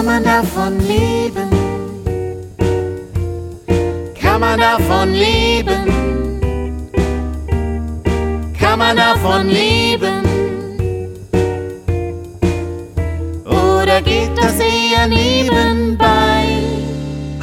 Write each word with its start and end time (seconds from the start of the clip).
Kann 0.00 0.06
man 0.06 0.24
davon 0.24 0.78
leben? 0.80 1.50
Kann 4.20 4.40
man 4.40 4.58
davon 4.58 5.12
leben? 5.12 5.82
Kann 8.58 8.78
man 8.78 8.96
davon 8.96 9.48
leben? 9.48 10.22
Oder 13.44 14.00
geht 14.00 14.30
das 14.36 14.58
eher 14.58 15.06
nebenbei? 15.06 16.44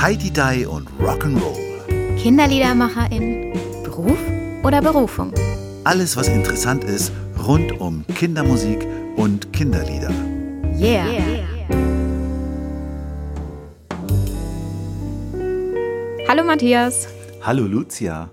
Heidi 0.02 0.32
Dai 0.32 0.68
und 0.68 0.88
Rock'n'Roll. 1.00 2.16
Kinderliedermacherin, 2.18 3.54
Beruf 3.84 4.18
oder 4.64 4.82
Berufung? 4.82 5.32
Alles, 5.88 6.17
was 6.17 6.27
interessant 6.27 6.84
ist 6.84 7.13
rund 7.48 7.80
um 7.80 8.05
Kindermusik 8.07 8.85
und 9.16 9.53
Kinderlieder. 9.53 10.09
Yeah. 10.77 11.48
Hallo 16.27 16.43
Matthias. 16.43 17.07
Hallo 17.41 17.63
Lucia. 17.63 18.29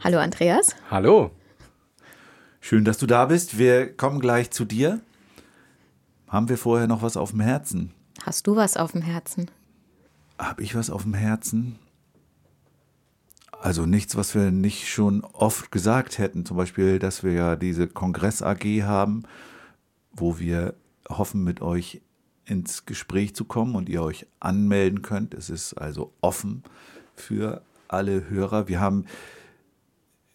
Hallo 0.00 0.18
Andreas. 0.18 0.74
Hallo. 0.90 1.32
Schön, 2.62 2.86
dass 2.86 2.96
du 2.96 3.04
da 3.04 3.26
bist. 3.26 3.58
Wir 3.58 3.94
kommen 3.94 4.18
gleich 4.18 4.50
zu 4.50 4.64
dir. 4.64 5.02
Haben 6.26 6.48
wir 6.48 6.56
vorher 6.56 6.86
noch 6.86 7.02
was 7.02 7.18
auf 7.18 7.32
dem 7.32 7.40
Herzen? 7.40 7.92
Hast 8.24 8.46
du 8.46 8.56
was 8.56 8.78
auf 8.78 8.92
dem 8.92 9.02
Herzen? 9.02 9.50
Habe 10.38 10.62
ich 10.62 10.74
was 10.74 10.88
auf 10.88 11.02
dem 11.02 11.12
Herzen? 11.12 11.78
Also 13.62 13.86
nichts, 13.86 14.16
was 14.16 14.34
wir 14.34 14.50
nicht 14.50 14.88
schon 14.88 15.22
oft 15.22 15.70
gesagt 15.70 16.18
hätten. 16.18 16.44
Zum 16.44 16.56
Beispiel, 16.56 16.98
dass 16.98 17.22
wir 17.22 17.32
ja 17.32 17.54
diese 17.54 17.86
Kongress 17.86 18.42
AG 18.42 18.64
haben, 18.82 19.22
wo 20.12 20.40
wir 20.40 20.74
hoffen, 21.08 21.44
mit 21.44 21.62
euch 21.62 22.00
ins 22.44 22.86
Gespräch 22.86 23.36
zu 23.36 23.44
kommen 23.44 23.76
und 23.76 23.88
ihr 23.88 24.02
euch 24.02 24.26
anmelden 24.40 25.02
könnt. 25.02 25.32
Es 25.32 25.48
ist 25.48 25.74
also 25.74 26.12
offen 26.20 26.64
für 27.14 27.62
alle 27.86 28.28
Hörer. 28.28 28.66
Wir 28.66 28.80
haben 28.80 29.04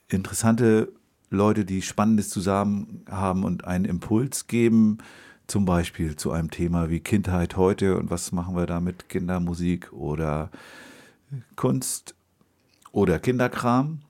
interessante 0.07 0.93
Leute, 1.29 1.65
die 1.65 1.81
Spannendes 1.81 2.29
zusammen 2.29 3.03
haben 3.09 3.43
und 3.43 3.65
einen 3.65 3.83
Impuls 3.83 4.47
geben, 4.47 4.99
zum 5.47 5.65
Beispiel 5.65 6.15
zu 6.15 6.31
einem 6.31 6.49
Thema 6.49 6.89
wie 6.89 7.01
Kindheit 7.01 7.57
heute 7.57 7.97
und 7.97 8.09
was 8.09 8.31
machen 8.31 8.55
wir 8.55 8.67
da 8.67 8.79
mit 8.79 9.09
Kindermusik 9.09 9.91
oder 9.91 10.49
Kunst 11.57 12.15
oder 12.91 13.19
Kinderkram. 13.19 14.01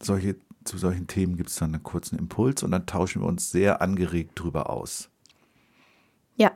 Solche, 0.00 0.36
zu 0.64 0.78
solchen 0.78 1.06
Themen 1.06 1.36
gibt 1.36 1.50
es 1.50 1.56
dann 1.56 1.74
einen 1.74 1.82
kurzen 1.82 2.18
Impuls 2.18 2.62
und 2.62 2.70
dann 2.70 2.86
tauschen 2.86 3.22
wir 3.22 3.28
uns 3.28 3.50
sehr 3.50 3.82
angeregt 3.82 4.32
drüber 4.34 4.70
aus. 4.70 5.10
Ja, 6.36 6.52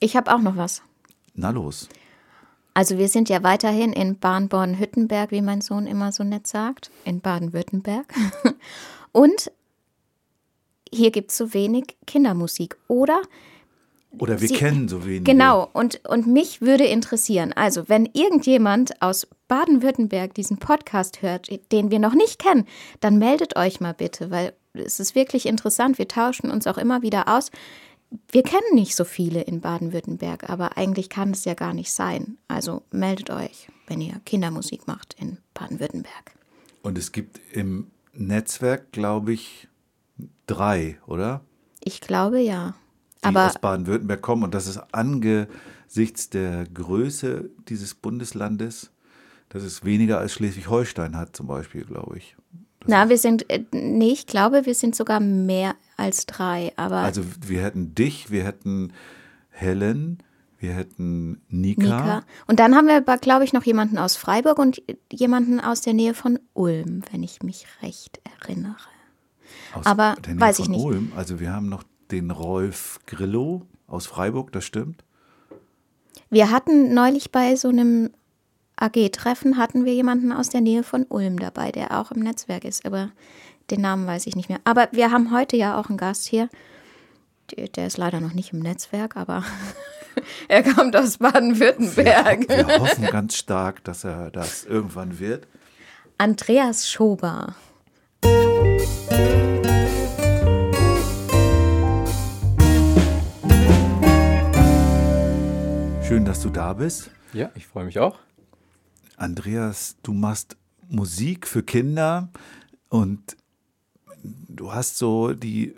ich 0.00 0.16
habe 0.16 0.32
auch 0.32 0.40
noch 0.40 0.56
was. 0.56 0.82
Na 1.34 1.50
los. 1.50 1.88
Also 2.74 2.98
wir 2.98 3.08
sind 3.08 3.28
ja 3.28 3.42
weiterhin 3.44 3.92
in 3.92 4.18
Baden-Born-Hüttenberg, 4.18 5.30
wie 5.30 5.42
mein 5.42 5.60
Sohn 5.60 5.86
immer 5.86 6.10
so 6.10 6.24
nett 6.24 6.46
sagt, 6.46 6.90
in 7.04 7.20
Baden-Württemberg. 7.20 8.12
Und 9.12 9.52
hier 10.92 11.12
gibt 11.12 11.30
es 11.30 11.36
so 11.36 11.54
wenig 11.54 11.96
Kindermusik. 12.06 12.76
Oder 12.88 13.22
Oder 14.18 14.40
wir 14.40 14.48
Sie- 14.48 14.54
kennen 14.54 14.88
so 14.88 15.04
wenige. 15.04 15.24
Genau, 15.24 15.68
und, 15.72 16.00
und 16.08 16.26
mich 16.26 16.60
würde 16.60 16.84
interessieren, 16.84 17.52
also 17.52 17.88
wenn 17.88 18.06
irgendjemand 18.12 19.00
aus 19.02 19.26
Baden-Württemberg 19.48 20.34
diesen 20.34 20.58
Podcast 20.58 21.22
hört, 21.22 21.48
den 21.72 21.90
wir 21.90 21.98
noch 21.98 22.14
nicht 22.14 22.38
kennen, 22.38 22.66
dann 23.00 23.18
meldet 23.18 23.56
euch 23.56 23.80
mal 23.80 23.94
bitte, 23.94 24.30
weil 24.30 24.52
es 24.72 25.00
ist 25.00 25.14
wirklich 25.14 25.46
interessant. 25.46 25.98
Wir 25.98 26.08
tauschen 26.08 26.50
uns 26.50 26.66
auch 26.66 26.78
immer 26.78 27.02
wieder 27.02 27.28
aus. 27.28 27.50
Wir 28.30 28.42
kennen 28.42 28.74
nicht 28.74 28.94
so 28.94 29.04
viele 29.04 29.42
in 29.42 29.60
Baden-Württemberg, 29.60 30.48
aber 30.48 30.76
eigentlich 30.76 31.08
kann 31.08 31.30
es 31.32 31.44
ja 31.44 31.54
gar 31.54 31.74
nicht 31.74 31.90
sein. 31.92 32.38
Also 32.48 32.82
meldet 32.92 33.30
euch, 33.30 33.68
wenn 33.86 34.00
ihr 34.00 34.20
Kindermusik 34.24 34.86
macht 34.86 35.16
in 35.20 35.38
Baden-Württemberg. 35.54 36.32
Und 36.82 36.96
es 36.98 37.12
gibt 37.12 37.40
im 37.52 37.88
Netzwerk, 38.12 38.92
glaube 38.92 39.32
ich, 39.32 39.68
drei, 40.46 40.98
oder? 41.06 41.40
Ich 41.82 42.00
glaube 42.00 42.38
ja. 42.40 42.74
Die 43.24 43.28
Aber 43.28 43.46
aus 43.46 43.58
Baden-Württemberg 43.58 44.22
kommen. 44.22 44.44
Und 44.44 44.54
das 44.54 44.66
ist 44.66 44.78
angesichts 44.92 46.30
der 46.30 46.66
Größe 46.66 47.50
dieses 47.68 47.94
Bundeslandes, 47.94 48.90
das 49.48 49.62
ist 49.62 49.84
weniger 49.84 50.18
als 50.18 50.32
Schleswig-Holstein 50.34 51.16
hat, 51.16 51.36
zum 51.36 51.46
Beispiel, 51.46 51.84
glaube 51.84 52.18
ich. 52.18 52.36
na, 52.86 53.08
wir 53.08 53.18
sind, 53.18 53.48
äh, 53.50 53.64
nee, 53.72 54.12
ich 54.12 54.26
glaube, 54.26 54.66
wir 54.66 54.74
sind 54.74 54.94
sogar 54.96 55.20
mehr 55.20 55.74
als 55.96 56.26
drei. 56.26 56.72
Aber 56.76 56.96
Also 56.98 57.22
wir 57.46 57.62
hätten 57.62 57.94
dich, 57.94 58.30
wir 58.30 58.44
hätten 58.44 58.92
Helen, 59.50 60.18
wir 60.58 60.72
hätten 60.72 61.40
Nika. 61.48 61.82
Nika. 61.82 62.22
Und 62.46 62.58
dann 62.58 62.74
haben 62.74 62.88
wir 62.88 62.96
aber, 62.96 63.18
glaube 63.18 63.44
ich, 63.44 63.52
noch 63.52 63.64
jemanden 63.64 63.98
aus 63.98 64.16
Freiburg 64.16 64.58
und 64.58 64.82
jemanden 65.12 65.60
aus 65.60 65.82
der 65.82 65.94
Nähe 65.94 66.14
von 66.14 66.38
Ulm, 66.54 67.02
wenn 67.12 67.22
ich 67.22 67.42
mich 67.42 67.66
recht 67.82 68.20
erinnere. 68.40 68.76
Aus 69.74 69.86
aber 69.86 70.16
weiß 70.26 70.58
ich 70.60 70.68
nicht. 70.68 70.82
Ulm. 70.82 71.12
Also 71.16 71.40
wir 71.40 71.52
haben 71.52 71.68
noch 71.68 71.84
den 72.10 72.30
Rolf 72.30 73.00
Grillo 73.06 73.62
aus 73.86 74.06
Freiburg, 74.06 74.52
das 74.52 74.64
stimmt. 74.64 75.04
Wir 76.30 76.50
hatten 76.50 76.94
neulich 76.94 77.30
bei 77.30 77.56
so 77.56 77.68
einem 77.68 78.10
AG-Treffen 78.76 79.56
hatten 79.56 79.84
wir 79.84 79.94
jemanden 79.94 80.32
aus 80.32 80.48
der 80.48 80.60
Nähe 80.60 80.82
von 80.82 81.04
Ulm 81.08 81.38
dabei, 81.38 81.70
der 81.70 81.98
auch 81.98 82.10
im 82.10 82.20
Netzwerk 82.20 82.64
ist, 82.64 82.84
aber 82.84 83.10
den 83.70 83.80
Namen 83.80 84.06
weiß 84.06 84.26
ich 84.26 84.36
nicht 84.36 84.48
mehr. 84.48 84.60
Aber 84.64 84.88
wir 84.92 85.10
haben 85.10 85.32
heute 85.32 85.56
ja 85.56 85.78
auch 85.78 85.88
einen 85.88 85.98
Gast 85.98 86.26
hier. 86.26 86.48
Der 87.76 87.86
ist 87.86 87.98
leider 87.98 88.20
noch 88.20 88.32
nicht 88.32 88.52
im 88.52 88.58
Netzwerk, 88.58 89.16
aber 89.16 89.44
er 90.48 90.62
kommt 90.62 90.96
aus 90.96 91.18
Baden-Württemberg. 91.18 92.48
Wir, 92.48 92.66
wir 92.66 92.80
hoffen 92.80 93.06
ganz 93.06 93.36
stark, 93.36 93.84
dass 93.84 94.04
er 94.04 94.30
das 94.30 94.64
irgendwann 94.64 95.18
wird. 95.18 95.46
Andreas 96.18 96.90
Schober. 96.90 97.54
Schön, 106.06 106.26
dass 106.26 106.42
du 106.42 106.50
da 106.50 106.74
bist. 106.74 107.10
Ja, 107.32 107.50
ich 107.54 107.66
freue 107.66 107.86
mich 107.86 107.98
auch. 107.98 108.18
Andreas, 109.16 109.96
du 110.02 110.12
machst 110.12 110.54
Musik 110.86 111.48
für 111.48 111.62
Kinder 111.62 112.28
und 112.90 113.38
du 114.22 114.70
hast 114.70 114.98
so 114.98 115.32
die 115.32 115.74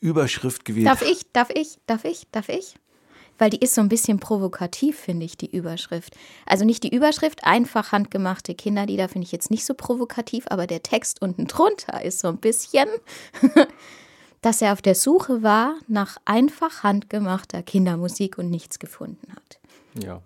Überschrift 0.00 0.64
gewählt. 0.64 0.86
Darf 0.86 1.02
ich, 1.02 1.30
darf 1.34 1.50
ich, 1.50 1.78
darf 1.86 2.06
ich, 2.06 2.26
darf 2.32 2.48
ich? 2.48 2.74
Weil 3.36 3.50
die 3.50 3.58
ist 3.58 3.74
so 3.74 3.82
ein 3.82 3.90
bisschen 3.90 4.18
provokativ, 4.18 4.98
finde 4.98 5.26
ich, 5.26 5.36
die 5.36 5.54
Überschrift. 5.54 6.16
Also 6.46 6.64
nicht 6.64 6.82
die 6.82 6.94
Überschrift, 6.94 7.44
einfach 7.44 7.92
handgemachte 7.92 8.54
Kinderlieder 8.54 9.10
finde 9.10 9.26
ich 9.26 9.32
jetzt 9.32 9.50
nicht 9.50 9.66
so 9.66 9.74
provokativ, 9.74 10.46
aber 10.48 10.66
der 10.66 10.82
Text 10.82 11.20
unten 11.20 11.46
drunter 11.46 12.02
ist 12.02 12.20
so 12.20 12.28
ein 12.28 12.38
bisschen, 12.38 12.88
dass 14.40 14.62
er 14.62 14.72
auf 14.72 14.82
der 14.82 14.94
Suche 14.94 15.42
war 15.42 15.74
nach 15.86 16.16
einfach 16.24 16.82
handgemachter 16.82 17.62
Kindermusik 17.62 18.38
und 18.38 18.50
nichts 18.50 18.78
gefunden 18.78 19.32
hat. 19.34 19.58
Ja. 20.02 20.22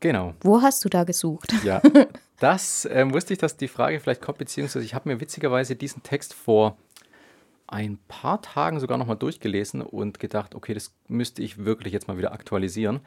Genau. 0.00 0.34
Wo 0.42 0.62
hast 0.62 0.84
du 0.84 0.88
da 0.88 1.04
gesucht? 1.04 1.52
Ja. 1.64 1.82
Das 2.40 2.88
ähm, 2.90 3.12
wusste 3.12 3.32
ich, 3.32 3.40
dass 3.40 3.56
die 3.56 3.66
Frage 3.66 3.98
vielleicht 3.98 4.22
kommt, 4.22 4.38
beziehungsweise 4.38 4.84
ich 4.84 4.94
habe 4.94 5.08
mir 5.08 5.20
witzigerweise 5.20 5.74
diesen 5.74 6.04
Text 6.04 6.34
vor 6.34 6.76
ein 7.66 7.98
paar 8.08 8.40
Tagen 8.42 8.80
sogar 8.80 8.96
nochmal 8.96 9.16
durchgelesen 9.16 9.82
und 9.82 10.20
gedacht, 10.20 10.54
okay, 10.54 10.72
das 10.72 10.94
müsste 11.08 11.42
ich 11.42 11.64
wirklich 11.64 11.92
jetzt 11.92 12.06
mal 12.06 12.16
wieder 12.16 12.32
aktualisieren, 12.32 13.00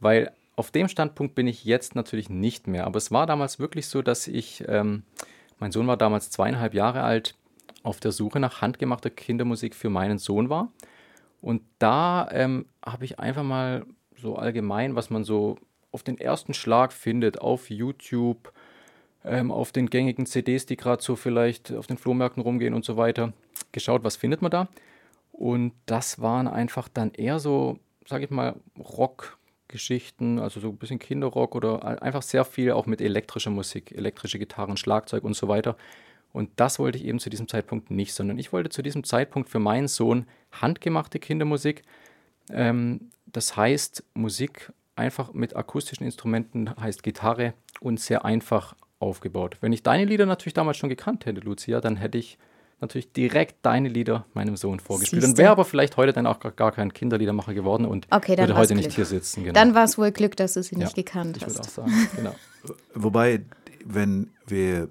weil 0.00 0.32
auf 0.54 0.70
dem 0.70 0.88
Standpunkt 0.88 1.34
bin 1.34 1.46
ich 1.46 1.64
jetzt 1.64 1.94
natürlich 1.94 2.28
nicht 2.28 2.66
mehr. 2.66 2.86
Aber 2.86 2.98
es 2.98 3.10
war 3.10 3.26
damals 3.26 3.58
wirklich 3.58 3.88
so, 3.88 4.02
dass 4.02 4.28
ich, 4.28 4.62
ähm, 4.68 5.02
mein 5.58 5.72
Sohn 5.72 5.86
war 5.86 5.96
damals 5.96 6.30
zweieinhalb 6.30 6.74
Jahre 6.74 7.02
alt, 7.02 7.34
auf 7.84 8.00
der 8.00 8.10
Suche 8.10 8.40
nach 8.40 8.60
handgemachter 8.60 9.10
Kindermusik 9.10 9.76
für 9.76 9.90
meinen 9.90 10.18
Sohn 10.18 10.48
war. 10.48 10.72
Und 11.40 11.62
da 11.78 12.28
ähm, 12.32 12.66
habe 12.84 13.04
ich 13.04 13.20
einfach 13.20 13.42
mal 13.44 13.86
so 14.16 14.36
allgemein, 14.36 14.96
was 14.96 15.10
man 15.10 15.22
so 15.22 15.58
auf 15.92 16.02
den 16.02 16.18
ersten 16.18 16.54
Schlag 16.54 16.92
findet, 16.92 17.40
auf 17.40 17.70
YouTube, 17.70 18.52
ähm, 19.24 19.52
auf 19.52 19.70
den 19.70 19.90
gängigen 19.90 20.26
CDs, 20.26 20.66
die 20.66 20.76
gerade 20.76 21.02
so 21.02 21.14
vielleicht 21.14 21.72
auf 21.72 21.86
den 21.86 21.98
Flohmärkten 21.98 22.42
rumgehen 22.42 22.74
und 22.74 22.84
so 22.84 22.96
weiter, 22.96 23.32
geschaut, 23.72 24.02
was 24.02 24.16
findet 24.16 24.42
man 24.42 24.50
da. 24.50 24.68
Und 25.32 25.72
das 25.86 26.20
waren 26.20 26.48
einfach 26.48 26.88
dann 26.88 27.12
eher 27.12 27.38
so, 27.38 27.78
sage 28.06 28.24
ich 28.24 28.30
mal, 28.30 28.56
Rockgeschichten, 28.78 30.38
also 30.38 30.60
so 30.60 30.68
ein 30.70 30.76
bisschen 30.76 30.98
Kinderrock 30.98 31.54
oder 31.54 31.84
ein- 31.84 31.98
einfach 31.98 32.22
sehr 32.22 32.44
viel 32.44 32.72
auch 32.72 32.86
mit 32.86 33.00
elektrischer 33.00 33.50
Musik, 33.50 33.92
elektrische 33.92 34.38
Gitarren, 34.38 34.76
Schlagzeug 34.76 35.24
und 35.24 35.34
so 35.36 35.48
weiter. 35.48 35.76
Und 36.34 36.50
das 36.56 36.78
wollte 36.78 36.98
ich 36.98 37.04
eben 37.04 37.20
zu 37.20 37.30
diesem 37.30 37.46
Zeitpunkt 37.48 37.90
nicht, 37.90 38.12
sondern 38.12 38.38
ich 38.38 38.52
wollte 38.52 38.68
zu 38.68 38.82
diesem 38.82 39.04
Zeitpunkt 39.04 39.48
für 39.48 39.60
meinen 39.60 39.86
Sohn 39.88 40.26
handgemachte 40.52 41.18
Kindermusik. 41.20 41.82
Ähm, 42.50 43.10
das 43.26 43.56
heißt, 43.56 44.02
Musik 44.14 44.72
einfach 44.96 45.32
mit 45.32 45.56
akustischen 45.56 46.04
Instrumenten, 46.04 46.74
heißt 46.76 47.02
Gitarre 47.02 47.54
und 47.80 48.00
sehr 48.00 48.24
einfach 48.24 48.74
aufgebaut. 48.98 49.58
Wenn 49.60 49.72
ich 49.72 49.82
deine 49.82 50.04
Lieder 50.04 50.26
natürlich 50.26 50.54
damals 50.54 50.76
schon 50.76 50.88
gekannt 50.88 51.24
hätte, 51.24 51.40
Lucia, 51.40 51.80
dann 51.80 51.96
hätte 51.96 52.18
ich 52.18 52.36
natürlich 52.80 53.12
direkt 53.12 53.56
deine 53.64 53.88
Lieder 53.88 54.26
meinem 54.34 54.56
Sohn 54.56 54.80
vorgespielt. 54.80 55.22
Siehste. 55.22 55.32
Und 55.34 55.38
wäre 55.38 55.52
aber 55.52 55.64
vielleicht 55.64 55.96
heute 55.96 56.12
dann 56.12 56.26
auch 56.26 56.38
gar- 56.56 56.72
kein 56.72 56.92
Kinderliedermacher 56.92 57.54
geworden 57.54 57.86
und 57.86 58.06
Okay, 58.10 58.36
würde 58.36 58.56
heute 58.56 58.74
nicht 58.74 58.86
Glück. 58.86 58.96
hier 58.96 59.04
sitzen. 59.04 59.42
Genau. 59.44 59.54
Dann 59.54 59.74
war 59.74 59.84
es 59.84 59.96
wohl 59.98 60.10
Glück, 60.10 60.36
dass 60.36 60.54
du 60.54 60.62
sie 60.64 60.74
Ja, 60.74 60.80
nicht 60.84 60.96
gekannt 60.96 61.36
ich 61.36 61.46
würde 61.46 61.60
auch 61.60 61.64
hast. 61.64 61.74
sagen, 61.76 61.92
genau. 62.16 62.34
Wobei, 62.94 63.44
wenn 63.84 64.32
wir 64.46 64.90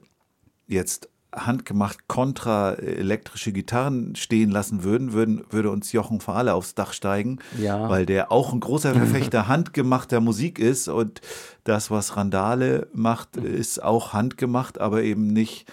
jetzt 0.67 1.09
handgemacht 1.33 2.07
kontra 2.07 2.73
elektrische 2.73 3.51
Gitarren 3.51 4.15
stehen 4.15 4.51
lassen 4.51 4.83
würden, 4.83 5.13
würden 5.13 5.43
würde 5.49 5.69
uns 5.71 5.91
Jochen 5.91 6.19
Fahle 6.21 6.53
aufs 6.53 6.75
Dach 6.75 6.93
steigen, 6.93 7.39
Ja. 7.59 7.89
weil 7.89 8.05
der 8.05 8.31
auch 8.31 8.53
ein 8.53 8.59
großer 8.59 8.93
Verfechter 8.93 9.47
handgemachter 9.47 10.21
Musik 10.21 10.59
ist 10.59 10.87
und 10.87 11.21
das, 11.63 11.91
was 11.91 12.15
Randale 12.17 12.87
macht, 12.93 13.37
ist 13.37 13.81
auch 13.83 14.13
handgemacht, 14.13 14.79
aber 14.79 15.03
eben 15.03 15.27
nicht, 15.27 15.65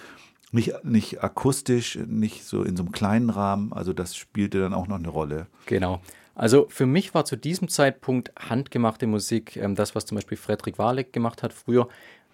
nicht, 0.51 0.83
nicht 0.83 1.23
akustisch, 1.23 1.97
nicht 2.07 2.43
so 2.45 2.63
in 2.63 2.75
so 2.75 2.83
einem 2.83 2.91
kleinen 2.91 3.29
Rahmen. 3.29 3.71
Also 3.73 3.93
das 3.93 4.15
spielte 4.15 4.59
dann 4.59 4.73
auch 4.73 4.87
noch 4.87 4.97
eine 4.99 5.09
Rolle. 5.09 5.47
Genau. 5.65 6.01
Also 6.33 6.65
für 6.69 6.85
mich 6.85 7.13
war 7.13 7.25
zu 7.25 7.35
diesem 7.35 7.67
Zeitpunkt 7.67 8.31
handgemachte 8.37 9.05
Musik, 9.05 9.57
ähm, 9.57 9.75
das, 9.75 9.95
was 9.95 10.05
zum 10.05 10.15
Beispiel 10.15 10.37
Frederik 10.37 10.77
Waleck 10.79 11.13
gemacht 11.13 11.43
hat 11.43 11.53
früher, 11.53 11.87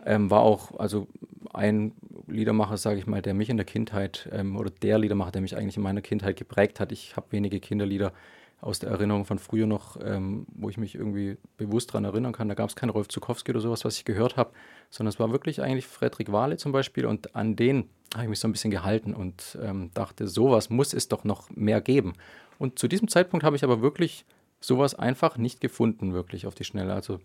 ähm, 0.07 0.30
war 0.30 0.42
auch 0.42 0.80
also 0.80 1.07
ein 1.54 1.94
Liedermacher, 2.27 2.77
sage 2.77 3.00
ich 3.00 3.07
mal, 3.07 3.21
der 3.21 3.33
mich 3.33 3.50
in 3.50 3.57
der 3.57 3.65
Kindheit 3.65 4.30
ähm, 4.31 4.56
oder 4.57 4.69
der 4.69 4.98
Liedermacher, 4.98 5.31
der 5.31 5.42
mich 5.42 5.56
eigentlich 5.56 5.77
in 5.77 5.83
meiner 5.83 6.01
Kindheit 6.01 6.38
geprägt 6.38 6.80
hat. 6.80 6.92
Ich 6.92 7.15
habe 7.15 7.27
wenige 7.31 7.59
Kinderlieder 7.59 8.13
aus 8.59 8.80
der 8.80 8.89
Erinnerung 8.89 9.25
von 9.25 9.38
früher 9.38 9.68
noch, 9.68 9.98
ähm, 10.04 10.48
wo 10.56 10.69
ich 10.69 10.77
mich 10.77 10.95
irgendwie 10.95 11.38
bewusst 11.57 11.89
daran 11.89 12.06
erinnern 12.06 12.33
kann. 12.33 12.50
Da 12.50 12.56
gab 12.56 12.69
es 12.69 12.75
keinen 12.75 12.89
Rolf 12.89 13.07
Zukowski 13.07 13.51
oder 13.51 13.59
sowas, 13.59 13.86
was 13.86 13.98
ich 13.98 14.06
gehört 14.06 14.36
habe, 14.36 14.51
sondern 14.89 15.09
es 15.09 15.19
war 15.19 15.31
wirklich 15.31 15.62
eigentlich 15.62 15.86
Frederik 15.86 16.31
Wahle 16.31 16.57
zum 16.57 16.71
Beispiel 16.71 17.06
und 17.06 17.36
an 17.36 17.56
den 17.56 17.89
habe 18.13 18.24
ich 18.24 18.30
mich 18.30 18.39
so 18.39 18.48
ein 18.48 18.53
bisschen 18.53 18.71
gehalten 18.71 19.13
und 19.13 19.57
ähm, 19.62 19.92
dachte, 19.94 20.27
sowas 20.27 20.69
muss 20.69 20.94
es 20.94 21.07
doch 21.07 21.24
noch 21.24 21.50
mehr 21.51 21.81
geben. 21.81 22.13
Und 22.57 22.80
zu 22.80 22.88
diesem 22.88 23.10
Zeitpunkt 23.10 23.44
habe 23.44 23.56
ich 23.56 23.63
aber 23.63 23.81
wirklich 23.81 24.25
sowas 24.60 24.95
einfach 24.95 25.38
nicht 25.38 25.62
gefunden, 25.62 26.13
wirklich 26.13 26.48
auf 26.48 26.56
die 26.56 26.63
Schnelle. 26.63 26.94
Also 26.94 27.19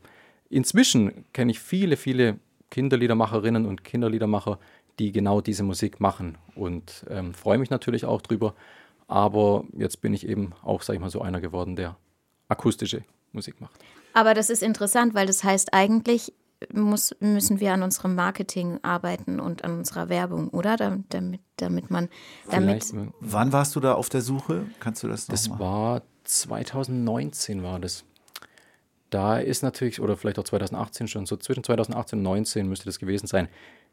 inzwischen 0.50 1.24
kenne 1.32 1.52
ich 1.52 1.60
viele, 1.60 1.96
viele 1.96 2.38
Kinderliedermacherinnen 2.72 3.66
und 3.66 3.84
Kinderliedermacher, 3.84 4.58
die 4.98 5.12
genau 5.12 5.40
diese 5.40 5.62
Musik 5.62 6.00
machen 6.00 6.38
und 6.56 7.04
ähm, 7.10 7.34
freue 7.34 7.58
mich 7.58 7.70
natürlich 7.70 8.04
auch 8.06 8.20
drüber. 8.22 8.54
Aber 9.08 9.64
jetzt 9.76 10.00
bin 10.00 10.14
ich 10.14 10.26
eben 10.26 10.52
auch, 10.62 10.82
sag 10.82 10.94
ich 10.94 11.00
mal, 11.00 11.10
so 11.10 11.20
einer 11.20 11.40
geworden, 11.40 11.76
der 11.76 11.96
akustische 12.48 13.04
Musik 13.32 13.60
macht. 13.60 13.78
Aber 14.14 14.32
das 14.34 14.48
ist 14.50 14.62
interessant, 14.62 15.14
weil 15.14 15.26
das 15.26 15.44
heißt, 15.44 15.72
eigentlich 15.74 16.32
muss, 16.72 17.14
müssen 17.20 17.60
wir 17.60 17.72
an 17.74 17.82
unserem 17.82 18.14
Marketing 18.14 18.78
arbeiten 18.82 19.38
und 19.40 19.64
an 19.64 19.78
unserer 19.78 20.08
Werbung, 20.08 20.48
oder? 20.48 20.76
Dam- 20.76 21.04
Damit, 21.10 21.40
damit 21.56 21.90
man, 21.90 22.08
damit, 22.50 22.84
Vielleicht, 22.84 22.94
äh, 22.94 23.12
Wann 23.20 23.52
warst 23.52 23.74
du 23.76 23.80
da 23.80 23.94
auf 23.94 24.08
der 24.08 24.22
Suche? 24.22 24.64
Kannst 24.80 25.02
du 25.02 25.08
das 25.08 25.26
Das 25.26 25.48
nochmal? 25.48 25.60
war 25.60 26.02
2019 26.24 27.62
war 27.62 27.80
das. 27.80 28.04
Da 29.12 29.38
ist 29.38 29.62
natürlich, 29.62 30.00
oder 30.00 30.16
vielleicht 30.16 30.38
auch 30.38 30.44
2018 30.44 31.06
schon, 31.06 31.26
so 31.26 31.36
zwischen 31.36 31.62
2018 31.62 32.18
und 32.18 32.24
2019 32.24 32.66
müsste 32.68 32.86
das 32.86 32.98
gewesen 32.98 33.26
sein. 33.26 33.48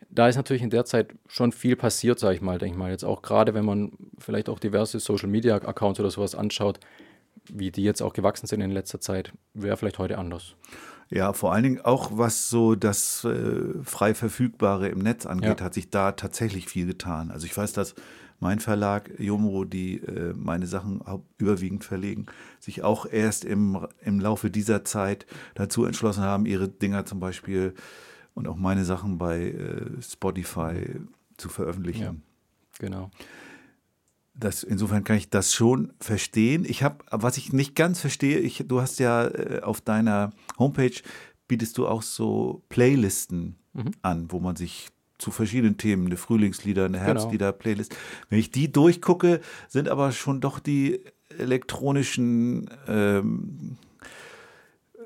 Da 0.10 0.30
ist 0.30 0.38
natürlich 0.38 0.62
in 0.62 0.69
der 0.69 0.86
Zeit 0.86 1.13
schon 1.27 1.51
viel 1.51 1.75
passiert, 1.75 2.19
sage 2.19 2.36
ich 2.36 2.42
mal, 2.42 2.57
denke 2.57 2.74
ich 2.75 2.80
mal. 2.80 2.89
Jetzt 2.89 3.04
auch 3.04 3.21
gerade, 3.21 3.54
wenn 3.54 3.66
man 3.66 3.92
vielleicht 4.18 4.48
auch 4.48 4.60
diverse 4.60 4.98
Social-Media-Accounts 5.00 6.00
oder 6.00 6.10
sowas 6.10 6.36
anschaut, 6.36 6.80
wie 7.51 7.69
die 7.69 7.83
jetzt 7.83 8.01
auch 8.01 8.13
gewachsen 8.13 8.48
sind 8.48 8.62
in 8.62 8.71
letzter 8.71 9.01
Zeit, 9.01 9.33
wäre 9.54 9.75
vielleicht 9.75 10.00
heute 10.00 10.18
anders. 10.18 10.56
Ja, 11.10 11.33
vor 11.33 11.51
allen 11.54 11.63
Dingen 11.63 11.81
auch 11.81 12.12
was 12.13 12.50
so 12.50 12.75
das 12.75 13.25
äh, 13.25 13.74
frei 13.83 14.13
verfügbare 14.13 14.88
im 14.88 15.00
Netz 15.00 15.25
angeht, 15.25 15.60
Ja. 15.60 15.66
hat 15.66 15.74
sich 15.74 15.89
da 15.89 16.13
tatsächlich 16.13 16.68
viel 16.68 16.86
getan. 16.86 17.31
Also 17.31 17.45
ich 17.45 17.57
weiß, 17.57 17.74
dass 17.74 17.94
mein 18.39 18.59
Verlag 18.59 19.12
Jomo, 19.19 19.65
die 19.65 19.97
äh, 19.97 20.33
meine 20.33 20.68
Sachen 20.68 21.01
überwiegend 21.38 21.83
verlegen, 21.83 22.25
sich 22.59 22.83
auch 22.83 23.06
erst 23.06 23.45
im, 23.45 23.88
im 24.03 24.19
Laufe 24.19 24.50
dieser 24.50 24.86
Zeit 24.86 25.25
dazu 25.56 25.86
entschlossen 25.86 26.24
haben, 26.24 26.45
ihre 26.45 26.68
Dinger 26.68 27.06
zum 27.06 27.19
Beispiel 27.19 27.74
und 28.33 28.47
auch 28.47 28.56
meine 28.56 28.86
Sachen 28.86 29.18
bei 29.18 29.51
äh, 29.51 30.01
Spotify 30.01 30.86
zu 31.38 31.50
veröffentlichen. 31.50 32.03
Ja. 32.03 32.15
Genau. 32.80 33.12
Das, 34.33 34.63
insofern 34.63 35.03
kann 35.03 35.18
ich 35.18 35.30
das 35.30 35.53
schon 35.53 35.92
verstehen. 36.00 36.63
Ich 36.65 36.81
habe, 36.81 37.03
was 37.12 37.35
ich 37.35 37.51
nicht 37.51 37.75
ganz 37.75 38.00
verstehe, 38.00 38.39
ich, 38.39 38.63
du 38.65 38.80
hast 38.80 39.00
ja 39.00 39.27
äh, 39.27 39.62
auf 39.62 39.81
deiner 39.81 40.31
Homepage 40.57 40.95
bietest 41.50 41.77
du 41.77 41.88
auch 41.88 42.03
so 42.03 42.63
Playlisten 42.69 43.57
an, 44.01 44.31
wo 44.31 44.39
man 44.39 44.56
sich 44.56 44.89
zu 45.19 45.31
verschiedenen 45.31 45.77
Themen, 45.77 46.07
eine 46.07 46.18
Frühlingslieder, 46.18 46.86
eine 46.86 47.00
Herbstlieder-Playlist. 47.00 47.95
Wenn 48.30 48.39
ich 48.39 48.51
die 48.51 48.71
durchgucke, 48.71 49.42
sind 49.68 49.89
aber 49.89 50.12
schon 50.12 50.42
doch 50.42 50.60
die 50.60 51.01
elektronischen, 51.38 52.69
ähm, 52.88 53.77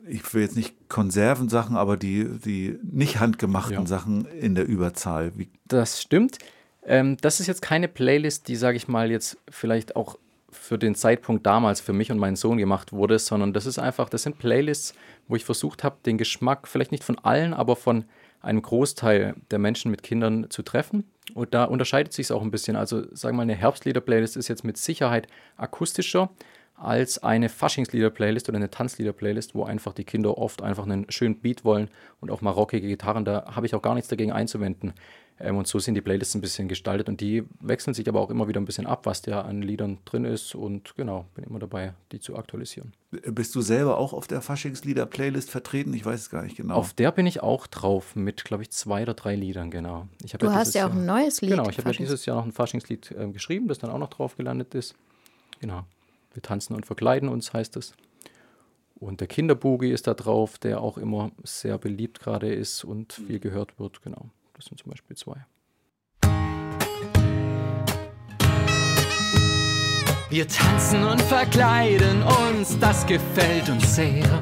ich 0.07 0.33
will 0.33 0.43
jetzt 0.43 0.55
nicht 0.55 0.87
Konservensachen, 0.87 1.75
aber 1.75 1.97
die, 1.97 2.25
die 2.45 2.77
nicht 2.83 3.19
handgemachten 3.19 3.73
Ja. 3.73 3.85
Sachen 3.85 4.25
in 4.25 4.55
der 4.55 4.67
Überzahl. 4.67 5.33
Wie, 5.35 5.49
Das 5.67 6.01
stimmt. 6.01 6.37
Ähm, 6.85 7.17
das 7.21 7.39
ist 7.39 7.47
jetzt 7.47 7.61
keine 7.61 7.87
Playlist, 7.87 8.47
die, 8.47 8.55
sage 8.55 8.77
ich 8.77 8.87
mal, 8.87 9.09
jetzt 9.09 9.37
vielleicht 9.49 9.95
auch 9.95 10.17
für 10.51 10.77
den 10.77 10.93
Zeitpunkt 10.93 11.45
damals 11.45 11.81
für 11.81 11.93
mich 11.93 12.11
und 12.11 12.19
meinen 12.19 12.35
Sohn 12.35 12.57
gemacht 12.57 12.93
wurde, 12.93 13.17
sondern 13.17 13.53
das 13.53 13.65
ist 13.65 13.79
einfach, 13.79 14.09
das 14.09 14.23
sind 14.23 14.37
Playlists, 14.37 14.93
wo 15.27 15.35
ich 15.35 15.45
versucht 15.45 15.83
habe, 15.83 15.97
den 16.05 16.17
Geschmack 16.17 16.67
vielleicht 16.67 16.91
nicht 16.91 17.03
von 17.03 17.17
allen, 17.17 17.53
aber 17.53 17.75
von 17.75 18.05
einem 18.43 18.61
Großteil 18.61 19.35
der 19.49 19.57
Menschen 19.57 19.89
mit 19.89 20.03
Kindern 20.03 20.49
zu 20.49 20.61
treffen. 20.61 21.09
Und 21.33 21.53
da 21.53 21.63
unterscheidet 21.63 22.13
sich 22.13 22.25
es 22.25 22.31
auch 22.31 22.43
ein 22.43 22.51
bisschen. 22.51 22.75
Also, 22.75 23.03
sagen 23.15 23.35
wir 23.35 23.37
mal, 23.37 23.41
eine 23.43 23.55
Herbstlieder-Playlist 23.55 24.37
ist 24.37 24.49
jetzt 24.49 24.63
mit 24.63 24.77
Sicherheit 24.77 25.27
akustischer 25.57 26.29
als 26.75 27.23
eine 27.23 27.49
Faschingslieder-Playlist 27.49 28.49
oder 28.49 28.57
eine 28.57 28.69
Tanzlieder-Playlist, 28.69 29.55
wo 29.55 29.63
einfach 29.63 29.93
die 29.93 30.03
Kinder 30.03 30.37
oft 30.37 30.61
einfach 30.61 30.83
einen 30.83 31.09
schönen 31.09 31.39
Beat 31.39 31.63
wollen 31.63 31.89
und 32.19 32.29
auch 32.29 32.41
mal 32.41 32.51
rockige 32.51 32.87
Gitarren. 32.87 33.25
Da 33.25 33.55
habe 33.55 33.65
ich 33.65 33.73
auch 33.73 33.81
gar 33.81 33.95
nichts 33.95 34.09
dagegen 34.09 34.33
einzuwenden. 34.33 34.93
Ähm, 35.39 35.57
und 35.57 35.67
so 35.67 35.79
sind 35.79 35.95
die 35.95 36.01
Playlists 36.01 36.35
ein 36.35 36.41
bisschen 36.41 36.67
gestaltet 36.67 37.09
und 37.09 37.19
die 37.19 37.43
wechseln 37.59 37.93
sich 37.93 38.07
aber 38.07 38.19
auch 38.19 38.29
immer 38.29 38.47
wieder 38.47 38.61
ein 38.61 38.65
bisschen 38.65 38.85
ab, 38.85 39.05
was 39.05 39.21
da 39.21 39.41
an 39.41 39.61
Liedern 39.61 39.97
drin 40.05 40.25
ist. 40.25 40.55
Und 40.55 40.95
genau, 40.95 41.25
bin 41.35 41.43
immer 41.43 41.59
dabei, 41.59 41.93
die 42.11 42.19
zu 42.19 42.35
aktualisieren. 42.35 42.93
bist 43.11 43.55
du 43.55 43.61
selber 43.61 43.97
auch 43.97 44.13
auf 44.13 44.27
der 44.27 44.41
Faschingslieder-Playlist 44.41 45.49
vertreten? 45.49 45.93
Ich 45.93 46.05
weiß 46.05 46.19
es 46.19 46.29
gar 46.29 46.43
nicht 46.43 46.57
genau. 46.57 46.75
Auf 46.75 46.93
der 46.93 47.11
bin 47.11 47.25
ich 47.25 47.41
auch 47.41 47.67
drauf 47.67 48.15
mit, 48.15 48.45
glaube 48.45 48.63
ich, 48.63 48.71
zwei 48.71 49.03
oder 49.03 49.15
drei 49.15 49.35
Liedern, 49.35 49.71
genau. 49.71 50.07
Du 50.39 50.51
hast 50.51 50.67
dieses 50.67 50.73
ja 50.75 50.85
auch 50.85 50.89
Jahr- 50.89 50.97
ein 50.97 51.05
neues 51.05 51.41
Lied. 51.41 51.51
Genau, 51.51 51.69
ich 51.69 51.77
habe 51.77 51.89
ja 51.89 51.97
dieses 51.97 52.25
Jahr 52.25 52.37
noch 52.37 52.45
ein 52.45 52.51
Faschingslied 52.51 53.13
ähm, 53.17 53.33
geschrieben, 53.33 53.67
das 53.67 53.79
dann 53.79 53.89
auch 53.89 53.99
noch 53.99 54.09
drauf 54.09 54.37
gelandet 54.37 54.75
ist. 54.75 54.95
Genau. 55.59 55.83
Wir 56.33 56.41
tanzen 56.41 56.75
und 56.75 56.85
verkleiden 56.85 57.29
uns, 57.29 57.53
heißt 57.53 57.75
es. 57.77 57.93
Und 58.95 59.19
der 59.19 59.27
Kinderboogie 59.27 59.91
ist 59.91 60.07
da 60.07 60.13
drauf, 60.13 60.57
der 60.57 60.79
auch 60.79 60.97
immer 60.97 61.31
sehr 61.43 61.77
beliebt 61.77 62.19
gerade 62.21 62.53
ist 62.53 62.83
und 62.83 63.13
viel 63.13 63.39
gehört 63.39 63.77
wird. 63.79 64.01
Genau. 64.01 64.29
Das 64.63 64.69
sind 64.69 64.79
zum 64.79 64.91
Beispiel 64.91 65.17
zwei. 65.17 65.45
Wir 70.29 70.47
tanzen 70.47 71.03
und 71.03 71.21
verkleiden 71.23 72.23
uns, 72.23 72.79
das 72.79 73.05
gefällt 73.05 73.67
uns 73.67 73.93
sehr. 73.93 74.41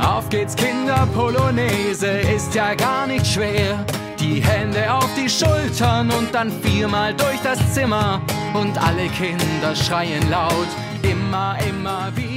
Auf 0.00 0.28
geht's 0.30 0.56
Kinder, 0.56 1.06
Polonaise 1.14 2.08
ist 2.08 2.52
ja 2.56 2.74
gar 2.74 3.06
nicht 3.06 3.24
schwer. 3.24 3.86
Die 4.18 4.42
Hände 4.42 4.92
auf 4.92 5.08
die 5.14 5.30
Schultern 5.30 6.10
und 6.10 6.34
dann 6.34 6.50
viermal 6.62 7.14
durch 7.14 7.40
das 7.44 7.72
Zimmer. 7.72 8.20
Und 8.54 8.76
alle 8.78 9.06
Kinder 9.10 9.76
schreien 9.76 10.28
laut, 10.28 10.68
immer, 11.04 11.56
immer 11.68 12.10
wieder. 12.16 12.31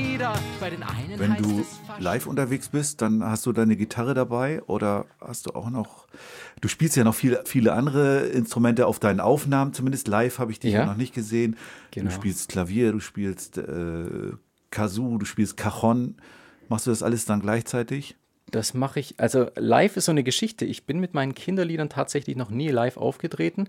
Bei 0.60 0.70
den 0.70 0.84
einen 0.84 1.20
Wenn 1.20 1.34
heißt 1.34 1.46
du 1.46 1.66
live 2.00 2.28
unterwegs 2.28 2.70
bist, 2.70 3.02
dann 3.02 3.24
hast 3.24 3.46
du 3.46 3.52
deine 3.52 3.76
Gitarre 3.76 4.14
dabei 4.14 4.64
oder 4.64 5.06
hast 5.20 5.46
du 5.46 5.52
auch 5.52 5.70
noch, 5.70 6.08
du 6.62 6.68
spielst 6.68 6.96
ja 6.96 7.04
noch 7.04 7.14
viele, 7.14 7.44
viele 7.46 7.74
andere 7.74 8.28
Instrumente 8.28 8.88
auf 8.88 9.00
deinen 9.00 9.20
Aufnahmen, 9.20 9.74
zumindest 9.74 10.08
live 10.08 10.40
habe 10.40 10.52
ich 10.52 10.60
dich 10.60 10.74
ja, 10.74 10.80
Ja. 10.82 10.86
noch 10.86 10.96
nicht 10.98 11.14
gesehen. 11.14 11.58
Genau. 11.92 12.10
Du 12.10 12.16
spielst 12.16 12.50
Klavier, 12.50 12.94
du 12.94 13.00
spielst 13.00 13.58
äh, 13.58 14.32
Kazoo, 14.72 15.18
du 15.18 15.26
spielst 15.26 15.58
Cajon. 15.58 16.16
Machst 16.70 16.88
du 16.88 16.92
das 16.92 17.04
alles 17.04 17.26
dann 17.26 17.42
gleichzeitig? 17.42 18.16
Das 18.50 18.74
mache 18.74 19.00
ich, 19.00 19.16
also 19.20 19.48
live 19.56 19.98
ist 19.98 20.06
so 20.06 20.12
eine 20.12 20.24
Geschichte. 20.24 20.66
Ich 20.66 20.86
bin 20.86 21.00
mit 21.00 21.14
meinen 21.14 21.36
Kinderliedern 21.36 21.90
tatsächlich 21.90 22.36
noch 22.38 22.50
nie 22.50 22.70
live 22.70 22.98
aufgetreten. 22.98 23.68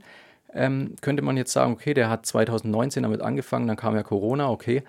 Ähm, 0.55 0.95
könnte 1.01 1.23
man 1.23 1.37
jetzt 1.37 1.53
sagen, 1.53 1.73
okay, 1.73 1.93
der 1.95 2.09
hat 2.09 2.25
2019 2.27 3.03
damit 3.03 3.21
angefangen, 3.21 3.67
dann 3.67 3.77
kam 3.77 3.95
ja 3.97 4.03
Corona, 4.03 4.49
okay. 4.49 4.83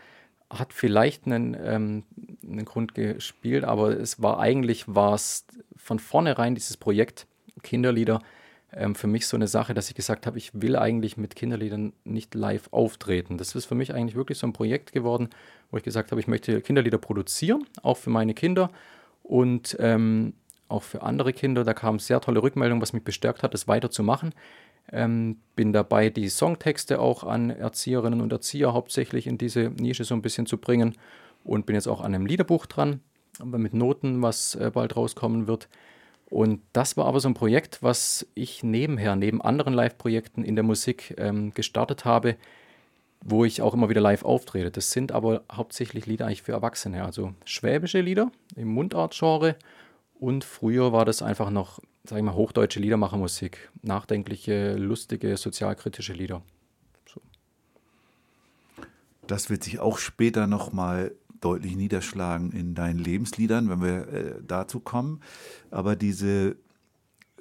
Hat 0.50 0.74
vielleicht 0.74 1.26
einen, 1.26 1.56
ähm, 1.60 2.04
einen 2.44 2.66
Grund 2.66 2.94
gespielt, 2.96 3.64
aber 3.64 4.00
es 4.00 4.22
war 4.22 4.40
eigentlich, 4.40 4.86
war 4.88 5.14
es 5.14 5.46
von 5.76 6.00
vornherein 6.00 6.56
dieses 6.56 6.78
Projekt 6.78 7.28
Kinderlieder 7.64 8.22
ähm, 8.74 8.96
für 8.96 9.08
mich 9.08 9.28
so 9.28 9.38
eine 9.38 9.48
Sache, 9.48 9.74
dass 9.74 9.90
ich 9.90 9.96
gesagt 9.96 10.28
habe, 10.28 10.38
ich 10.38 10.52
will 10.54 10.76
eigentlich 10.76 11.18
mit 11.18 11.36
Kinderliedern 11.36 11.94
nicht 12.04 12.36
live 12.36 12.68
auftreten. 12.72 13.38
Das 13.38 13.56
ist 13.56 13.66
für 13.66 13.76
mich 13.76 13.94
eigentlich 13.94 14.16
wirklich 14.16 14.38
so 14.38 14.48
ein 14.48 14.54
Projekt 14.54 14.92
geworden, 14.92 15.30
wo 15.72 15.78
ich 15.78 15.84
gesagt 15.84 16.12
habe, 16.12 16.22
ich 16.22 16.28
möchte 16.28 16.62
Kinderlieder 16.62 16.98
produzieren, 16.98 17.66
auch 17.82 17.98
für 17.98 18.10
meine 18.10 18.34
Kinder 18.34 18.70
und 19.24 19.76
ähm, 19.80 20.34
auch 20.70 20.84
für 20.84 21.02
andere 21.02 21.34
Kinder. 21.34 21.64
Da 21.64 21.74
kamen 21.74 22.00
sehr 22.00 22.20
tolle 22.20 22.44
Rückmeldungen, 22.44 22.82
was 22.82 22.94
mich 22.94 23.04
bestärkt 23.04 23.44
hat, 23.44 23.54
das 23.54 23.68
weiterzumachen. 23.68 24.34
Ähm, 24.92 25.38
bin 25.56 25.74
dabei, 25.74 26.10
die 26.10 26.30
Songtexte 26.30 27.00
auch 27.00 27.24
an 27.24 27.50
Erzieherinnen 27.50 28.22
und 28.22 28.32
Erzieher 28.32 28.74
hauptsächlich 28.74 29.28
in 29.28 29.38
diese 29.38 29.70
Nische 29.72 30.06
so 30.06 30.16
ein 30.16 30.22
bisschen 30.22 30.46
zu 30.46 30.58
bringen 30.58 30.96
und 31.44 31.66
bin 31.66 31.76
jetzt 31.76 31.88
auch 31.88 32.02
an 32.02 32.16
einem 32.16 32.26
Liederbuch 32.26 32.66
dran, 32.66 33.02
mit 33.44 33.74
Noten, 33.74 34.22
was 34.22 34.56
äh, 34.56 34.72
bald 34.74 34.96
rauskommen 34.96 35.48
wird. 35.48 35.68
Und 36.30 36.62
das 36.74 36.98
war 36.98 37.06
aber 37.06 37.20
so 37.20 37.30
ein 37.30 37.34
Projekt, 37.34 37.82
was 37.82 38.28
ich 38.34 38.64
nebenher, 38.64 39.16
neben 39.16 39.42
anderen 39.42 39.74
Live-Projekten 39.74 40.44
in 40.44 40.56
der 40.56 40.64
Musik 40.64 41.16
ähm, 41.18 41.54
gestartet 41.54 42.04
habe, 42.04 42.36
wo 43.22 43.46
ich 43.46 43.62
auch 43.62 43.74
immer 43.74 43.90
wieder 43.90 44.02
live 44.02 44.24
auftrete. 44.24 44.70
Das 44.70 44.92
sind 44.92 45.12
aber 45.12 45.44
hauptsächlich 45.52 46.06
Lieder 46.06 46.26
eigentlich 46.26 46.44
für 46.44 46.52
Erwachsene, 46.52 47.04
also 47.04 47.34
schwäbische 47.46 48.02
Lieder 48.02 48.32
im 48.56 48.68
Mundart-Genre. 48.70 49.56
Und 50.20 50.44
früher 50.44 50.92
war 50.92 51.06
das 51.06 51.22
einfach 51.22 51.50
noch, 51.50 51.80
sag 52.08 52.18
ich 52.18 52.24
mal, 52.24 52.36
hochdeutsche 52.36 52.80
Liedermachermusik, 52.80 53.70
nachdenkliche, 53.82 54.76
lustige, 54.76 55.36
sozialkritische 55.38 56.14
Lieder. 56.14 56.42
So. 57.06 57.22
Das 59.28 59.50
wird 59.50 59.64
sich 59.64 59.80
auch 59.80 59.98
später 59.98 60.48
nochmal 60.48 61.14
deutlich 61.42 61.76
niederschlagen 61.76 62.52
in 62.52 62.76
deinen 62.76 63.00
Lebensliedern, 63.00 63.70
wenn 63.70 63.82
wir 63.82 64.08
äh, 64.08 64.36
dazu 64.46 64.80
kommen. 64.80 65.22
Aber 65.70 65.96
diese, 65.96 66.56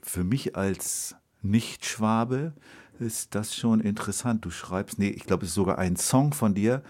für 0.02 0.24
mich 0.24 0.56
als 0.56 1.14
Nicht-Schwabe, 1.42 2.52
ist 2.98 3.34
das 3.34 3.54
schon 3.54 3.80
interessant. 3.80 4.44
Du 4.44 4.50
schreibst, 4.50 4.98
nee, 4.98 5.08
ich 5.08 5.24
glaube, 5.24 5.44
es 5.44 5.50
ist 5.50 5.54
sogar 5.54 5.78
ein 5.78 5.96
Song 5.96 6.32
von 6.32 6.54
dir, 6.54 6.82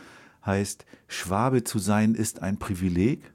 heißt 0.45 0.87
Schwabe 1.09 1.65
zu 1.65 1.79
sein 1.79 2.15
ist 2.15 2.43
ein 2.43 2.59
Privileg. 2.59 3.33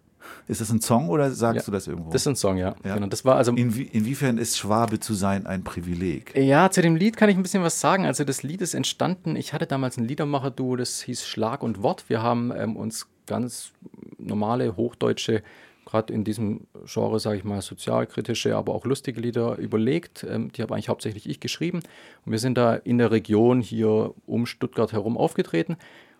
Ist 0.47 0.61
das 0.61 0.71
ein 0.71 0.81
Song 0.81 1.09
oder 1.09 1.31
sagst 1.31 1.61
Ja, 1.61 1.65
du 1.65 1.71
das 1.71 1.87
irgendwo? 1.87 2.11
Das 2.11 2.21
ist 2.21 2.27
ein 2.27 2.35
Song, 2.35 2.57
ja. 2.57 2.75
Ja. 2.83 2.95
Genau, 2.95 3.07
das 3.07 3.25
war 3.25 3.35
also 3.35 3.51
Inwie 3.53 3.83
inwiefern 3.83 4.37
ist 4.37 4.57
Schwabe 4.57 4.99
zu 4.99 5.13
sein 5.13 5.45
ein 5.45 5.63
Privileg? 5.63 6.35
Ja, 6.35 6.69
zu 6.69 6.81
dem 6.81 6.95
Lied 6.95 7.17
kann 7.17 7.29
ich 7.29 7.35
ein 7.35 7.43
bisschen 7.43 7.63
was 7.63 7.79
sagen. 7.79 8.05
Also 8.05 8.23
das 8.23 8.43
Lied 8.43 8.61
ist 8.61 8.73
entstanden, 8.73 9.35
ich 9.35 9.53
hatte 9.53 9.67
damals 9.67 9.97
ein 9.97 10.05
Liedermacher-Duo, 10.05 10.75
das 10.75 11.01
hieß 11.01 11.25
Schlag 11.25 11.63
und 11.63 11.81
Wort. 11.81 12.05
Wir 12.07 12.21
haben 12.21 12.51
ähm, 12.55 12.75
uns 12.75 13.07
ganz 13.25 13.71
normale 14.17 14.75
hochdeutsche, 14.75 15.41
gerade 15.85 16.13
in 16.13 16.23
diesem 16.23 16.67
Genre, 16.85 17.19
sage 17.19 17.37
ich 17.37 17.43
mal, 17.43 17.61
sozialkritische, 17.61 18.55
aber 18.55 18.73
auch 18.73 18.85
lustige 18.85 19.19
Lieder 19.19 19.57
überlegt. 19.57 20.25
Ähm, 20.29 20.51
die 20.51 20.61
habe 20.61 20.73
eigentlich 20.73 20.89
hauptsächlich 20.89 21.29
ich 21.29 21.39
geschrieben. 21.39 21.79
Und 22.25 22.31
wir 22.31 22.39
sind 22.39 22.57
da 22.57 22.75
in 22.75 22.97
der 22.97 23.11
Region 23.11 23.61
hier 23.61 24.13
um 24.25 24.45
Stuttgart 24.45 24.91
herum 24.91 25.17
aufgetreten. 25.17 25.77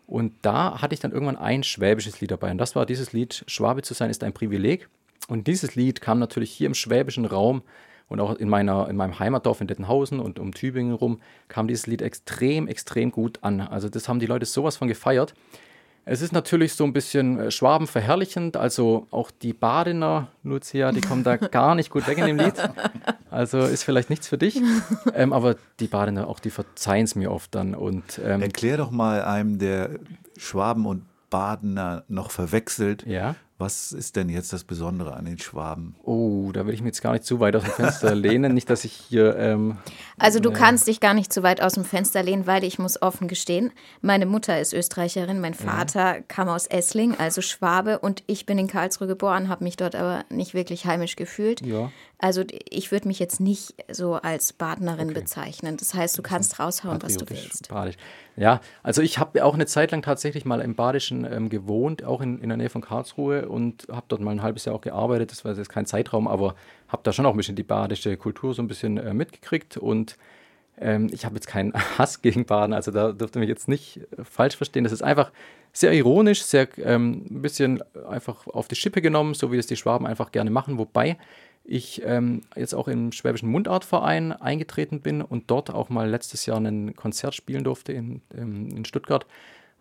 Und 0.08 0.34
da 0.42 0.82
hatte 0.82 0.94
ich 0.94 1.00
dann 1.00 1.12
irgendwann 1.12 1.38
ein 1.38 1.64
schwäbisches 1.64 2.20
Lied 2.20 2.32
dabei. 2.32 2.52
Und 2.52 2.58
das 2.58 2.76
war 2.76 2.86
dieses 2.86 3.14
Lied, 3.14 3.44
Schwabe 3.48 3.82
zu 3.82 3.94
sein 3.94 4.10
ist 4.10 4.24
ein 4.24 4.34
Privileg. 4.34 4.90
Und 5.28 5.48
dieses 5.48 5.76
Lied 5.76 6.02
kam 6.02 6.20
natürlich 6.20 6.52
hier 6.52 6.68
im 6.68 6.74
schwäbischen 6.74 7.26
Raum 7.26 7.62
und 8.10 8.20
auch 8.20 8.36
in, 8.36 8.50
meiner, 8.50 8.90
in 8.90 8.98
meinem 8.98 9.20
Heimatdorf 9.20 9.62
in 9.62 9.68
Dettenhausen 9.68 10.20
und 10.20 10.38
um 10.38 10.54
Tübingen 10.54 10.94
rum, 10.94 11.22
kam 11.48 11.70
dieses 11.70 11.88
Lied 11.88 12.02
extrem, 12.02 12.68
extrem 12.68 13.12
gut 13.12 13.40
an. 13.42 13.62
Also 13.62 13.88
das 13.88 14.10
haben 14.10 14.20
die 14.20 14.26
Leute 14.26 14.46
sowas 14.46 14.76
von 14.76 14.90
gefeiert. 14.90 15.34
Es 16.04 16.22
ist 16.22 16.34
natürlich 16.34 16.74
so 16.74 16.84
ein 16.84 16.94
bisschen 16.94 17.40
äh, 17.40 17.52
schwabenverherrlichend, 17.52 18.58
also 18.58 19.08
auch 19.12 19.30
die 19.30 19.54
Badener, 19.54 20.30
Lucia, 20.44 20.92
die 20.92 21.02
kommen 21.02 21.24
da 21.24 21.38
gar 21.38 21.76
nicht 21.76 21.90
gut 21.92 22.08
weg 22.08 22.18
in 22.18 22.26
dem 22.26 22.38
Lied. 22.38 22.56
Also 23.30 23.60
ist 23.60 23.84
vielleicht 23.84 24.10
nichts 24.10 24.28
für 24.28 24.38
dich. 24.38 24.60
Ähm, 25.14 25.32
aber 25.32 25.56
die 25.80 25.88
Badener, 25.88 26.28
auch 26.28 26.40
die 26.40 26.50
verzeihen 26.50 27.06
es 27.06 27.16
mir 27.16 27.32
oft 27.32 27.54
dann. 27.54 27.76
Und 27.76 28.20
ähm, 28.26 28.42
Erklär 28.42 28.78
doch 28.78 28.92
mal 28.92 29.24
einem, 29.24 29.60
der 29.60 29.92
Schwaben 30.38 30.86
und 30.86 31.06
Badener 31.30 32.04
noch 32.08 32.32
verwechselt. 32.32 33.06
ja. 33.06 33.36
Was 33.62 33.92
ist 33.92 34.16
denn 34.16 34.28
jetzt 34.28 34.52
das 34.54 34.64
Besondere 34.64 35.14
an 35.14 35.26
den 35.26 35.38
Schwaben? 35.38 35.96
Oh, 36.04 36.52
da 36.52 36.66
will 36.66 36.74
ich 36.74 36.82
mich 36.82 36.90
jetzt 36.90 37.02
gar 37.04 37.14
nicht 37.14 37.26
zu 37.26 37.40
weit 37.40 37.56
aus 37.56 37.64
dem 37.64 37.72
Fenster 37.74 38.16
lehnen. 38.16 38.56
Nicht, 38.56 38.72
dass 38.72 38.84
ich 38.86 38.92
hier. 38.94 39.36
Ähm, 39.38 39.78
Also 40.18 40.40
du 40.40 40.52
kannst 40.52 40.88
dich 40.88 41.00
gar 41.00 41.14
nicht 41.14 41.32
zu 41.32 41.44
weit 41.44 41.62
aus 41.62 41.74
dem 41.74 41.86
Fenster 41.86 42.24
lehnen, 42.24 42.48
weil 42.48 42.64
ich 42.64 42.80
muss 42.80 43.02
offen 43.02 43.28
gestehen, 43.28 43.72
meine 44.02 44.26
Mutter 44.26 44.60
ist 44.60 44.74
Österreicherin, 44.74 45.40
mein 45.40 45.54
Vater 45.54 46.22
kam 46.28 46.50
aus 46.50 46.66
Essling, 46.66 47.16
also 47.20 47.42
Schwabe 47.42 48.00
und 48.00 48.24
ich 48.26 48.48
bin 48.48 48.58
in 48.58 48.68
Karlsruhe 48.68 49.08
geboren, 49.08 49.48
habe 49.48 49.64
mich 49.64 49.78
dort 49.78 49.96
aber 49.96 50.26
nicht 50.30 50.56
wirklich 50.56 50.88
heimisch 50.88 51.16
gefühlt. 51.16 51.64
Ja. 51.64 51.92
Also 52.22 52.44
ich 52.70 52.92
würde 52.92 53.08
mich 53.08 53.18
jetzt 53.18 53.40
nicht 53.40 53.74
so 53.92 54.14
als 54.14 54.54
Badnerin 54.54 55.12
bezeichnen. 55.12 55.76
Das 55.78 55.96
heißt, 55.96 56.16
du 56.18 56.22
kannst 56.22 56.60
raushauen, 56.60 57.02
was 57.02 57.18
du 57.18 57.28
willst. 57.28 57.70
Badisch. 57.70 57.98
Ja, 58.38 58.62
also 58.84 59.02
ich 59.02 59.18
habe 59.18 59.44
auch 59.44 59.56
eine 59.56 59.66
Zeit 59.66 59.92
lang 59.92 60.04
tatsächlich 60.04 60.46
mal 60.46 60.62
im 60.62 60.76
Badischen 60.76 61.26
ähm, 61.26 61.50
gewohnt, 61.50 62.04
auch 62.04 62.22
in, 62.22 62.40
in 62.40 62.50
der 62.50 62.58
Nähe 62.58 62.70
von 62.70 62.82
Karlsruhe 62.82 63.50
und 63.50 63.88
habe 63.92 64.06
dort 64.08 64.22
mal 64.22 64.32
ein 64.32 64.44
halbes 64.44 64.66
Jahr 64.66 64.76
auch 64.76 64.82
gearbeitet. 64.82 65.32
Das 65.32 65.44
war 65.44 65.56
jetzt 65.56 65.70
kein 65.70 65.88
Zeitraum, 65.88 66.28
aber 66.28 66.54
habe 66.90 67.02
da 67.04 67.12
schon 67.12 67.26
auch 67.26 67.32
ein 67.32 67.38
bisschen 67.38 67.56
die 67.56 67.64
badische 67.64 68.16
Kultur 68.18 68.54
so 68.54 68.62
ein 68.62 68.68
bisschen 68.68 68.98
äh, 68.98 69.16
mitgekriegt 69.16 69.78
und 69.78 70.16
ähm, 70.80 71.10
ich 71.12 71.26
habe 71.26 71.36
jetzt 71.36 71.48
keinen 71.48 71.74
Hass 71.98 72.22
gegen 72.22 72.46
Baden, 72.46 72.74
also 72.74 72.92
da 72.92 73.14
dürft 73.14 73.36
ihr 73.36 73.40
mich 73.40 73.50
jetzt 73.50 73.68
nicht 73.68 73.98
äh, 73.98 74.24
falsch 74.24 74.58
verstehen. 74.58 74.84
Das 74.84 74.94
ist 74.94 75.02
einfach 75.02 75.32
sehr 75.74 75.94
ironisch, 75.94 76.44
sehr 76.44 76.68
ähm, 76.78 77.26
ein 77.32 77.42
bisschen 77.42 77.84
einfach 78.08 78.46
auf 78.48 78.68
die 78.68 78.76
Schippe 78.76 79.02
genommen, 79.02 79.34
so 79.34 79.52
wie 79.52 79.58
es 79.58 79.68
die 79.68 79.78
Schwaben 79.78 80.06
einfach 80.06 80.32
gerne 80.32 80.52
machen, 80.52 80.78
wobei 80.78 81.18
ich 81.72 82.02
ähm, 82.06 82.42
jetzt 82.56 82.76
auch 82.76 82.90
im 82.90 83.14
Schwäbischen 83.14 83.50
Mundartverein 83.50 84.34
eingetreten 84.34 85.00
bin 85.00 85.22
und 85.22 85.50
dort 85.50 85.70
auch 85.70 85.90
mal 85.90 86.10
letztes 86.10 86.46
Jahr 86.46 86.58
ein 86.58 86.96
Konzert 86.96 87.34
spielen 87.34 87.64
durfte 87.64 87.94
in, 87.94 88.22
ähm, 88.38 88.70
in 88.76 88.84
Stuttgart. 88.84 89.26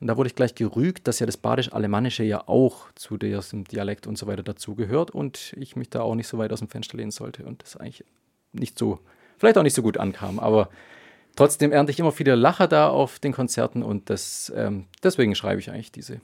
Und 0.01 0.07
da 0.07 0.17
wurde 0.17 0.29
ich 0.29 0.37
gleich 0.37 0.55
gerügt, 0.55 1.09
dass 1.09 1.19
ja 1.19 1.27
das 1.27 1.37
Badisch-Alemannische 1.37 2.23
ja 2.23 2.47
auch 2.47 2.91
zu 2.95 3.19
diesem 3.19 3.65
Dialekt 3.65 4.07
und 4.07 4.17
so 4.17 4.29
weiter 4.29 4.45
dazugehört 4.45 5.11
und 5.11 5.53
ich 5.59 5.75
mich 5.75 5.91
da 5.91 6.03
auch 6.03 6.15
nicht 6.15 6.29
so 6.29 6.39
weit 6.39 6.53
aus 6.53 6.61
dem 6.61 6.69
Fenster 6.69 6.97
lehnen 6.97 7.11
sollte 7.11 7.45
und 7.45 7.63
das 7.63 7.77
eigentlich 7.77 8.05
nicht 8.53 8.79
so, 8.79 9.01
vielleicht 9.37 9.59
auch 9.59 9.63
nicht 9.65 9.75
so 9.75 9.83
gut 9.83 9.99
ankam. 9.99 10.39
Aber 10.39 10.71
trotzdem 11.35 11.73
ernte 11.73 11.91
ich 11.91 11.99
immer 11.99 12.13
viele 12.13 12.37
Lacher 12.37 12.69
da 12.69 12.89
auf 12.89 13.19
den 13.19 13.33
Konzerten 13.33 13.83
und 13.83 14.11
das, 14.11 14.51
ähm, 14.55 14.87
deswegen 15.03 15.35
schreibe 15.35 15.61
ich 15.61 15.71
eigentlich 15.71 15.93
diese 15.93 16.21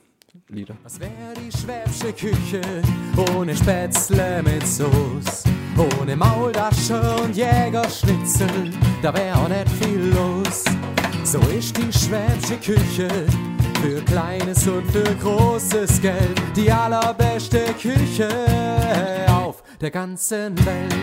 Lieder. 0.48 0.76
Was 0.82 1.00
wär 1.00 1.08
die 1.36 1.50
schwäbsche 1.56 2.12
Küche 2.12 2.60
ohne 3.34 3.56
Spätzle 3.56 4.42
mit 4.42 4.66
Soße? 4.66 5.48
Ohne 6.00 6.16
Maultasche 6.16 7.00
und 7.22 7.36
Jägerschnitzel, 7.36 8.70
da 9.02 9.14
wär 9.14 9.36
auch 9.36 9.48
nicht 9.48 9.68
viel 9.82 10.12
los. 10.14 10.64
So 11.24 11.38
ist 11.56 11.76
die 11.76 11.92
schwäbsche 11.92 12.56
Küche 12.56 13.08
für 13.82 14.00
kleines 14.02 14.66
und 14.66 14.90
für 14.90 15.14
großes 15.16 16.00
Geld 16.00 16.40
die 16.56 16.70
allerbeste 16.70 17.60
Küche 17.80 18.28
auf 19.28 19.62
der 19.80 19.90
ganzen 19.90 20.56
Welt. 20.64 20.94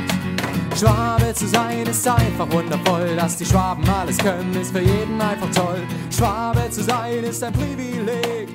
Schwabe 0.75 1.33
zu 1.35 1.47
sein 1.47 1.85
ist 1.85 2.07
einfach 2.07 2.51
wundervoll, 2.51 3.15
dass 3.15 3.37
die 3.37 3.45
Schwaben 3.45 3.87
alles 3.87 4.17
können, 4.17 4.53
ist 4.59 4.71
für 4.71 4.81
jeden 4.81 5.21
einfach 5.21 5.49
toll. 5.51 5.81
Schwabe 6.09 6.67
zu 6.71 6.83
sein 6.83 7.23
ist 7.23 7.43
ein 7.43 7.53
Privileg, 7.53 8.49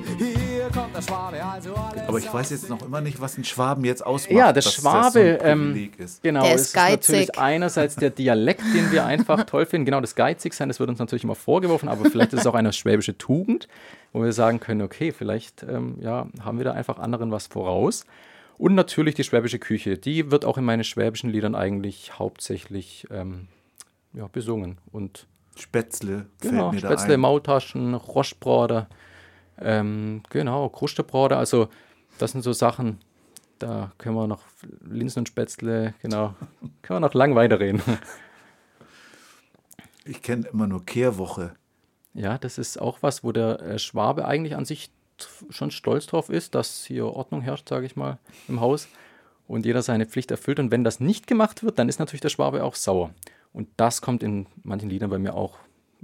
hier 0.71 0.81
kommt 0.81 0.95
der 0.95 1.01
Schwabe, 1.01 1.43
also 1.43 1.73
alles. 1.75 2.07
Aber 2.07 2.17
ich 2.17 2.33
weiß 2.33 2.49
jetzt 2.51 2.69
noch 2.69 2.81
immer 2.81 3.01
nicht, 3.01 3.19
was 3.19 3.37
ein 3.37 3.43
Schwaben 3.43 3.83
jetzt 3.85 4.05
ausmacht. 4.05 4.31
Ja, 4.31 4.45
der 4.47 4.53
dass 4.53 4.65
das 4.65 4.73
Schwabe, 4.75 5.37
so 5.39 5.45
ähm, 5.45 5.91
ist. 5.97 6.21
genau, 6.23 6.43
Der 6.43 6.55
es 6.55 6.61
ist 6.61 6.67
ist 6.69 6.75
natürlich 6.75 7.39
einerseits 7.39 7.95
der 7.95 8.09
Dialekt, 8.09 8.63
den 8.73 8.91
wir 8.91 9.05
einfach 9.05 9.43
toll 9.45 9.65
finden, 9.65 9.85
genau 9.85 10.01
das 10.01 10.15
geizig 10.15 10.53
sein, 10.53 10.67
das 10.67 10.79
wird 10.79 10.89
uns 10.89 10.99
natürlich 10.99 11.23
immer 11.23 11.35
vorgeworfen, 11.35 11.89
aber 11.89 12.09
vielleicht 12.09 12.33
ist 12.33 12.41
es 12.41 12.47
auch 12.47 12.55
eine 12.55 12.73
schwäbische 12.73 13.17
Tugend, 13.17 13.67
wo 14.13 14.23
wir 14.23 14.33
sagen 14.33 14.59
können, 14.59 14.81
okay, 14.81 15.11
vielleicht 15.11 15.63
ähm, 15.63 15.97
ja, 16.01 16.27
haben 16.41 16.57
wir 16.57 16.65
da 16.65 16.73
einfach 16.73 16.99
anderen 16.99 17.31
was 17.31 17.47
voraus. 17.47 18.05
Und 18.57 18.75
natürlich 18.75 19.15
die 19.15 19.23
schwäbische 19.23 19.57
Küche, 19.57 19.97
die 19.97 20.31
wird 20.31 20.43
auch 20.43 20.57
in 20.57 20.65
meinen 20.65 20.83
schwäbischen 20.83 21.29
Liedern 21.29 21.55
eigentlich 21.55 22.19
hauptsächlich 22.19 23.07
ähm, 23.09 23.47
ja, 24.13 24.27
besungen. 24.27 24.77
Und 24.91 25.27
Spätzle 25.55 26.25
fällt 26.39 26.51
Genau, 26.53 26.71
mir 26.71 26.81
da 26.81 26.89
Spätzle, 26.89 27.13
ein. 27.13 27.19
Maultaschen, 27.21 27.93
Rostbraten, 27.93 28.85
ähm, 29.61 30.23
genau, 30.29 30.69
Krustebraten, 30.69 31.37
also 31.37 31.69
das 32.17 32.31
sind 32.31 32.41
so 32.41 32.53
Sachen, 32.53 32.99
da 33.59 33.91
können 33.97 34.15
wir 34.15 34.27
noch 34.27 34.43
Linsen 34.81 35.19
und 35.19 35.27
Spätzle, 35.27 35.93
genau, 36.01 36.35
können 36.81 36.97
wir 36.97 37.07
noch 37.07 37.13
lang 37.13 37.35
weiterreden. 37.35 37.81
Ich 40.05 40.23
kenne 40.23 40.47
immer 40.47 40.65
nur 40.65 40.83
Kehrwoche. 40.85 41.53
Ja, 42.15 42.39
das 42.39 42.57
ist 42.57 42.81
auch 42.81 42.97
was, 43.01 43.23
wo 43.23 43.31
der 43.31 43.61
äh, 43.61 43.77
Schwabe 43.77 44.25
eigentlich 44.25 44.55
an 44.55 44.65
sich 44.65 44.89
schon 45.49 45.69
stolz 45.69 46.07
drauf 46.07 46.29
ist, 46.29 46.55
dass 46.55 46.83
hier 46.83 47.05
Ordnung 47.05 47.41
herrscht, 47.41 47.69
sage 47.69 47.85
ich 47.85 47.95
mal, 47.95 48.17
im 48.47 48.59
Haus 48.59 48.87
und 49.47 49.65
jeder 49.65 49.83
seine 49.83 50.05
Pflicht 50.05 50.31
erfüllt. 50.31 50.59
Und 50.59 50.71
wenn 50.71 50.83
das 50.83 50.99
nicht 50.99 51.27
gemacht 51.27 51.61
wird, 51.63 51.77
dann 51.77 51.89
ist 51.89 51.99
natürlich 51.99 52.21
der 52.21 52.29
Schwabe 52.29 52.63
auch 52.63 52.75
sauer. 52.75 53.11
Und 53.53 53.67
das 53.77 54.01
kommt 54.01 54.23
in 54.23 54.47
manchen 54.63 54.89
Liedern 54.89 55.09
bei 55.09 55.19
mir 55.19 55.35
auch, 55.35 55.57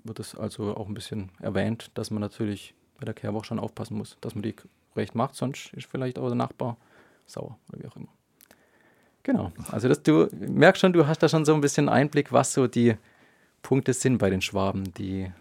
wird 0.03 0.19
es 0.19 0.35
also 0.35 0.75
auch 0.75 0.87
ein 0.87 0.93
bisschen 0.93 1.31
erwähnt, 1.39 1.91
dass 1.95 2.11
man 2.11 2.21
natürlich 2.21 2.75
bei 2.99 3.05
der 3.05 3.13
Kehrwoche 3.13 3.45
schon 3.45 3.59
aufpassen 3.59 3.97
muss, 3.97 4.17
dass 4.21 4.35
man 4.35 4.43
die 4.43 4.55
recht 4.95 5.15
macht, 5.15 5.35
sonst 5.35 5.73
ist 5.73 5.87
vielleicht 5.87 6.17
auch 6.17 6.27
der 6.27 6.35
Nachbar 6.35 6.77
sauer 7.25 7.57
oder 7.69 7.83
wie 7.83 7.87
auch 7.87 7.95
immer. 7.95 8.07
Genau, 9.23 9.51
also 9.71 9.87
das, 9.87 10.03
du 10.03 10.29
merkst 10.31 10.81
schon, 10.81 10.93
du 10.93 11.07
hast 11.07 11.23
da 11.23 11.27
schon 11.27 11.45
so 11.45 11.55
ein 11.55 11.61
bisschen 11.61 11.89
Einblick, 11.89 12.31
was 12.31 12.53
so 12.53 12.67
die 12.67 12.95
Punkte 13.63 13.93
sind 13.93 14.19
bei 14.19 14.29
den 14.29 14.41
Schwaben, 14.41 14.93
die, 14.93 15.31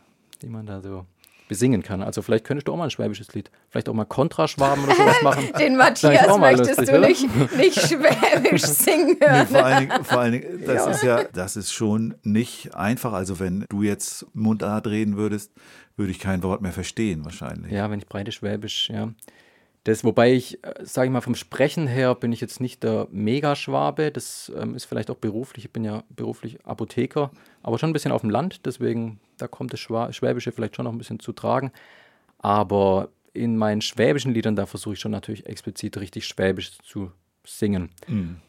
die 0.40 0.49
man 0.49 0.64
da 0.64 0.80
so 0.80 1.04
besingen 1.49 1.83
kann. 1.83 2.03
Also 2.03 2.23
vielleicht 2.23 2.45
könntest 2.45 2.69
du 2.69 2.73
auch 2.73 2.77
mal 2.77 2.85
ein 2.85 2.91
schwäbisches 2.91 3.33
Lied, 3.35 3.51
vielleicht 3.69 3.89
auch 3.89 3.95
mal 3.95 4.05
Kontraschwaben 4.07 4.85
oder 4.85 4.95
sowas 4.95 5.17
machen. 5.23 5.49
Den 5.59 5.77
Matthias 5.77 6.39
möchtest 6.39 6.79
lustig, 6.79 6.87
du 6.89 6.99
oder? 6.99 7.09
nicht, 7.09 7.57
nicht 7.57 7.81
schwäbisch 7.81 8.63
singen 8.63 9.17
Nee, 9.21 9.27
hören. 9.27 9.47
vor 9.49 9.65
allen 9.65 9.81
Dingen, 9.89 10.05
vor 10.05 10.19
allen 10.21 10.33
Dingen 10.33 10.65
das 10.67 10.87
ist 10.87 11.03
ja, 11.03 11.25
das 11.25 11.57
ist 11.57 11.73
schon 11.73 12.15
nicht 12.23 12.75
einfach. 12.75 13.13
Also 13.13 13.41
wenn 13.41 13.67
du 13.69 13.83
jetzt 13.83 14.27
Mundart 14.35 14.87
reden 14.87 15.17
würdest, 15.17 15.53
würde 15.97 16.11
ich 16.11 16.19
kein 16.19 16.43
Wort 16.43 16.63
mehr 16.63 16.73
verstehen 16.73 17.25
wahrscheinlich. 17.25 17.71
Ja, 17.73 17.91
wenn 17.91 17.99
ich 17.99 18.07
breite 18.07 18.33
Schwäbisch, 18.33 18.89
ja. 18.91 19.11
Das, 19.85 20.03
wobei 20.03 20.33
ich, 20.33 20.59
sage 20.83 21.09
ich 21.09 21.12
mal, 21.12 21.21
vom 21.21 21.35
Sprechen 21.35 21.87
her 21.87 22.14
bin 22.14 22.33
ich 22.33 22.41
jetzt 22.41 22.59
nicht 22.59 22.83
der 22.83 23.07
Megaschwabe. 23.11 24.11
Das 24.11 24.50
ähm, 24.57 24.75
ist 24.75 24.87
vielleicht 24.87 25.11
auch 25.11 25.17
beruflich. 25.17 25.67
Ich 25.67 25.73
bin 25.73 25.85
ja 25.85 26.05
beruflich 26.09 26.64
Apotheker, 26.64 27.31
aber 27.62 27.79
schon 27.79 27.91
ein 27.91 27.93
bisschen 27.93 28.12
auf 28.12 28.23
dem 28.23 28.31
Land. 28.31 28.64
Deswegen, 28.64 29.21
da 29.37 29.47
kommt 29.47 29.75
das 29.75 29.81
Schwäbische 29.81 30.53
vielleicht 30.53 30.76
schon 30.76 30.85
noch 30.85 30.93
ein 30.93 30.99
bisschen 30.99 31.21
zu 31.21 31.33
tragen. 31.33 31.71
Aber 32.38 33.11
in 33.35 33.59
meinen 33.59 33.83
schwäbischen 33.83 34.33
Liedern, 34.33 34.57
da 34.57 34.64
versuche 34.64 34.95
ich 34.95 35.00
schon 35.00 35.12
natürlich 35.12 35.45
explizit 35.47 35.99
richtig 35.99 36.26
Schwäbisch 36.26 36.79
zu 36.79 37.12
singen. 37.45 37.91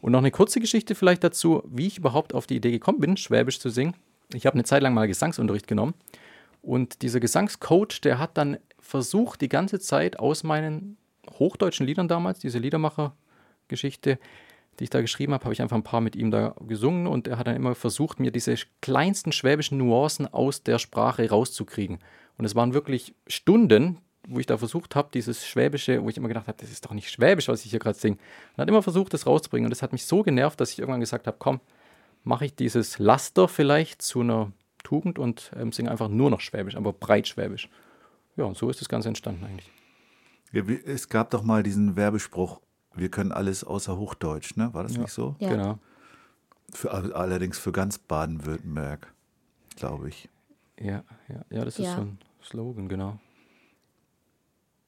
Und 0.00 0.12
noch 0.12 0.20
eine 0.20 0.30
kurze 0.30 0.58
Geschichte 0.58 0.94
vielleicht 0.94 1.22
dazu, 1.22 1.62
wie 1.66 1.86
ich 1.86 1.98
überhaupt 1.98 2.32
auf 2.32 2.46
die 2.46 2.56
Idee 2.56 2.70
gekommen 2.70 3.00
bin, 3.00 3.18
Schwäbisch 3.18 3.60
zu 3.60 3.68
singen. 3.68 3.94
Ich 4.32 4.46
habe 4.46 4.54
eine 4.54 4.64
Zeit 4.64 4.82
lang 4.82 4.94
mal 4.94 5.06
Gesangsunterricht 5.06 5.66
genommen. 5.66 5.92
Und 6.62 7.02
dieser 7.02 7.20
Gesangscoach, 7.20 8.00
der 8.02 8.18
hat 8.18 8.38
dann 8.38 8.56
versucht, 8.80 9.42
die 9.42 9.50
ganze 9.50 9.80
Zeit 9.80 10.18
aus 10.18 10.42
meinen 10.44 10.96
hochdeutschen 11.38 11.86
Liedern 11.86 12.08
damals, 12.08 12.38
diese 12.38 12.58
Liedermacher-Geschichte, 12.58 14.18
die 14.78 14.84
ich 14.84 14.90
da 14.90 15.00
geschrieben 15.00 15.32
habe, 15.32 15.44
habe 15.44 15.54
ich 15.54 15.62
einfach 15.62 15.76
ein 15.76 15.82
paar 15.82 16.00
mit 16.00 16.16
ihm 16.16 16.30
da 16.30 16.54
gesungen 16.66 17.06
und 17.06 17.28
er 17.28 17.38
hat 17.38 17.46
dann 17.46 17.56
immer 17.56 17.74
versucht, 17.74 18.20
mir 18.20 18.30
diese 18.30 18.56
kleinsten 18.82 19.32
schwäbischen 19.32 19.78
Nuancen 19.78 20.32
aus 20.32 20.62
der 20.62 20.78
Sprache 20.78 21.28
rauszukriegen. 21.28 21.98
Und 22.36 22.44
es 22.44 22.54
waren 22.54 22.74
wirklich 22.74 23.14
Stunden, 23.26 23.98
wo 24.28 24.38
ich 24.38 24.46
da 24.46 24.58
versucht 24.58 24.94
habe, 24.96 25.08
dieses 25.14 25.46
Schwäbische, 25.46 26.02
wo 26.02 26.08
ich 26.08 26.16
immer 26.16 26.28
gedacht 26.28 26.48
habe, 26.48 26.58
das 26.60 26.70
ist 26.70 26.84
doch 26.84 26.92
nicht 26.92 27.10
Schwäbisch, 27.10 27.48
was 27.48 27.64
ich 27.64 27.70
hier 27.70 27.78
gerade 27.78 27.98
singe. 27.98 28.16
Und 28.56 28.62
hat 28.62 28.68
immer 28.68 28.82
versucht, 28.82 29.14
das 29.14 29.26
rauszubringen. 29.26 29.66
Und 29.66 29.70
das 29.70 29.82
hat 29.82 29.92
mich 29.92 30.04
so 30.04 30.22
genervt, 30.22 30.60
dass 30.60 30.72
ich 30.72 30.78
irgendwann 30.78 31.00
gesagt 31.00 31.26
habe, 31.26 31.36
komm, 31.38 31.60
mache 32.24 32.44
ich 32.44 32.54
dieses 32.54 32.98
Laster 32.98 33.48
vielleicht 33.48 34.02
zu 34.02 34.20
einer 34.20 34.52
Tugend 34.82 35.18
und 35.18 35.52
ähm, 35.56 35.72
singe 35.72 35.90
einfach 35.90 36.08
nur 36.08 36.30
noch 36.30 36.40
Schwäbisch, 36.40 36.76
aber 36.76 36.92
breit 36.92 37.28
Schwäbisch. 37.28 37.68
Ja, 38.36 38.44
und 38.44 38.56
so 38.56 38.68
ist 38.68 38.80
das 38.80 38.88
Ganze 38.88 39.08
entstanden 39.08 39.44
eigentlich. 39.44 39.70
Ja, 40.52 40.62
Es 40.84 41.08
gab 41.08 41.30
doch 41.30 41.42
mal 41.42 41.62
diesen 41.62 41.96
Werbespruch, 41.96 42.60
wir 42.94 43.10
können 43.10 43.32
alles 43.32 43.64
außer 43.64 43.96
Hochdeutsch, 43.96 44.56
ne? 44.56 44.72
War 44.72 44.82
das 44.84 44.96
nicht 44.96 45.10
so? 45.10 45.36
Ja. 45.38 45.50
Genau. 45.50 45.78
Für, 46.72 46.92
allerdings 46.92 47.58
für 47.58 47.72
ganz 47.72 47.98
Baden-Württemberg, 47.98 49.12
glaube 49.76 50.08
ich. 50.08 50.28
Ja, 50.78 51.04
ja, 51.28 51.44
ja, 51.50 51.64
das 51.64 51.78
ist 51.78 51.86
Ja. 51.86 51.94
so 51.96 52.00
ein 52.02 52.18
Slogan, 52.42 52.88
genau. 52.88 53.18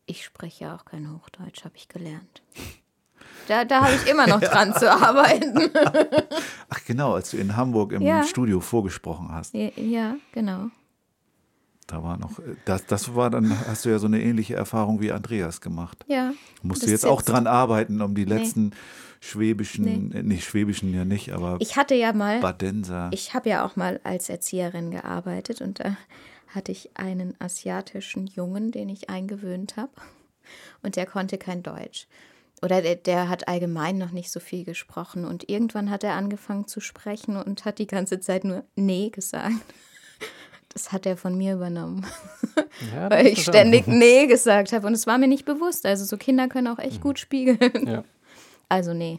Ich 0.06 0.24
spreche 0.24 0.64
ja 0.64 0.74
auch 0.76 0.84
kein 0.84 1.12
Hochdeutsch, 1.12 1.64
habe 1.64 1.76
ich 1.76 1.88
gelernt. 1.88 2.42
Da, 3.46 3.64
da 3.64 3.82
habe 3.84 3.94
ich 3.94 4.06
immer 4.10 4.26
noch 4.26 4.40
dran 4.40 4.74
zu 4.74 4.90
arbeiten. 4.90 5.70
Ach 6.68 6.84
genau, 6.86 7.14
als 7.14 7.30
du 7.30 7.36
in 7.36 7.56
Hamburg 7.56 7.92
im 7.92 8.02
Ja. 8.02 8.22
Studio 8.24 8.60
vorgesprochen 8.60 9.30
hast, 9.32 9.54
Ja, 9.54 10.16
genau. 10.32 10.70
Da 11.88 12.02
war 12.04 12.16
noch, 12.16 12.38
äh, 12.38 12.54
das, 12.64 12.86
das 12.86 13.16
war 13.16 13.30
dann, 13.30 13.58
hast 13.66 13.84
du 13.84 13.88
ja 13.88 13.98
so 13.98 14.06
eine 14.06 14.22
ähnliche 14.22 14.54
Erfahrung 14.54 15.00
wie 15.00 15.10
Andreas 15.10 15.60
gemacht. 15.60 16.04
Ja. 16.06 16.32
Musst 16.62 16.84
du 16.84 16.90
jetzt 16.90 17.06
auch 17.06 17.22
dran 17.22 17.48
arbeiten, 17.48 18.00
um 18.00 18.14
die 18.14 18.24
letzten 18.24 18.72
schwäbischen, 19.20 20.12
äh, 20.12 20.22
nicht 20.22 20.44
schwäbischen 20.44 20.94
ja 20.94 21.04
nicht, 21.04 21.32
aber 21.32 21.56
Ich 21.60 21.76
hatte 21.76 21.94
ja 21.94 22.12
mal, 22.12 22.40
Badenser. 22.40 23.10
ich 23.12 23.34
habe 23.34 23.48
ja 23.48 23.64
auch 23.66 23.74
mal 23.74 24.00
als 24.04 24.28
Erzieherin 24.28 24.90
gearbeitet 24.92 25.60
und 25.60 25.80
da 25.80 25.96
hatte 26.48 26.72
ich 26.72 26.96
einen 26.96 27.34
asiatischen 27.40 28.26
Jungen, 28.26 28.70
den 28.70 28.88
ich 28.88 29.10
eingewöhnt 29.10 29.76
habe. 29.76 29.92
Und 30.82 30.96
der 30.96 31.04
konnte 31.04 31.36
kein 31.36 31.62
Deutsch. 31.62 32.06
Oder 32.62 32.80
der, 32.80 32.96
der 32.96 33.28
hat 33.28 33.48
allgemein 33.48 33.98
noch 33.98 34.12
nicht 34.12 34.30
so 34.30 34.40
viel 34.40 34.64
gesprochen. 34.64 35.26
Und 35.26 35.50
irgendwann 35.50 35.90
hat 35.90 36.04
er 36.04 36.14
angefangen 36.14 36.66
zu 36.66 36.80
sprechen 36.80 37.36
und 37.36 37.64
hat 37.66 37.78
die 37.78 37.86
ganze 37.86 38.18
Zeit 38.20 38.44
nur 38.44 38.64
Nee 38.76 39.10
gesagt. 39.10 39.52
Das 40.70 40.92
hat 40.92 41.06
er 41.06 41.16
von 41.16 41.36
mir 41.36 41.54
übernommen, 41.54 42.06
Ja, 42.94 43.10
weil 43.10 43.26
ich 43.26 43.42
ständig 43.42 43.86
Nee 43.86 44.26
gesagt 44.26 44.72
habe. 44.72 44.86
Und 44.86 44.92
es 44.92 45.06
war 45.06 45.18
mir 45.18 45.28
nicht 45.28 45.44
bewusst. 45.44 45.86
Also 45.86 46.04
so 46.04 46.16
Kinder 46.16 46.48
können 46.48 46.68
auch 46.68 46.78
echt 46.78 47.00
gut 47.00 47.18
spiegeln. 47.18 47.86
Ja. 47.86 48.04
Also 48.70 48.92
nee. 48.92 49.18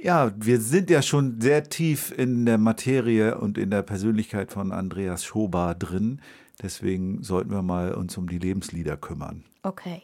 Ja, 0.00 0.32
wir 0.34 0.60
sind 0.60 0.88
ja 0.88 1.02
schon 1.02 1.42
sehr 1.42 1.64
tief 1.64 2.10
in 2.16 2.46
der 2.46 2.56
Materie 2.56 3.36
und 3.36 3.58
in 3.58 3.70
der 3.70 3.82
Persönlichkeit 3.82 4.50
von 4.50 4.72
Andreas 4.72 5.24
Schober 5.24 5.74
drin. 5.74 6.22
Deswegen 6.62 7.22
sollten 7.22 7.50
wir 7.50 7.62
mal 7.62 7.92
uns 7.92 8.16
um 8.16 8.28
die 8.28 8.38
Lebenslieder 8.38 8.96
kümmern. 8.96 9.44
Okay. 9.62 10.02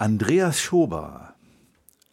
Andreas 0.00 0.58
Schober 0.58 1.34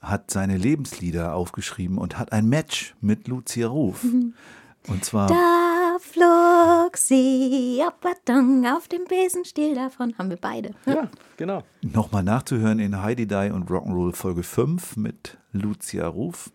hat 0.01 0.29
seine 0.29 0.57
Lebenslieder 0.57 1.33
aufgeschrieben 1.35 1.97
und 1.97 2.19
hat 2.19 2.33
ein 2.33 2.49
Match 2.49 2.95
mit 2.99 3.27
Lucia 3.29 3.67
Ruf. 3.67 4.03
Und 4.89 5.03
zwar 5.03 5.27
Da 5.27 5.97
flog 5.99 6.95
sie 6.97 7.81
auf 7.83 8.87
dem 8.87 9.03
Besenstiel 9.05 9.75
davon. 9.75 10.17
Haben 10.17 10.29
wir 10.29 10.37
beide. 10.37 10.71
ja, 10.85 11.09
genau. 11.35 11.63
nochmal 11.81 12.23
nachzuhören 12.23 12.79
in 12.79 13.01
Heidi 13.01 13.25
Die 13.27 13.51
und 13.53 13.69
Rock'n'Roll 13.69 14.13
Folge 14.13 14.43
5 14.43 14.95
mit 14.97 15.37
Lucia 15.51 16.07
Ruf. 16.07 16.51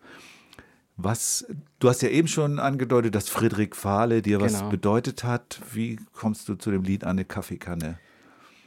Was, 0.97 1.45
du 1.79 1.89
hast 1.89 2.01
ja 2.03 2.09
eben 2.09 2.27
schon 2.27 2.59
angedeutet, 2.59 3.13
dass 3.15 3.27
Friedrich 3.29 3.73
Fahle 3.75 4.21
dir 4.21 4.39
was 4.41 4.57
Genau. 4.59 4.69
bedeutet 4.69 5.23
hat. 5.23 5.59
Wie 5.71 5.97
kommst 6.13 6.47
du 6.49 6.55
zu 6.55 6.69
dem 6.71 6.83
Lied 6.83 7.03
Eine 7.03 7.25
Kaffeekanne? 7.25 7.97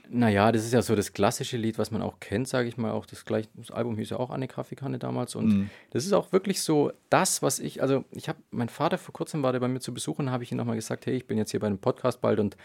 Naja, 0.08 0.52
das 0.52 0.64
ist 0.64 0.72
ja 0.72 0.82
so 0.82 0.94
das 0.94 1.12
klassische 1.12 1.56
Lied, 1.56 1.78
was 1.78 1.90
man 1.90 2.02
auch 2.02 2.20
kennt, 2.20 2.48
sage 2.48 2.68
ich 2.68 2.76
mal. 2.76 2.92
Auch 2.92 3.06
das, 3.06 3.24
gleich, 3.24 3.48
das 3.54 3.70
Album 3.70 3.96
hieß 3.96 4.10
ja 4.10 4.18
auch 4.18 4.30
Anne 4.30 4.46
Kaffeekanne 4.46 4.98
damals. 4.98 5.34
Und 5.34 5.70
das 5.90 6.04
ist 6.04 6.12
auch 6.12 6.32
wirklich 6.32 6.60
so 6.60 6.92
das, 7.10 7.42
was 7.42 7.58
ich, 7.58 7.82
also 7.82 8.04
ich 8.12 8.28
habe, 8.28 8.38
mein 8.50 8.68
Vater 8.68 8.98
vor 8.98 9.12
kurzem 9.12 9.42
war 9.42 9.52
der 9.52 9.60
bei 9.60 9.68
mir 9.68 9.80
zu 9.80 9.92
Besuch 9.92 10.18
und 10.18 10.30
habe 10.30 10.44
ich 10.44 10.52
ihm 10.52 10.58
nochmal 10.58 10.76
gesagt, 10.76 11.06
hey, 11.06 11.14
ich 11.14 11.26
bin 11.26 11.38
jetzt 11.38 11.50
hier 11.50 11.60
bei 11.60 11.66
einem 11.66 11.78
Podcast 11.78 12.20
bald 12.20 12.38
und 12.38 12.56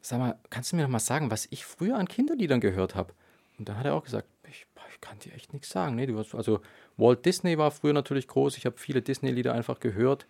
sag 0.00 0.18
mal, 0.18 0.38
kannst 0.48 0.72
du 0.72 0.76
mir 0.76 0.82
noch 0.82 0.90
mal 0.90 0.98
sagen, 0.98 1.30
was 1.30 1.46
ich 1.50 1.64
früher 1.64 1.96
an 1.96 2.08
Kinderliedern 2.08 2.60
gehört 2.60 2.94
habe? 2.94 3.12
Und 3.58 3.68
da 3.68 3.76
hat 3.76 3.84
er 3.84 3.94
auch 3.94 4.04
gesagt, 4.04 4.26
ich, 4.48 4.66
ich 4.90 5.00
kann 5.00 5.18
dir 5.18 5.34
echt 5.34 5.52
nichts 5.52 5.68
sagen. 5.68 5.96
Nee, 5.96 6.06
du 6.06 6.18
hast, 6.18 6.34
also 6.34 6.60
Walt 6.96 7.24
Disney 7.26 7.58
war 7.58 7.70
früher 7.70 7.92
natürlich 7.92 8.26
groß. 8.26 8.56
Ich 8.56 8.66
habe 8.66 8.78
viele 8.78 9.02
Disney-Lieder 9.02 9.52
einfach 9.52 9.80
gehört. 9.80 10.26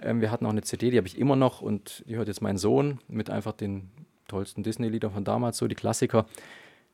Ähm, 0.00 0.20
wir 0.20 0.30
hatten 0.30 0.44
auch 0.46 0.50
eine 0.50 0.62
CD, 0.62 0.90
die 0.90 0.96
habe 0.96 1.06
ich 1.06 1.18
immer 1.18 1.36
noch 1.36 1.60
und 1.60 2.04
die 2.08 2.16
hört 2.16 2.28
jetzt 2.28 2.42
mein 2.42 2.58
Sohn 2.58 2.98
mit 3.06 3.30
einfach 3.30 3.52
den 3.52 3.90
tollsten 4.28 4.62
Disney-Liedern 4.62 5.12
von 5.12 5.24
damals, 5.24 5.58
so 5.58 5.66
die 5.66 5.74
Klassiker. 5.74 6.26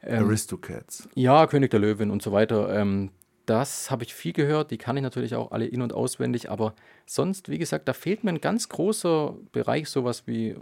Ähm, 0.03 0.25
Aristocats. 0.25 1.09
Ja, 1.15 1.47
König 1.47 1.71
der 1.71 1.81
Löwen 1.81 2.11
und 2.11 2.23
so 2.23 2.33
weiter. 2.33 2.75
Ähm, 2.75 3.11
das 3.47 3.91
habe 3.91 4.05
ich 4.05 4.15
viel 4.15 4.33
gehört. 4.33 4.71
Die 4.71 4.79
kann 4.79 4.97
ich 4.97 5.03
natürlich 5.03 5.35
auch 5.35 5.51
alle 5.51 5.67
in- 5.67 5.83
und 5.83 5.93
auswendig. 5.93 6.51
Aber 6.51 6.75
sonst, 7.07 7.49
wie 7.49 7.59
gesagt, 7.59 7.89
da 7.89 7.93
fehlt 7.93 8.25
mir 8.25 8.31
ein 8.31 8.41
ganz 8.41 8.69
großer 8.69 9.35
Bereich, 9.53 9.89
sowas 9.89 10.27
wie 10.27 10.57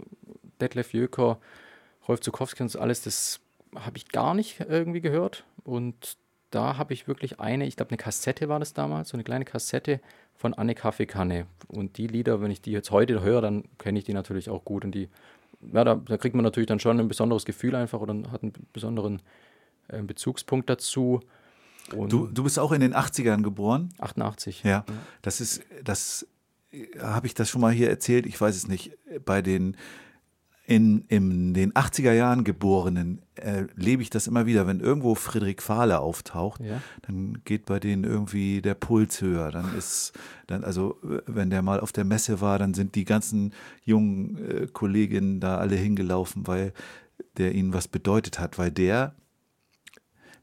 Detlef 0.59 0.93
Jöker, 0.93 1.39
Rolf 2.07 2.19
Zukowski 2.21 2.63
und 2.63 2.69
so 2.69 2.79
alles. 2.79 3.03
Das 3.03 3.39
habe 3.75 3.97
ich 3.97 4.09
gar 4.09 4.33
nicht 4.33 4.59
irgendwie 4.67 5.01
gehört. 5.01 5.45
Und 5.63 6.17
da 6.49 6.77
habe 6.77 6.93
ich 6.93 7.07
wirklich 7.07 7.39
eine, 7.39 7.67
ich 7.67 7.75
glaube, 7.75 7.91
eine 7.91 7.97
Kassette 7.97 8.49
war 8.49 8.59
das 8.59 8.73
damals, 8.73 9.09
so 9.09 9.17
eine 9.17 9.23
kleine 9.23 9.45
Kassette 9.45 9.99
von 10.33 10.53
Anne 10.53 10.73
Kaffeekanne. 10.73 11.45
Und 11.67 11.97
die 11.97 12.07
Lieder, 12.07 12.41
wenn 12.41 12.49
ich 12.49 12.61
die 12.61 12.71
jetzt 12.71 12.91
heute 12.91 13.21
höre, 13.21 13.41
dann 13.41 13.65
kenne 13.77 13.99
ich 13.99 14.05
die 14.05 14.13
natürlich 14.13 14.49
auch 14.49 14.65
gut. 14.65 14.83
Und 14.83 14.93
die, 14.93 15.09
ja, 15.61 15.83
da, 15.83 15.95
da 15.95 16.17
kriegt 16.17 16.35
man 16.35 16.43
natürlich 16.43 16.67
dann 16.67 16.79
schon 16.79 16.99
ein 16.99 17.07
besonderes 17.07 17.45
Gefühl 17.45 17.75
einfach 17.75 17.99
oder 17.99 18.13
hat 18.31 18.43
einen 18.43 18.53
besonderen 18.73 19.21
äh, 19.87 20.01
Bezugspunkt 20.01 20.69
dazu. 20.69 21.21
Und 21.95 22.11
Du, 22.11 22.27
du 22.27 22.43
bist 22.43 22.59
auch 22.59 22.71
in 22.71 22.81
den 22.81 22.93
80ern 22.93 23.41
geboren? 23.41 23.89
88. 23.99 24.63
Ja, 24.63 24.85
das 25.21 25.41
ist, 25.41 25.63
das 25.83 26.27
äh, 26.71 26.85
habe 26.99 27.27
ich 27.27 27.33
das 27.33 27.49
schon 27.49 27.61
mal 27.61 27.73
hier 27.73 27.89
erzählt, 27.89 28.25
ich 28.25 28.39
weiß 28.39 28.55
es 28.55 28.67
nicht. 28.67 28.91
Bei 29.25 29.41
den 29.41 29.75
in, 30.69 31.03
in 31.07 31.55
den 31.55 31.73
80er 31.73 32.13
Jahren 32.13 32.43
Geborenen 32.43 33.23
äh, 33.33 33.63
lebe 33.75 34.03
ich 34.03 34.11
das 34.11 34.27
immer 34.27 34.45
wieder. 34.45 34.67
Wenn 34.67 34.79
irgendwo 34.81 35.15
Friedrich 35.15 35.61
Fahle 35.61 35.99
auftaucht, 35.99 36.61
Ja. 36.61 36.79
dann 37.01 37.41
geht 37.43 37.65
bei 37.65 37.79
denen 37.79 38.03
irgendwie 38.03 38.61
der 38.61 38.75
Puls 38.75 39.19
höher. 39.19 39.49
Dann 39.49 39.75
ist, 39.75 40.13
dann, 40.45 40.63
also 40.63 40.99
äh, 41.03 41.21
wenn 41.25 41.49
der 41.49 41.63
mal 41.63 41.79
auf 41.79 41.91
der 41.91 42.05
Messe 42.05 42.39
war, 42.39 42.59
dann 42.59 42.75
sind 42.75 42.93
die 42.93 43.03
ganzen 43.05 43.51
jungen 43.83 44.37
äh, 44.47 44.67
Kolleginnen 44.67 45.39
da 45.39 45.57
alle 45.57 45.75
hingelaufen, 45.75 46.45
weil 46.45 46.73
der 47.37 47.55
ihnen 47.55 47.73
was 47.73 47.87
bedeutet 47.87 48.39
hat, 48.39 48.59
weil 48.59 48.69
der 48.69 49.15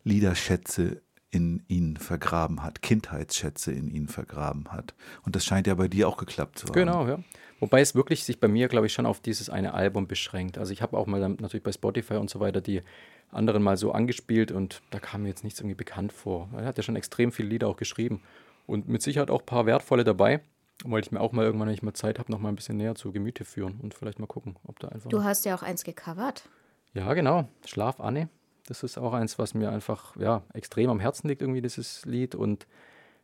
Liederschätze 0.04 1.02
in 1.30 1.62
ihnen 1.68 1.96
vergraben 1.96 2.62
hat, 2.62 2.82
Kindheitsschätze 2.82 3.72
in 3.72 3.88
ihnen 3.88 4.08
vergraben 4.08 4.72
hat. 4.72 4.94
Und 5.22 5.36
das 5.36 5.44
scheint 5.44 5.66
ja 5.66 5.74
bei 5.74 5.88
dir 5.88 6.08
auch 6.08 6.16
geklappt 6.16 6.58
zu 6.58 6.66
haben. 6.66 6.72
Genau, 6.74 7.06
ja. 7.06 7.18
Wobei 7.58 7.80
es 7.80 7.94
wirklich 7.94 8.24
sich 8.24 8.38
bei 8.38 8.48
mir, 8.48 8.68
glaube 8.68 8.86
ich, 8.86 8.92
schon 8.92 9.06
auf 9.06 9.20
dieses 9.20 9.48
eine 9.48 9.74
Album 9.74 10.06
beschränkt. 10.06 10.58
Also 10.58 10.72
ich 10.72 10.82
habe 10.82 10.96
auch 10.96 11.06
mal 11.06 11.20
dann 11.20 11.36
natürlich 11.40 11.64
bei 11.64 11.72
Spotify 11.72 12.14
und 12.14 12.28
so 12.28 12.40
weiter 12.40 12.60
die 12.60 12.82
anderen 13.30 13.62
mal 13.62 13.76
so 13.76 13.92
angespielt 13.92 14.52
und 14.52 14.82
da 14.90 14.98
kam 14.98 15.22
mir 15.22 15.28
jetzt 15.28 15.42
nichts 15.44 15.60
irgendwie 15.60 15.74
bekannt 15.74 16.12
vor. 16.12 16.48
Er 16.56 16.66
hat 16.66 16.76
ja 16.76 16.82
schon 16.82 16.96
extrem 16.96 17.32
viele 17.32 17.48
Lieder 17.48 17.68
auch 17.68 17.76
geschrieben 17.76 18.22
und 18.66 18.88
mit 18.88 19.02
Sicherheit 19.02 19.30
auch 19.30 19.40
ein 19.40 19.46
paar 19.46 19.66
wertvolle 19.66 20.04
dabei. 20.04 20.40
Wollte 20.84 21.08
ich 21.08 21.12
mir 21.12 21.20
auch 21.20 21.32
mal 21.32 21.44
irgendwann, 21.44 21.68
wenn 21.68 21.74
ich 21.74 21.82
mal 21.82 21.94
Zeit 21.94 22.18
habe, 22.18 22.30
noch 22.30 22.38
mal 22.38 22.50
ein 22.50 22.56
bisschen 22.56 22.76
näher 22.76 22.94
zu 22.94 23.10
Gemüte 23.10 23.44
führen 23.44 23.80
und 23.82 23.94
vielleicht 23.94 24.18
mal 24.18 24.26
gucken, 24.26 24.56
ob 24.64 24.78
da 24.78 24.88
einfach. 24.88 25.08
Du 25.08 25.24
hast 25.24 25.46
ja 25.46 25.54
auch 25.56 25.62
eins 25.62 25.84
gecovert. 25.84 26.48
Ja, 26.92 27.14
genau. 27.14 27.48
Schlaf 27.64 28.00
Anne. 28.00 28.28
Das 28.66 28.82
ist 28.82 28.98
auch 28.98 29.12
eins, 29.12 29.38
was 29.38 29.54
mir 29.54 29.70
einfach 29.70 30.16
ja, 30.16 30.42
extrem 30.52 30.90
am 30.90 31.00
Herzen 31.00 31.28
liegt, 31.28 31.40
irgendwie 31.40 31.62
dieses 31.62 32.04
Lied. 32.04 32.34
Und 32.34 32.66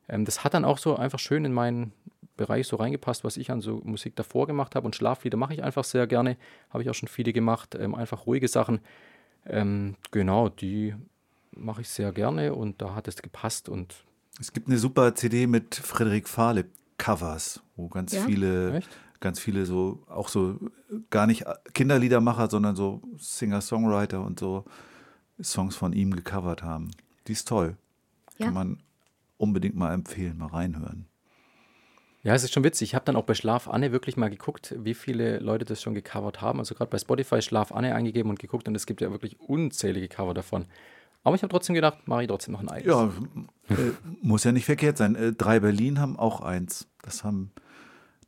ähm, 0.08 0.24
das 0.24 0.44
hat 0.44 0.54
dann 0.54 0.64
auch 0.64 0.78
so 0.78 0.96
einfach 0.96 1.18
schön 1.18 1.44
in 1.44 1.52
meinen 1.52 1.92
Bereich 2.36 2.66
so 2.66 2.76
reingepasst, 2.76 3.24
was 3.24 3.36
ich 3.36 3.50
an 3.50 3.60
so 3.60 3.80
Musik 3.84 4.16
davor 4.16 4.46
gemacht 4.46 4.74
habe. 4.74 4.86
Und 4.86 4.96
Schlaflieder 4.96 5.36
mache 5.36 5.54
ich 5.54 5.62
einfach 5.62 5.84
sehr 5.84 6.06
gerne. 6.06 6.36
Habe 6.70 6.82
ich 6.82 6.90
auch 6.90 6.94
schon 6.94 7.08
viele 7.08 7.32
gemacht. 7.32 7.74
Ähm, 7.74 7.94
einfach 7.94 8.26
ruhige 8.26 8.48
Sachen. 8.48 8.80
Ähm, 9.44 9.96
genau, 10.10 10.48
die 10.48 10.94
mache 11.54 11.82
ich 11.82 11.88
sehr 11.88 12.12
gerne 12.12 12.54
und 12.54 12.80
da 12.80 12.94
hat 12.94 13.08
es 13.08 13.20
gepasst. 13.20 13.68
Und 13.68 13.94
Es 14.40 14.52
gibt 14.52 14.68
eine 14.68 14.78
super 14.78 15.14
CD 15.14 15.46
mit 15.46 15.74
Frederik 15.74 16.28
Fahle 16.28 16.64
Covers, 16.98 17.60
wo 17.76 17.88
ganz 17.88 18.12
Ja? 18.14 18.24
viele, 18.24 18.76
Echt? 18.76 18.88
ganz 19.20 19.38
viele 19.40 19.66
so, 19.66 20.02
auch 20.08 20.28
so 20.28 20.58
gar 21.10 21.26
nicht 21.26 21.44
Kinderliedermacher, 21.74 22.48
sondern 22.48 22.76
so 22.76 23.02
Singer-Songwriter 23.18 24.20
und 24.24 24.38
so 24.38 24.64
Songs 25.42 25.74
von 25.76 25.92
ihm 25.92 26.14
gecovert 26.14 26.62
haben. 26.62 26.90
Die 27.26 27.32
ist 27.32 27.48
toll. 27.48 27.76
Ja. 28.38 28.46
Kann 28.46 28.54
man 28.54 28.82
unbedingt 29.36 29.74
mal 29.76 29.92
empfehlen, 29.92 30.38
mal 30.38 30.46
reinhören. 30.46 31.06
Ja, 32.24 32.34
es 32.34 32.44
ist 32.44 32.52
schon 32.52 32.62
witzig. 32.62 32.90
Ich 32.90 32.94
habe 32.94 33.04
dann 33.04 33.16
auch 33.16 33.24
bei 33.24 33.34
Schlaf 33.34 33.66
Anne 33.68 33.90
wirklich 33.90 34.16
mal 34.16 34.30
geguckt, 34.30 34.76
wie 34.78 34.94
viele 34.94 35.40
Leute 35.40 35.64
das 35.64 35.82
schon 35.82 35.94
gecovert 35.94 36.40
haben. 36.40 36.60
Also 36.60 36.74
gerade 36.74 36.90
bei 36.90 36.98
Spotify 36.98 37.42
Schlaf 37.42 37.72
Anne 37.72 37.94
eingegeben 37.94 38.30
und 38.30 38.38
geguckt 38.38 38.68
und 38.68 38.76
es 38.76 38.86
gibt 38.86 39.00
ja 39.00 39.10
wirklich 39.10 39.40
unzählige 39.40 40.06
Cover 40.08 40.32
davon. 40.32 40.66
Aber 41.24 41.34
ich 41.34 41.42
habe 41.42 41.50
trotzdem 41.50 41.74
gedacht, 41.74 42.06
mache 42.06 42.22
ich 42.22 42.28
trotzdem 42.28 42.52
noch 42.52 42.60
ein 42.60 42.68
eigenes. 42.68 42.94
Ja, 42.94 43.12
äh, 43.76 43.92
muss 44.22 44.44
ja 44.44 44.52
nicht 44.52 44.66
verkehrt 44.66 44.98
sein. 44.98 45.16
Äh, 45.16 45.32
drei 45.32 45.58
Berlin 45.60 45.98
haben 45.98 46.16
auch 46.16 46.40
eins. 46.40 46.88
Das 47.02 47.24
haben, 47.24 47.52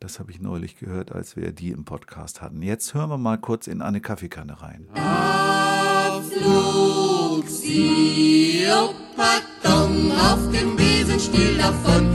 das 0.01 0.19
habe 0.19 0.33
ich 0.33 0.41
neulich 0.41 0.77
gehört, 0.77 1.13
als 1.13 1.37
wir 1.37 1.53
die 1.53 1.71
im 1.71 1.85
Podcast 1.85 2.43
hatten. 2.43 2.63
Jetzt 2.63 2.95
hören 2.95 3.11
wir 3.11 3.19
mal 3.19 3.39
kurz 3.39 3.69
in 3.69 3.81
eine 3.81 4.01
Kaffeekanne 4.01 4.61
rein. 4.61 4.89
Flog 6.31 7.49
sie, 7.49 8.67
Pardon, 9.17 10.13
auf 10.13 10.51
dem 10.51 10.77
Besen 10.77 11.21
still 11.21 11.59
davon, 11.59 12.09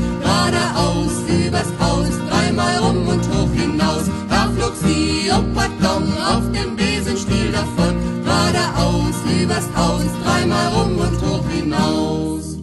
übers 1.49 1.71
Haus, 1.79 2.09
dreimal 2.29 2.77
rum 2.77 3.07
und 3.07 3.27
hoch 3.29 3.51
hinaus. 3.51 4.05
Da 4.29 4.49
flog 4.51 4.75
sie, 4.75 5.29
Pardon, 5.55 6.13
auf 6.17 6.51
dem 6.51 6.75
Besen 6.75 7.17
still 7.17 7.51
davon, 7.51 7.95
geradeaus 8.23 9.15
übers 9.41 9.67
Haus, 9.75 10.05
dreimal 10.23 10.67
rum 10.73 10.97
und 10.99 11.21
hoch 11.21 11.47
hinaus. 11.49 12.57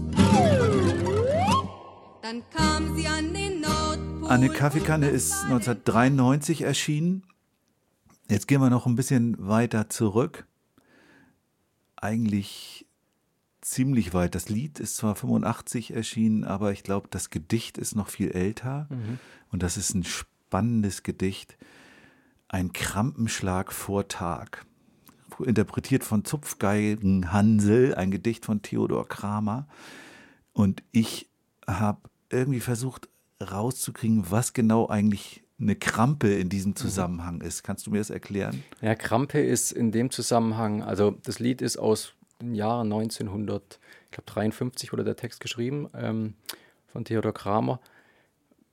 Dann 2.23 2.43
kam 2.55 2.97
sie 2.97 3.07
an 3.09 3.35
den 3.35 3.61
Nordpol. 3.61 4.29
Eine 4.29 4.49
Kaffeekanne 4.51 5.09
ist 5.09 5.33
1993 5.45 6.63
erschienen. 6.63 7.25
Jetzt 8.31 8.47
gehen 8.47 8.61
wir 8.61 8.71
noch 8.71 8.87
ein 8.87 8.97
bisschen 8.97 9.37
weiter 9.39 9.89
zurück. 9.89 10.47
Eigentlich 11.97 12.86
ziemlich 13.67 14.15
weit. 14.15 14.35
Das 14.35 14.49
Lied 14.49 14.81
ist 14.81 14.97
zwar 14.97 15.15
85 15.17 15.93
erschienen, 15.95 16.45
aber 16.45 16.73
ich 16.73 16.83
glaube, 16.83 17.09
das 17.11 17.31
Gedicht 17.31 17.79
ist 17.79 17.97
noch 17.97 18.09
viel 18.09 18.31
älter. 18.31 18.89
Und 19.51 19.63
das 19.63 19.77
ist 19.77 19.95
ein 19.95 20.05
spannendes 20.05 21.03
Gedicht. 21.03 21.59
Ein 22.49 22.73
Krampenschlag 22.73 23.73
vor 23.73 24.09
Tag. 24.09 24.65
Interpretiert 25.45 26.05
von 26.05 26.25
Zupfgeigen 26.25 27.33
Hansel, 27.33 27.95
ein 27.95 28.11
Gedicht 28.11 28.47
von 28.47 28.63
Theodor 28.63 29.07
Kramer. 29.09 29.67
Und 30.53 30.83
ich 30.93 31.29
habe 31.67 32.09
irgendwie 32.31 32.61
versucht 32.61 33.09
rauszukriegen, 33.43 34.31
was 34.31 34.53
genau 34.53 34.89
eigentlich 34.89 35.43
eine 35.59 35.77
Krampe 35.77 36.33
in 36.33 36.49
diesem 36.49 36.77
Zusammenhang 36.77 37.41
ist. 37.41 37.63
Kannst 37.65 37.87
du 37.87 37.91
mir 37.91 37.99
das 37.99 38.11
erklären? 38.11 38.63
Ja, 38.81 38.95
Krampe 38.95 39.41
ist 39.41 39.73
in 39.73 39.91
dem 39.91 40.11
Zusammenhang, 40.11 40.83
also 40.83 41.11
das 41.11 41.39
Lied 41.39 41.63
ist 41.63 41.79
aus 41.79 42.16
dem 42.41 42.55
Jahr 42.55 42.83
1953 42.83 44.93
wurde 44.93 45.05
der 45.05 45.17
Text 45.17 45.41
geschrieben 45.41 45.89
ähm, 45.95 46.35
von 46.87 47.05
Theodor 47.05 47.33
Kramer. 47.33 47.81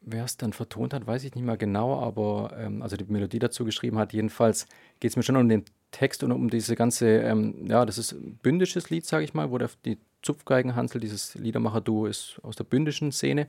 Wer 0.02 0.26
es 0.26 0.36
dann 0.36 0.52
vertont 0.52 0.94
hat, 0.94 1.08
weiß 1.08 1.24
ich 1.24 1.34
nicht 1.34 1.46
mehr 1.46 1.58
genau, 1.58 2.02
aber 2.02 2.54
ähm, 2.58 2.82
also 2.82 2.98
die 2.98 3.06
Melodie 3.06 3.40
dazu 3.40 3.64
geschrieben 3.64 3.98
hat. 3.98 4.12
Jedenfalls 4.12 4.68
geht 5.00 5.12
es 5.12 5.16
mir 5.16 5.24
schon 5.24 5.38
um 5.38 5.48
den 5.48 5.64
Text 5.92 6.24
und 6.24 6.34
um 6.34 6.50
diese 6.50 6.76
ganze, 6.76 7.20
ähm, 7.20 7.68
ja, 7.70 7.86
das 7.86 7.98
ist 7.98 8.12
ein 8.12 8.38
bündisches 8.42 8.90
Lied, 8.90 9.06
sage 9.06 9.24
ich 9.24 9.34
mal, 9.34 9.52
wo 9.52 9.58
der, 9.58 9.70
die 9.86 9.98
Zupfgeigenhansel, 10.22 11.00
dieses 11.00 11.36
Liedermacher-Duo 11.36 12.08
ist 12.08 12.40
aus 12.44 12.56
der 12.56 12.64
bündischen 12.66 13.12
Szene. 13.12 13.48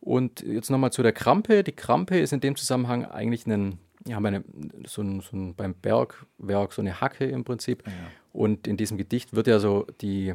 Und 0.00 0.42
jetzt 0.42 0.70
nochmal 0.70 0.92
zu 0.92 1.02
der 1.02 1.12
Krampe. 1.12 1.62
Die 1.62 1.72
Krampe 1.72 2.18
ist 2.18 2.32
in 2.32 2.40
dem 2.40 2.56
Zusammenhang 2.56 3.04
eigentlich 3.04 3.46
ein, 3.46 3.78
ja, 4.06 4.20
meine, 4.20 4.44
so 4.86 5.02
ein, 5.02 5.20
so 5.20 5.36
ein, 5.36 5.54
beim 5.54 5.74
Bergwerk 5.74 6.72
so 6.72 6.82
eine 6.82 7.00
Hacke 7.00 7.24
im 7.24 7.44
Prinzip. 7.44 7.82
Und 8.32 8.66
in 8.66 8.76
diesem 8.76 8.98
Gedicht 8.98 9.34
wird 9.34 9.46
ja 9.46 9.58
so 9.58 9.86
die 10.00 10.34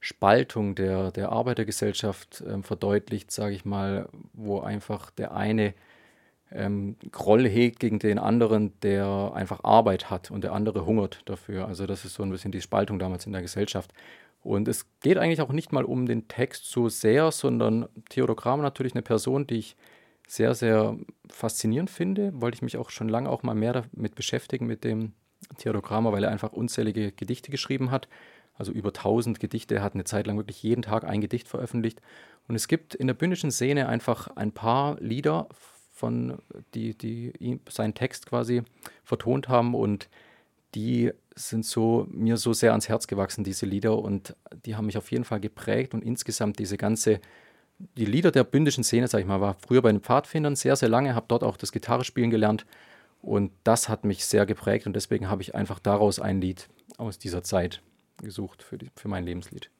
Spaltung 0.00 0.74
der, 0.74 1.10
der 1.12 1.30
Arbeitergesellschaft 1.30 2.44
ähm, 2.46 2.62
verdeutlicht, 2.62 3.30
sage 3.30 3.54
ich 3.54 3.64
mal, 3.64 4.08
wo 4.32 4.60
einfach 4.60 5.10
der 5.10 5.34
eine 5.34 5.74
ähm, 6.52 6.96
Groll 7.10 7.48
hegt 7.48 7.80
gegen 7.80 7.98
den 7.98 8.18
anderen, 8.18 8.78
der 8.80 9.32
einfach 9.34 9.64
Arbeit 9.64 10.10
hat 10.10 10.30
und 10.30 10.44
der 10.44 10.52
andere 10.52 10.84
hungert 10.84 11.22
dafür. 11.24 11.66
Also 11.66 11.86
das 11.86 12.04
ist 12.04 12.14
so 12.14 12.22
ein 12.22 12.30
bisschen 12.30 12.52
die 12.52 12.60
Spaltung 12.60 12.98
damals 12.98 13.26
in 13.26 13.32
der 13.32 13.42
Gesellschaft. 13.42 13.92
Und 14.42 14.68
es 14.68 14.86
geht 15.00 15.16
eigentlich 15.16 15.40
auch 15.40 15.52
nicht 15.52 15.72
mal 15.72 15.84
um 15.84 16.04
den 16.04 16.28
Text 16.28 16.66
so 16.70 16.90
sehr, 16.90 17.32
sondern 17.32 17.88
Theodor 18.10 18.36
Kramer 18.36 18.62
natürlich 18.62 18.94
eine 18.94 19.02
Person, 19.02 19.46
die 19.46 19.56
ich 19.56 19.76
sehr, 20.26 20.54
sehr 20.54 20.96
faszinierend 21.28 21.90
finde. 21.90 22.32
Wollte 22.40 22.56
ich 22.56 22.62
mich 22.62 22.76
auch 22.76 22.90
schon 22.90 23.08
lange 23.08 23.28
auch 23.28 23.42
mal 23.42 23.54
mehr 23.54 23.72
damit 23.72 24.14
beschäftigen, 24.14 24.66
mit 24.66 24.84
dem 24.84 25.12
Theodor 25.58 25.82
Kramer, 25.82 26.12
weil 26.12 26.24
er 26.24 26.30
einfach 26.30 26.52
unzählige 26.52 27.12
Gedichte 27.12 27.50
geschrieben 27.50 27.90
hat. 27.90 28.08
Also 28.56 28.72
über 28.72 28.90
1000 28.90 29.40
Gedichte. 29.40 29.74
Er 29.74 29.82
hat 29.82 29.94
eine 29.94 30.04
Zeit 30.04 30.26
lang 30.26 30.36
wirklich 30.36 30.62
jeden 30.62 30.82
Tag 30.82 31.04
ein 31.04 31.20
Gedicht 31.20 31.48
veröffentlicht. 31.48 32.00
Und 32.48 32.54
es 32.54 32.68
gibt 32.68 32.94
in 32.94 33.06
der 33.06 33.14
bündischen 33.14 33.50
Szene 33.50 33.88
einfach 33.88 34.28
ein 34.36 34.52
paar 34.52 34.98
Lieder, 35.00 35.48
von, 35.94 36.38
die, 36.74 36.98
die 36.98 37.60
seinen 37.68 37.94
Text 37.94 38.26
quasi 38.26 38.62
vertont 39.04 39.48
haben 39.48 39.74
und 39.74 40.08
die 40.74 41.12
sind 41.36 41.64
so 41.64 42.06
mir 42.10 42.36
so 42.36 42.52
sehr 42.52 42.72
ans 42.72 42.88
Herz 42.88 43.06
gewachsen, 43.06 43.44
diese 43.44 43.64
Lieder, 43.64 43.96
und 43.98 44.34
die 44.66 44.74
haben 44.74 44.86
mich 44.86 44.98
auf 44.98 45.12
jeden 45.12 45.24
Fall 45.24 45.38
geprägt 45.38 45.94
und 45.94 46.02
insgesamt 46.02 46.58
diese 46.58 46.76
ganze, 46.76 47.20
die 47.78 48.04
Lieder 48.04 48.30
der 48.30 48.44
bündischen 48.44 48.84
Szene, 48.84 49.08
sag 49.08 49.20
ich 49.20 49.26
mal, 49.26 49.40
war 49.40 49.54
früher 49.54 49.82
bei 49.82 49.90
den 49.90 50.00
Pfadfindern 50.00 50.56
sehr, 50.56 50.76
sehr 50.76 50.88
lange, 50.88 51.14
habe 51.14 51.26
dort 51.28 51.42
auch 51.42 51.56
das 51.56 51.72
Gitarrespielen 51.72 52.30
gelernt 52.30 52.66
und 53.20 53.52
das 53.64 53.88
hat 53.88 54.04
mich 54.04 54.24
sehr 54.26 54.46
geprägt 54.46 54.86
und 54.86 54.94
deswegen 54.94 55.28
habe 55.28 55.42
ich 55.42 55.54
einfach 55.54 55.78
daraus 55.78 56.18
ein 56.18 56.40
Lied 56.40 56.68
aus 56.98 57.18
dieser 57.18 57.42
Zeit 57.42 57.82
gesucht 58.22 58.62
für, 58.62 58.78
die, 58.78 58.90
für 58.96 59.08
mein 59.08 59.24
Lebenslied. 59.24 59.70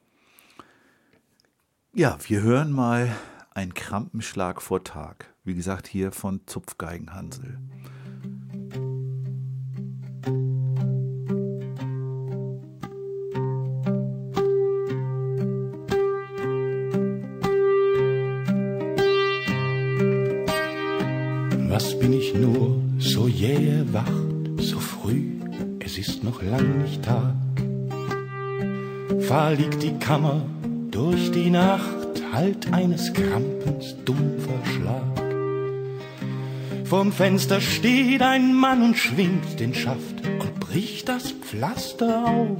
Ja, 1.93 2.17
wir 2.27 2.41
hören 2.41 2.71
mal 2.71 3.15
ein 3.51 3.73
Krampenschlag 3.73 4.61
vor 4.61 4.83
Tag. 4.83 5.33
Wie 5.43 5.55
gesagt, 5.55 5.87
hier 5.87 6.11
von 6.11 6.41
Zupfgeigenhansel. 6.45 7.57
Was 21.75 21.99
bin 21.99 22.13
ich 22.13 22.33
nur 22.33 22.81
so 22.99 23.27
jäh 23.27 23.79
erwacht, 23.79 24.61
so 24.61 24.79
früh, 24.79 25.23
es 25.79 25.97
ist 25.97 26.23
noch 26.23 26.41
lang 26.41 26.81
nicht 26.81 27.03
Tag. 27.03 27.35
Fahl 29.19 29.55
liegt 29.55 29.83
die 29.83 29.91
Kammer 29.99 30.45
durch 30.89 31.31
die 31.31 31.49
Nacht, 31.49 32.23
Halt 32.31 32.71
eines 32.71 33.11
Krampens 33.11 33.93
dumpfer 34.05 34.61
Schlag. 34.71 35.21
Vorm 36.85 37.11
Fenster 37.11 37.59
steht 37.59 38.21
ein 38.21 38.53
Mann 38.53 38.81
und 38.81 38.97
schwingt 38.97 39.59
den 39.59 39.73
Schaft 39.73 40.15
und 40.39 40.57
bricht 40.61 41.09
das 41.09 41.31
Pflaster 41.31 42.25
auf. 42.25 42.57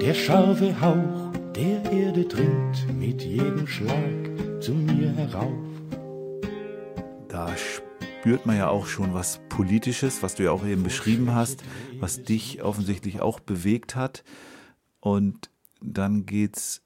Der 0.00 0.14
scharfe 0.14 0.80
Hauch 0.80 1.32
der 1.56 1.90
Erde 1.90 2.24
dringt 2.24 2.86
mit 2.96 3.20
jedem 3.22 3.66
Schlag 3.66 4.14
zu 4.60 4.74
mir 4.74 5.10
herauf. 5.16 5.75
Da 7.36 7.54
spürt 7.58 8.46
man 8.46 8.56
ja 8.56 8.70
auch 8.70 8.86
schon 8.86 9.12
was 9.12 9.40
Politisches, 9.50 10.22
was 10.22 10.36
du 10.36 10.44
ja 10.44 10.52
auch 10.52 10.64
eben 10.64 10.82
beschrieben 10.82 11.34
hast, 11.34 11.62
was 12.00 12.22
dich 12.22 12.62
offensichtlich 12.62 13.20
auch 13.20 13.40
bewegt 13.40 13.94
hat. 13.94 14.24
Und 15.00 15.50
dann 15.82 16.24
geht's 16.24 16.80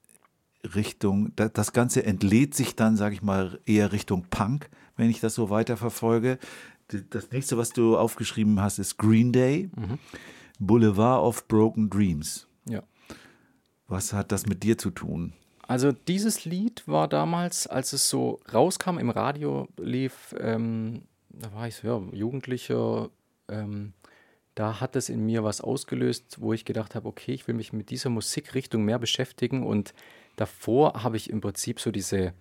Richtung, 0.75 1.31
da- 1.37 1.47
das 1.47 1.71
Ganze 1.71 2.03
entlädt 2.05 2.53
sich 2.53 2.75
dann, 2.75 2.97
sage 2.97 3.15
ich 3.15 3.21
mal, 3.21 3.61
eher 3.65 3.93
Richtung 3.93 4.25
Punk, 4.29 4.69
wenn 4.97 5.09
ich 5.09 5.21
das 5.21 5.35
so 5.35 5.49
weiterverfolge. 5.49 6.37
Das 7.11 7.31
nächste, 7.31 7.57
was 7.57 7.69
du 7.69 7.97
aufgeschrieben 7.97 8.59
hast, 8.59 8.77
ist 8.77 8.97
Green 8.97 9.31
Day, 9.31 9.69
Boulevard 10.59 11.23
of 11.23 11.47
Broken 11.47 11.89
Dreams. 11.89 12.45
Ja. 12.67 12.83
Was 13.87 14.11
hat 14.11 14.33
das 14.33 14.47
mit 14.47 14.63
dir 14.63 14.77
zu 14.77 14.89
tun? 14.91 15.31
Also 15.71 15.93
dieses 15.93 16.43
Lied 16.43 16.85
war 16.85 17.07
damals, 17.07 17.65
als 17.65 17.93
es 17.93 18.09
so 18.09 18.41
rauskam, 18.53 18.97
im 18.97 19.09
Radio 19.09 19.69
lief, 19.77 20.35
ähm, 20.37 21.03
da 21.29 21.53
war 21.53 21.65
ich 21.65 21.75
so, 21.75 21.87
ja, 21.87 22.01
Jugendlicher, 22.11 23.09
ähm, 23.47 23.93
da 24.53 24.81
hat 24.81 24.97
es 24.97 25.07
in 25.07 25.25
mir 25.25 25.45
was 25.45 25.61
ausgelöst, 25.61 26.41
wo 26.41 26.51
ich 26.51 26.65
gedacht 26.65 26.93
habe, 26.93 27.07
okay, 27.07 27.31
ich 27.31 27.47
will 27.47 27.55
mich 27.55 27.71
mit 27.71 27.89
dieser 27.89 28.09
Musikrichtung 28.09 28.83
mehr 28.83 28.99
beschäftigen 28.99 29.65
und 29.65 29.93
davor 30.35 31.03
habe 31.03 31.15
ich 31.15 31.29
im 31.29 31.39
Prinzip 31.39 31.79
so 31.79 31.89
diese 31.89 32.33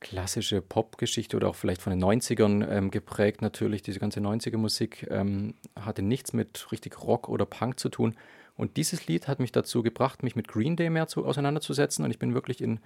klassische 0.00 0.60
Popgeschichte 0.60 1.38
oder 1.38 1.48
auch 1.48 1.56
vielleicht 1.56 1.80
von 1.80 1.98
den 1.98 2.04
90ern 2.04 2.70
ähm, 2.70 2.90
geprägt 2.90 3.40
natürlich. 3.40 3.80
Diese 3.80 4.00
ganze 4.00 4.20
90er-Musik 4.20 5.06
ähm, 5.10 5.54
hatte 5.80 6.02
nichts 6.02 6.34
mit 6.34 6.70
richtig 6.72 7.02
Rock 7.02 7.30
oder 7.30 7.46
Punk 7.46 7.80
zu 7.80 7.88
tun. 7.88 8.16
Und 8.60 8.76
dieses 8.76 9.06
Lied 9.06 9.26
hat 9.28 9.40
mich 9.40 9.52
dazu 9.52 9.82
gebracht, 9.82 10.22
mich 10.22 10.36
mit 10.36 10.48
Green 10.48 10.76
Day 10.76 10.90
mehr 10.90 11.06
zu, 11.06 11.24
auseinanderzusetzen. 11.24 12.04
Und 12.04 12.10
ich 12.10 12.18
bin 12.18 12.34
wirklich 12.34 12.60
in 12.60 12.78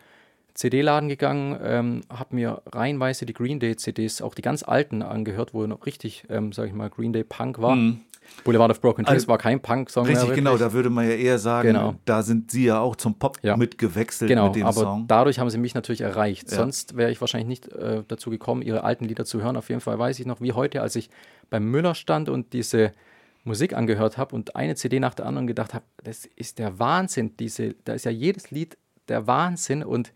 CD-Laden 0.55 1.09
gegangen, 1.09 1.59
ähm, 1.65 2.01
habe 2.09 2.35
mir 2.37 2.63
reihenweise 2.67 3.27
die 3.27 3.33
Green 3.33 3.59
Day-CDs, 3.59 4.23
auch 4.23 4.35
die 4.37 4.43
ganz 4.43 4.63
alten, 4.63 5.03
angehört, 5.03 5.53
wo 5.53 5.67
noch 5.67 5.85
richtig, 5.85 6.25
ähm, 6.31 6.53
sage 6.53 6.69
ich 6.69 6.75
mal, 6.75 6.89
Green 6.91 7.13
Day 7.13 7.25
Punk 7.25 7.61
war. 7.61 7.77
Boulevard 8.45 8.71
of 8.71 8.81
Broken 8.81 9.05
Dreams 9.05 9.23
Also- 9.23 9.29
war 9.29 9.37
kein 9.39 9.61
Punk-Song 9.61 10.05
mehr. 10.05 10.13
Richtig, 10.13 10.29
wirklich. 10.29 10.45
genau, 10.45 10.57
da 10.57 10.73
würde 10.73 10.89
man 10.91 11.07
ja 11.09 11.15
eher 11.17 11.39
sagen, 11.39 11.69
Genau. 11.69 11.95
da 12.05 12.23
sind 12.23 12.51
sie 12.53 12.65
ja 12.67 12.79
auch 12.81 12.97
zum 12.97 13.19
Pop 13.19 13.39
Ja. 13.43 13.57
mitgewechselt 13.57 14.29
Genau, 14.29 14.47
mit 14.47 14.55
dem 14.57 14.67
aber 14.67 14.81
Song. 14.81 15.05
dadurch 15.09 15.39
haben 15.41 15.51
sie 15.51 15.59
mich 15.59 15.75
natürlich 15.75 16.01
erreicht. 16.03 16.51
Ja. 16.51 16.57
Sonst 16.59 16.97
wäre 16.97 17.11
ich 17.11 17.21
wahrscheinlich 17.21 17.49
nicht 17.49 17.69
äh, 17.73 18.03
dazu 18.09 18.31
gekommen, 18.31 18.63
ihre 18.63 18.83
alten 18.85 19.05
Lieder 19.07 19.25
zu 19.27 19.43
hören. 19.43 19.57
Auf 19.57 19.69
jeden 19.69 19.81
Fall 19.83 19.99
weiß 19.99 20.21
ich 20.21 20.27
noch, 20.27 20.41
wie 20.41 20.53
heute, 20.53 20.81
als 20.81 20.97
ich 20.97 21.11
beim 21.51 21.71
Müller 21.71 21.95
stand 21.95 22.29
und 22.31 22.53
diese 22.55 22.93
Musik 23.45 23.75
angehört 23.75 24.17
habe 24.19 24.35
und 24.35 24.57
eine 24.57 24.75
CD 24.75 25.01
nach 25.01 25.15
der 25.15 25.27
anderen 25.27 25.47
gedacht 25.47 25.75
habe, 25.75 25.85
das 26.03 26.25
ist 26.25 26.59
der 26.59 26.79
Wahnsinn. 26.79 27.37
Diese, 27.37 27.75
da 27.85 27.93
ist 27.93 28.05
ja 28.05 28.11
jedes 28.11 28.51
Lied 28.51 28.77
der 29.09 29.27
Wahnsinn 29.27 29.83
und 29.85 30.13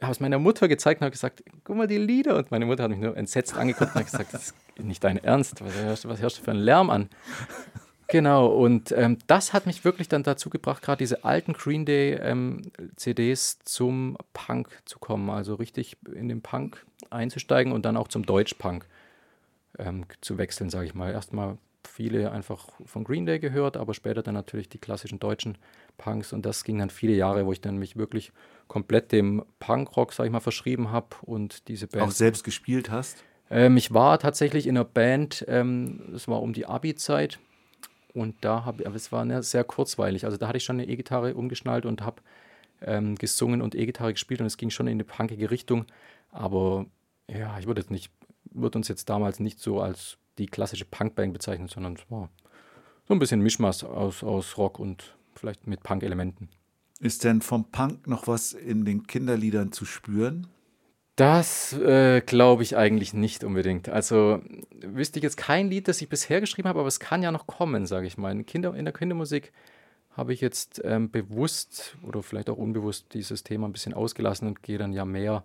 habe 0.00 0.12
es 0.12 0.20
meiner 0.20 0.38
Mutter 0.38 0.68
gezeigt 0.68 1.00
und 1.00 1.04
habe 1.04 1.12
gesagt, 1.12 1.42
guck 1.64 1.76
mal 1.76 1.86
die 1.86 1.98
Lieder. 1.98 2.36
Und 2.36 2.50
meine 2.50 2.66
Mutter 2.66 2.84
hat 2.84 2.90
mich 2.90 3.00
nur 3.00 3.16
entsetzt 3.16 3.56
angeguckt 3.56 3.94
und 3.94 4.00
hat 4.00 4.10
gesagt, 4.10 4.32
das 4.34 4.54
ist 4.76 4.84
nicht 4.84 5.02
dein 5.04 5.16
Ernst. 5.18 5.60
Was 5.64 5.74
hörst, 5.76 6.04
du- 6.04 6.08
was 6.08 6.20
hörst 6.20 6.38
du 6.38 6.42
für 6.42 6.50
einen 6.52 6.60
Lärm 6.60 6.90
an? 6.90 7.08
Genau, 8.08 8.46
und 8.48 8.92
ähm, 8.92 9.18
das 9.26 9.52
hat 9.54 9.64
mich 9.64 9.84
wirklich 9.84 10.06
dann 10.08 10.22
dazu 10.22 10.50
gebracht, 10.50 10.82
gerade 10.82 10.98
diese 10.98 11.24
alten 11.24 11.54
Green 11.54 11.86
Day 11.86 12.14
ähm, 12.14 12.60
zum 13.64 14.18
Punk 14.34 14.68
zu 14.84 14.98
kommen, 14.98 15.30
also 15.30 15.54
richtig 15.54 15.96
in 16.14 16.28
den 16.28 16.42
Punk 16.42 16.84
einzusteigen 17.10 17.72
und 17.72 17.86
dann 17.86 17.96
auch 17.96 18.08
zum 18.08 18.26
Deutsch-Punk 18.26 18.86
ähm, 19.78 20.04
zu 20.20 20.36
wechseln, 20.36 20.68
sage 20.68 20.86
ich 20.86 20.94
mal. 20.94 21.10
Erstmal 21.12 21.56
viele 21.88 22.32
einfach 22.32 22.68
von 22.84 23.04
Green 23.04 23.26
Day 23.26 23.38
gehört, 23.38 23.76
aber 23.76 23.94
später 23.94 24.22
dann 24.22 24.34
natürlich 24.34 24.68
die 24.68 24.78
klassischen 24.78 25.18
deutschen 25.18 25.58
Punks 25.98 26.32
und 26.32 26.46
das 26.46 26.64
ging 26.64 26.78
dann 26.78 26.90
viele 26.90 27.14
Jahre, 27.14 27.46
wo 27.46 27.52
ich 27.52 27.60
dann 27.60 27.78
mich 27.78 27.96
wirklich 27.96 28.32
komplett 28.68 29.12
dem 29.12 29.44
Punkrock, 29.58 30.12
sage 30.12 30.28
ich 30.28 30.32
mal, 30.32 30.40
verschrieben 30.40 30.90
habe 30.90 31.08
und 31.22 31.68
diese 31.68 31.86
Band. 31.86 32.04
auch 32.04 32.10
selbst 32.10 32.44
gespielt 32.44 32.90
hast. 32.90 33.24
Ähm, 33.50 33.76
ich 33.76 33.92
war 33.92 34.18
tatsächlich 34.18 34.66
in 34.66 34.76
einer 34.76 34.84
Band, 34.84 35.44
ähm, 35.48 36.00
das 36.10 36.26
war 36.28 36.40
um 36.40 36.52
die 36.52 36.66
Abi-Zeit. 36.66 37.38
Und 38.14 38.36
da 38.42 38.64
habe 38.64 38.82
ich, 38.82 38.86
aber 38.86 38.96
es 38.96 39.12
war 39.12 39.24
ne, 39.24 39.42
sehr 39.42 39.64
kurzweilig. 39.64 40.24
Also 40.24 40.36
da 40.36 40.48
hatte 40.48 40.58
ich 40.58 40.64
schon 40.64 40.80
eine 40.80 40.88
E-Gitarre 40.88 41.34
umgeschnallt 41.34 41.86
und 41.86 42.02
habe 42.02 42.22
ähm, 42.82 43.14
gesungen 43.16 43.62
und 43.62 43.74
E-Gitarre 43.74 44.12
gespielt 44.12 44.40
und 44.40 44.46
es 44.46 44.56
ging 44.56 44.70
schon 44.70 44.86
in 44.86 44.94
eine 44.94 45.04
punkige 45.04 45.50
Richtung. 45.50 45.86
Aber 46.30 46.86
ja, 47.28 47.58
ich 47.58 47.66
würde 47.66 47.80
jetzt 47.80 47.90
nicht, 47.90 48.10
würde 48.50 48.78
uns 48.78 48.88
jetzt 48.88 49.08
damals 49.08 49.40
nicht 49.40 49.60
so 49.60 49.80
als 49.80 50.18
die 50.38 50.46
klassische 50.46 50.84
Punkband 50.84 51.32
bezeichnen, 51.32 51.68
sondern 51.68 51.94
es 51.94 52.10
war 52.10 52.30
so 53.06 53.14
ein 53.14 53.18
bisschen 53.18 53.40
Mischmasch 53.40 53.84
aus, 53.84 54.22
aus 54.22 54.56
Rock 54.56 54.78
und 54.78 55.16
vielleicht 55.34 55.66
mit 55.66 55.82
Punk-Elementen. 55.82 56.48
Ist 57.00 57.24
denn 57.24 57.42
vom 57.42 57.70
Punk 57.70 58.06
noch 58.06 58.28
was 58.28 58.52
in 58.52 58.84
den 58.84 59.06
Kinderliedern 59.06 59.72
zu 59.72 59.84
spüren? 59.84 60.46
Das 61.16 61.74
äh, 61.74 62.22
glaube 62.22 62.62
ich 62.62 62.76
eigentlich 62.76 63.12
nicht 63.12 63.44
unbedingt. 63.44 63.88
Also 63.88 64.40
wüsste 64.80 65.18
ich 65.18 65.22
jetzt 65.22 65.36
kein 65.36 65.68
Lied, 65.68 65.88
das 65.88 66.00
ich 66.00 66.08
bisher 66.08 66.40
geschrieben 66.40 66.68
habe, 66.68 66.78
aber 66.78 66.88
es 66.88 67.00
kann 67.00 67.22
ja 67.22 67.30
noch 67.30 67.46
kommen, 67.46 67.86
sage 67.86 68.06
ich 68.06 68.16
mal. 68.16 68.32
In, 68.32 68.46
Kinder, 68.46 68.74
in 68.74 68.86
der 68.86 68.94
Kindermusik 68.94 69.52
habe 70.16 70.32
ich 70.32 70.40
jetzt 70.40 70.80
ähm, 70.84 71.10
bewusst 71.10 71.96
oder 72.02 72.22
vielleicht 72.22 72.48
auch 72.48 72.56
unbewusst 72.56 73.12
dieses 73.14 73.44
Thema 73.44 73.68
ein 73.68 73.72
bisschen 73.72 73.94
ausgelassen 73.94 74.48
und 74.48 74.62
gehe 74.62 74.78
dann 74.78 74.92
ja 74.92 75.04
mehr. 75.04 75.42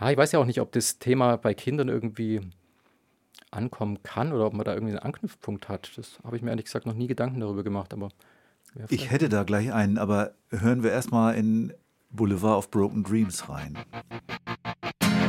Ja, 0.00 0.10
ich 0.10 0.16
weiß 0.16 0.32
ja 0.32 0.40
auch 0.40 0.46
nicht, 0.46 0.60
ob 0.60 0.72
das 0.72 0.98
Thema 0.98 1.36
bei 1.36 1.54
Kindern 1.54 1.88
irgendwie 1.88 2.40
ankommen 3.50 4.02
kann 4.02 4.32
oder 4.32 4.46
ob 4.46 4.54
man 4.54 4.64
da 4.64 4.72
irgendwie 4.74 4.92
einen 4.92 5.02
Anknüpfpunkt 5.02 5.68
hat. 5.68 5.92
Das 5.96 6.18
habe 6.24 6.36
ich 6.36 6.42
mir 6.42 6.50
ehrlich 6.50 6.64
gesagt 6.66 6.86
noch 6.86 6.94
nie 6.94 7.06
Gedanken 7.06 7.40
darüber 7.40 7.62
gemacht, 7.62 7.92
aber 7.92 8.08
Ich 8.88 9.10
hätte 9.10 9.28
da 9.28 9.42
gleich 9.44 9.72
einen, 9.72 9.98
aber 9.98 10.32
hören 10.50 10.82
wir 10.82 10.90
erstmal 10.90 11.34
in 11.34 11.72
Boulevard 12.10 12.58
of 12.58 12.70
Broken 12.70 13.04
Dreams 13.04 13.48
rein. 13.48 13.76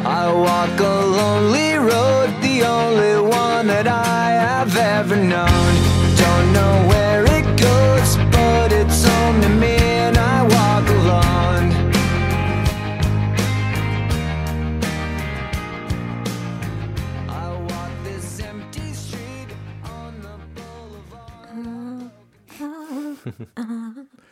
I 0.05 0.27
walk 0.33 0.79
a 0.79 1.05
lonely 1.05 1.75
road, 1.77 2.29
the 2.41 2.63
only 2.63 3.17
one 3.19 3.67
that 3.67 3.87
I 3.87 4.31
have 4.31 4.75
ever 4.77 5.15
known. 5.15 5.47
Don't 6.17 6.51
know 6.51 6.89
where 6.89 7.23
it 7.25 7.45
goes, 7.57 8.17
but 8.31 8.71
it's 8.73 9.05
only 9.07 9.47
me 9.47 9.82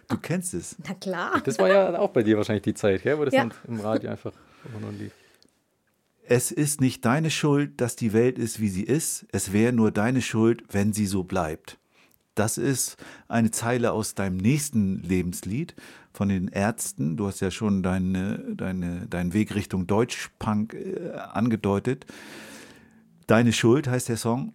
Du 0.07 0.17
kennst 0.17 0.53
es. 0.53 0.75
Na 0.87 0.93
klar. 0.93 1.41
das 1.45 1.57
war 1.59 1.69
ja 1.69 1.97
auch 1.99 2.09
bei 2.11 2.23
dir 2.23 2.37
wahrscheinlich 2.37 2.63
die 2.63 2.73
Zeit, 2.73 3.03
gell, 3.03 3.17
wo 3.17 3.25
das 3.25 3.33
Ja. 3.33 3.41
dann 3.45 3.53
im 3.67 3.79
Radio 3.79 4.09
einfach 4.11 4.33
immer 4.69 4.79
nur 4.81 4.91
lief. 4.91 5.11
Es 6.23 6.51
ist 6.51 6.79
nicht 6.81 7.03
deine 7.05 7.29
Schuld, 7.31 7.81
dass 7.81 7.95
die 7.95 8.13
Welt 8.13 8.37
ist, 8.39 8.59
wie 8.59 8.69
sie 8.69 8.83
ist. 8.83 9.25
Es 9.31 9.51
wäre 9.53 9.73
nur 9.73 9.91
deine 9.91 10.21
Schuld, 10.21 10.63
wenn 10.71 10.93
sie 10.93 11.05
so 11.05 11.23
bleibt. 11.23 11.77
Das 12.35 12.57
ist 12.57 12.95
eine 13.27 13.51
Zeile 13.51 13.91
aus 13.91 14.15
deinem 14.15 14.37
nächsten 14.37 15.01
Lebenslied 15.03 15.75
von 16.13 16.29
den 16.29 16.47
Ärzten. 16.47 17.17
Du 17.17 17.27
hast 17.27 17.41
ja 17.41 17.51
schon 17.51 17.83
deine, 17.83 18.55
deine, 18.55 19.07
deinen 19.07 19.33
Weg 19.33 19.53
Richtung 19.55 19.87
Deutschpunk 19.87 20.73
äh, 20.73 21.11
angedeutet. 21.17 22.05
Deine 23.27 23.51
Schuld 23.51 23.87
heißt 23.87 24.07
der 24.09 24.17
Song. 24.17 24.53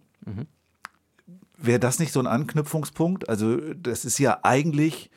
Wäre 1.57 1.79
das 1.79 1.99
nicht 1.99 2.11
so 2.11 2.19
ein 2.19 2.27
Anknüpfungspunkt? 2.27 3.29
Also, 3.29 3.73
das 3.73 4.05
ist 4.05 4.19
ja 4.19 4.39
eigentlich, 4.43 5.09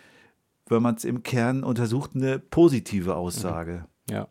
wenn 0.66 0.82
man 0.82 0.94
es 0.94 1.04
im 1.04 1.22
Kern 1.22 1.64
untersucht, 1.64 2.12
eine 2.14 2.38
positive 2.38 3.14
Aussage. 3.14 3.84
Ja, 4.08 4.28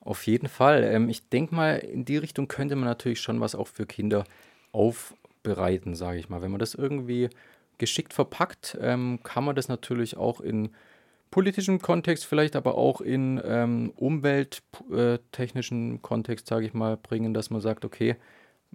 auf 0.00 0.26
jeden 0.26 0.48
Fall. 0.48 0.84
Ähm, 0.84 1.08
ich 1.08 1.28
denke 1.28 1.54
mal, 1.54 1.78
in 1.78 2.04
die 2.04 2.18
Richtung 2.18 2.46
könnte 2.46 2.76
man 2.76 2.84
natürlich 2.84 3.20
schon 3.20 3.40
was 3.40 3.54
auch 3.54 3.68
für 3.68 3.86
Kinder 3.86 4.24
aufbereiten, 4.72 5.94
sage 5.94 6.18
ich 6.18 6.28
mal. 6.28 6.42
Wenn 6.42 6.50
man 6.50 6.60
das 6.60 6.74
irgendwie 6.74 7.30
geschickt 7.78 8.12
verpackt, 8.12 8.76
ähm, 8.80 9.20
kann 9.22 9.44
man 9.44 9.56
das 9.56 9.68
natürlich 9.68 10.16
auch 10.16 10.40
in 10.40 10.70
politischem 11.30 11.80
Kontext, 11.80 12.26
vielleicht 12.26 12.54
aber 12.54 12.76
auch 12.76 13.00
in 13.00 13.40
ähm, 13.44 13.92
umwelttechnischen 13.96 16.00
Kontext, 16.00 16.46
sage 16.46 16.66
ich 16.66 16.74
mal, 16.74 16.96
bringen, 16.96 17.34
dass 17.34 17.50
man 17.50 17.60
sagt, 17.60 17.84
okay, 17.84 18.14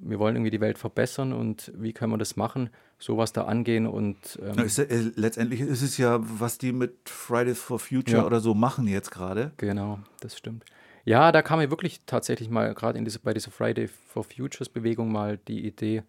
wir 0.02 0.20
wollen 0.20 0.36
irgendwie 0.36 0.52
die 0.52 0.62
Welt 0.62 0.78
verbessern 0.78 1.34
und 1.34 1.72
wie 1.76 1.94
können 1.94 2.12
wir 2.14 2.18
das 2.18 2.36
machen, 2.36 2.70
sowas 2.98 3.34
da 3.34 3.46
angehen 3.46 3.88
und 3.88 4.40
ähm, 4.42 4.60
ist, 4.66 4.80
äh, 4.80 5.12
letztendlich 5.16 5.62
ist 5.62 5.82
es 5.82 5.98
ja, 5.98 6.20
was 6.22 6.58
die 6.58 6.72
mit 6.72 7.10
Fridays 7.10 7.60
for 7.60 7.80
Future 7.80 8.18
Ja. 8.20 8.26
oder 8.26 8.40
so 8.40 8.54
machen 8.54 8.88
jetzt 8.88 9.12
gerade. 9.12 9.52
Genau, 9.58 10.00
das 10.22 10.38
stimmt. 10.38 10.66
Ja, 11.06 11.32
da 11.32 11.42
kam 11.42 11.60
mir 11.60 11.70
wirklich 11.72 12.02
tatsächlich 12.06 12.50
mal, 12.50 12.74
gerade 12.74 12.98
in 12.98 13.06
diese, 13.06 13.20
bei 13.20 13.34
dieser 13.34 13.52
Friday 13.52 13.88
for 13.88 14.24
Futures 14.24 14.70
Bewegung, 14.70 15.12
mal 15.12 15.38
die 15.48 15.66
Idee, 15.66 16.04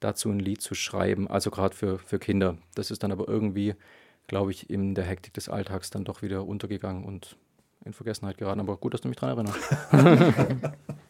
dazu 0.00 0.30
ein 0.30 0.38
Lied 0.38 0.60
zu 0.62 0.74
schreiben, 0.74 1.28
also 1.28 1.50
gerade 1.50 1.74
für, 1.74 1.98
für 1.98 2.18
Kinder. 2.18 2.56
Das 2.74 2.90
ist 2.90 3.02
dann 3.02 3.12
aber 3.12 3.28
irgendwie, 3.28 3.74
glaube 4.28 4.50
ich, 4.52 4.70
in 4.70 4.94
der 4.94 5.04
Hektik 5.04 5.34
des 5.34 5.48
Alltags 5.48 5.90
dann 5.90 6.04
doch 6.04 6.22
wieder 6.22 6.46
untergegangen 6.46 7.04
und 7.04 7.36
in 7.84 7.92
Vergessenheit 7.92 8.38
geraten. 8.38 8.60
Aber 8.60 8.76
gut, 8.76 8.94
dass 8.94 9.00
du 9.00 9.08
mich 9.08 9.16
daran 9.16 9.46
erinnerst. 9.46 10.72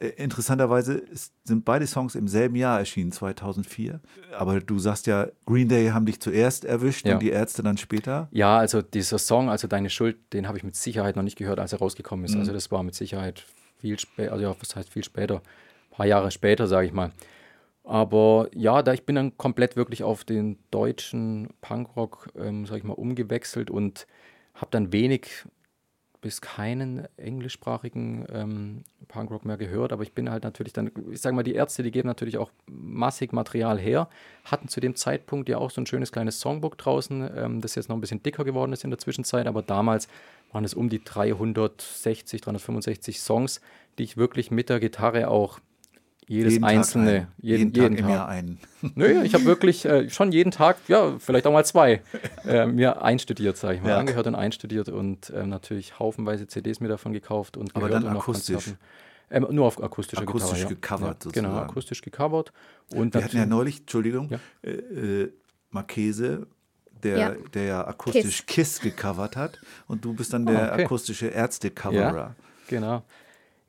Äh, 0.00 0.08
Interessanterweise 0.16 1.02
sind 1.44 1.64
beide 1.64 1.86
Songs 1.86 2.14
im 2.14 2.28
selben 2.28 2.56
Jahr 2.56 2.78
erschienen, 2.78 3.12
2004. 3.12 4.00
Aber 4.36 4.60
du 4.60 4.78
sagst 4.78 5.06
ja, 5.06 5.28
Green 5.46 5.68
Day 5.68 5.88
haben 5.88 6.06
dich 6.06 6.20
zuerst 6.20 6.64
erwischt 6.64 7.06
Ja. 7.06 7.14
und 7.14 7.20
die 7.22 7.30
Ärzte 7.30 7.62
dann 7.62 7.76
später. 7.76 8.28
Ja, 8.30 8.58
also 8.58 8.82
dieser 8.82 9.18
Song, 9.18 9.48
also 9.48 9.68
Deine 9.68 9.90
Schuld, 9.90 10.16
den 10.32 10.46
habe 10.48 10.58
ich 10.58 10.64
mit 10.64 10.76
Sicherheit 10.76 11.16
noch 11.16 11.22
nicht 11.22 11.36
gehört, 11.38 11.58
als 11.60 11.72
er 11.72 11.78
rausgekommen 11.78 12.24
ist. 12.24 12.36
Also 12.36 12.52
das 12.52 12.70
war 12.70 12.82
mit 12.82 12.94
Sicherheit 12.94 13.44
viel 13.78 13.98
später, 13.98 14.32
also 14.32 14.44
ja, 14.44 14.54
was 14.58 14.74
heißt 14.76 14.90
viel 14.90 15.04
später? 15.04 15.36
Ein 15.36 15.96
paar 15.96 16.06
Jahre 16.06 16.30
später, 16.30 16.66
sage 16.66 16.86
ich 16.86 16.92
mal. 16.92 17.12
Aber 17.84 18.48
ja, 18.52 18.82
da 18.82 18.92
ich 18.92 19.04
bin 19.06 19.14
dann 19.14 19.36
komplett 19.38 19.76
wirklich 19.76 20.02
auf 20.02 20.24
den 20.24 20.58
deutschen 20.70 21.48
Punkrock, 21.60 22.28
ähm, 22.36 22.66
sag 22.66 22.78
ich 22.78 22.84
mal, 22.84 22.94
umgewechselt 22.94 23.70
und 23.70 24.06
habe 24.54 24.68
dann 24.72 24.92
wenig 24.92 25.28
bis 26.20 26.40
keinen 26.40 27.06
englischsprachigen 27.16 28.26
ähm, 28.32 28.84
Punkrock 29.08 29.44
mehr 29.44 29.56
gehört, 29.56 29.92
aber 29.92 30.02
ich 30.02 30.12
bin 30.12 30.30
halt 30.30 30.44
natürlich 30.44 30.72
dann, 30.72 30.90
ich 31.10 31.20
sage 31.20 31.36
mal, 31.36 31.42
die 31.42 31.54
Ärzte, 31.54 31.82
die 31.82 31.90
geben 31.90 32.08
natürlich 32.08 32.38
auch 32.38 32.50
massig 32.66 33.32
Material 33.32 33.78
her, 33.78 34.08
hatten 34.44 34.68
zu 34.68 34.80
dem 34.80 34.94
Zeitpunkt 34.94 35.48
ja 35.48 35.58
auch 35.58 35.70
so 35.70 35.80
ein 35.80 35.86
schönes 35.86 36.12
kleines 36.12 36.40
Songbook 36.40 36.78
draußen, 36.78 37.30
ähm, 37.36 37.60
das 37.60 37.74
jetzt 37.74 37.88
noch 37.88 37.96
ein 37.96 38.00
bisschen 38.00 38.22
dicker 38.22 38.44
geworden 38.44 38.72
ist 38.72 38.84
in 38.84 38.90
der 38.90 38.98
Zwischenzeit, 38.98 39.46
aber 39.46 39.62
damals 39.62 40.08
waren 40.52 40.64
es 40.64 40.74
um 40.74 40.88
die 40.88 41.02
360, 41.02 42.40
365 42.40 43.20
Songs, 43.20 43.60
die 43.98 44.04
ich 44.04 44.16
wirklich 44.16 44.50
mit 44.50 44.68
der 44.68 44.80
Gitarre 44.80 45.28
auch 45.28 45.60
jedes 46.28 46.54
Jeden 46.54 46.62
Tag 46.64 46.70
einzelne, 46.72 47.10
ein. 47.10 47.26
jeden, 47.38 47.58
jeden 47.58 47.72
Tag 47.74 47.82
jeden 47.82 47.96
im 47.98 48.04
Tag. 48.04 48.10
Jahr 48.10 48.28
einen. 48.28 48.58
Nö, 48.94 49.22
ich 49.22 49.34
habe 49.34 49.44
wirklich 49.44 49.84
äh, 49.84 50.10
schon 50.10 50.32
jeden 50.32 50.50
Tag, 50.50 50.76
ja, 50.88 51.18
vielleicht 51.18 51.46
auch 51.46 51.52
mal 51.52 51.64
zwei, 51.64 52.02
äh, 52.46 52.66
mir 52.66 53.02
einstudiert, 53.02 53.56
sage 53.56 53.76
ich 53.76 53.82
mal, 53.82 53.90
Ja. 53.90 53.98
angehört 53.98 54.26
und 54.26 54.34
einstudiert 54.34 54.88
und 54.88 55.32
ähm, 55.34 55.48
natürlich 55.50 55.98
haufenweise 55.98 56.46
CDs 56.46 56.80
mir 56.80 56.88
davon 56.88 57.12
gekauft 57.12 57.56
und 57.56 57.74
Aber 57.76 57.86
gehört 57.86 58.04
dann 58.04 58.10
und 58.12 58.16
akustisch? 58.18 58.74
Ähm, 59.28 59.46
nur 59.50 59.66
auf 59.66 59.82
akustischer 59.82 60.22
Akustisch 60.22 60.50
Gitarre, 60.50 60.62
ja. 60.62 60.68
gecovert 60.68 61.24
ja, 61.24 61.30
Genau, 61.32 61.56
akustisch 61.58 62.00
gecovert. 62.02 62.52
Und 62.94 63.14
Wir 63.14 63.24
hatten 63.24 63.36
ja 63.36 63.46
neulich, 63.46 63.80
Entschuldigung, 63.80 64.30
Ja. 64.30 64.38
äh, 64.62 64.70
äh, 64.70 65.32
Marchese, 65.70 66.46
der 67.02 67.18
Ja. 67.18 67.28
ja, 67.30 67.36
der 67.54 67.64
ja 67.64 67.86
akustisch 67.86 68.46
Kiss. 68.46 68.80
gecovert 68.80 69.36
hat 69.36 69.60
und 69.88 70.04
du 70.04 70.14
bist 70.14 70.32
dann 70.32 70.46
der 70.46 70.70
Ah, 70.70 70.74
okay. 70.74 70.84
akustische 70.84 71.26
Ärzte-Coverer. 71.26 72.34
Genau. 72.68 73.02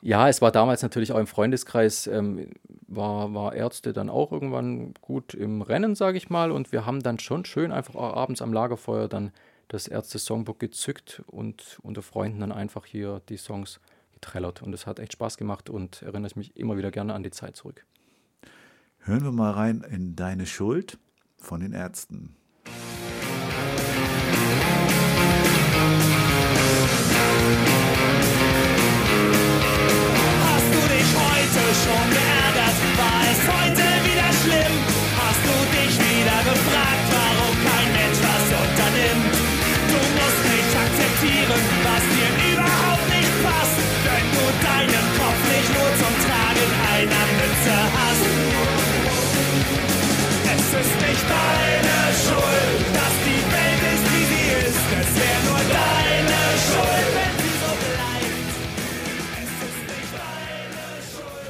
Ja, 0.02 0.30
es 0.30 0.42
war 0.42 0.52
damals 0.52 0.84
natürlich 0.84 1.12
auch 1.12 1.20
im 1.20 1.28
Freundeskreis, 1.28 2.08
ähm, 2.08 2.52
war, 2.88 3.34
war 3.34 3.56
Ärzte 3.56 3.94
dann 3.94 4.10
auch 4.10 4.32
irgendwann 4.32 4.94
gut 5.02 5.34
im 5.34 5.62
Rennen, 5.62 5.96
sage 5.96 6.18
ich 6.18 6.30
mal. 6.30 6.52
Und 6.52 6.72
wir 6.72 6.86
haben 6.86 7.02
dann 7.02 7.20
schon 7.20 7.46
schön 7.46 7.72
einfach 7.72 7.96
auch 7.96 8.16
abends 8.16 8.42
am 8.42 8.54
Lagerfeuer 8.54 9.08
dann 9.08 9.32
das 9.68 9.88
Ärzte-Songbook 9.88 10.60
gezückt 10.60 11.24
und 11.28 11.80
unter 11.82 12.02
Freunden 12.02 12.40
dann 12.40 12.52
einfach 12.52 12.86
hier 12.86 13.22
die 13.28 13.38
Songs 13.38 13.80
getrellert. 14.14 14.62
Und 14.62 14.74
es 14.74 14.86
hat 14.86 15.00
echt 15.00 15.14
Spaß 15.14 15.38
gemacht 15.38 15.70
und 15.70 16.02
erinnere 16.04 16.28
ich 16.28 16.36
mich 16.36 16.56
immer 16.56 16.78
wieder 16.78 16.92
gerne 16.92 17.14
an 17.14 17.24
die 17.24 17.32
Zeit 17.32 17.56
zurück. 17.56 17.86
Hören 19.00 19.24
wir 19.24 19.32
mal 19.32 19.52
rein 19.52 19.86
in 19.90 20.16
Deine 20.16 20.46
Schuld 20.46 20.98
von 21.38 21.60
den 21.60 21.74
Ärzten. 21.74 22.36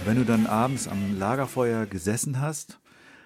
Wenn 0.07 0.15
du 0.15 0.23
dann 0.23 0.47
abends 0.47 0.87
am 0.87 1.19
Lagerfeuer 1.19 1.85
gesessen 1.85 2.39
hast, 2.39 2.79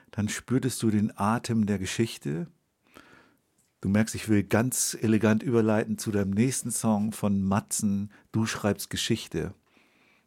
dann 0.10 0.30
spürtest 0.30 0.82
du 0.82 0.90
den 0.90 1.16
Atem 1.16 1.68
der 1.68 1.78
Geschichte. 1.78 2.48
Du 3.82 3.90
merkst, 3.90 4.16
ich 4.16 4.28
will 4.30 4.42
ganz 4.42 4.98
elegant 5.00 5.44
überleiten 5.44 6.00
zu 6.00 6.10
deinem 6.10 6.32
nächsten 6.32 6.72
Song 6.72 7.12
von 7.12 7.44
Matzen, 7.44 8.12
Du 8.32 8.48
schreibst 8.48 8.90
Geschichte. 8.90 9.54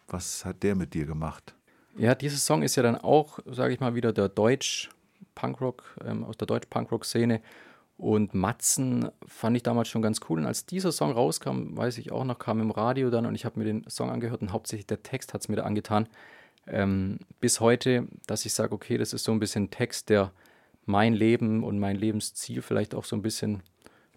Was 0.06 0.44
hat 0.44 0.62
der 0.62 0.76
mit 0.76 0.94
dir 0.94 1.06
gemacht? 1.06 1.56
Ja, 1.96 2.14
dieser 2.14 2.36
Song 2.36 2.62
ist 2.62 2.76
ja 2.76 2.84
dann 2.84 2.98
auch, 2.98 3.40
sage 3.46 3.74
ich 3.74 3.80
mal, 3.80 3.96
wieder 3.96 4.12
der 4.12 4.28
Deutsch-Punkrock, 4.28 5.82
ähm, 6.04 6.22
aus 6.22 6.36
der 6.36 6.46
Deutsch-Punkrock-Szene. 6.46 7.42
Und 7.96 8.32
Matzen 8.32 9.10
fand 9.26 9.56
ich 9.56 9.64
damals 9.64 9.88
schon 9.88 10.02
ganz 10.02 10.20
cool. 10.28 10.38
Und 10.38 10.46
als 10.46 10.66
dieser 10.66 10.92
Song 10.92 11.10
rauskam, 11.10 11.76
weiß 11.76 11.98
ich 11.98 12.12
auch 12.12 12.24
noch, 12.24 12.38
kam 12.38 12.60
im 12.60 12.70
Radio 12.70 13.10
dann 13.10 13.26
und 13.26 13.34
ich 13.34 13.44
habe 13.44 13.58
mir 13.58 13.64
den 13.64 13.90
Song 13.90 14.08
angehört 14.10 14.40
und 14.40 14.52
hauptsächlich 14.52 14.86
der 14.86 15.02
Text 15.02 15.34
hat 15.34 15.40
es 15.40 15.48
mir 15.48 15.56
da 15.56 15.64
angetan. 15.64 16.06
Ähm, 16.66 17.18
bis 17.40 17.60
heute, 17.60 18.08
dass 18.26 18.46
ich 18.46 18.54
sage, 18.54 18.74
okay, 18.74 18.96
das 18.96 19.12
ist 19.12 19.24
so 19.24 19.32
ein 19.32 19.40
bisschen 19.40 19.70
Text, 19.70 20.08
der 20.08 20.32
mein 20.86 21.14
Leben 21.14 21.64
und 21.64 21.78
mein 21.78 21.96
Lebensziel 21.96 22.62
vielleicht 22.62 22.94
auch 22.94 23.04
so 23.04 23.16
ein 23.16 23.22
bisschen 23.22 23.62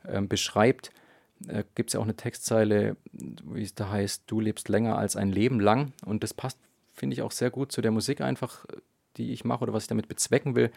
ähm, 0.07 0.27
beschreibt. 0.27 0.91
Äh, 1.47 1.63
Gibt 1.75 1.89
es 1.89 1.93
ja 1.93 1.99
auch 1.99 2.05
eine 2.05 2.15
Textzeile, 2.15 2.95
wie 3.11 3.63
es 3.63 3.75
da 3.75 3.89
heißt, 3.89 4.23
du 4.27 4.39
lebst 4.39 4.69
länger 4.69 4.97
als 4.97 5.15
ein 5.15 5.31
Leben 5.31 5.59
lang. 5.59 5.93
Und 6.05 6.23
das 6.23 6.33
passt, 6.33 6.57
finde 6.93 7.13
ich, 7.13 7.21
auch 7.21 7.31
sehr 7.31 7.49
gut 7.49 7.71
zu 7.71 7.81
der 7.81 7.91
Musik 7.91 8.21
einfach, 8.21 8.65
die 9.17 9.31
ich 9.31 9.45
mache 9.45 9.63
oder 9.63 9.73
was 9.73 9.83
ich 9.83 9.89
damit 9.89 10.07
bezwecken 10.07 10.55
will. 10.55 10.71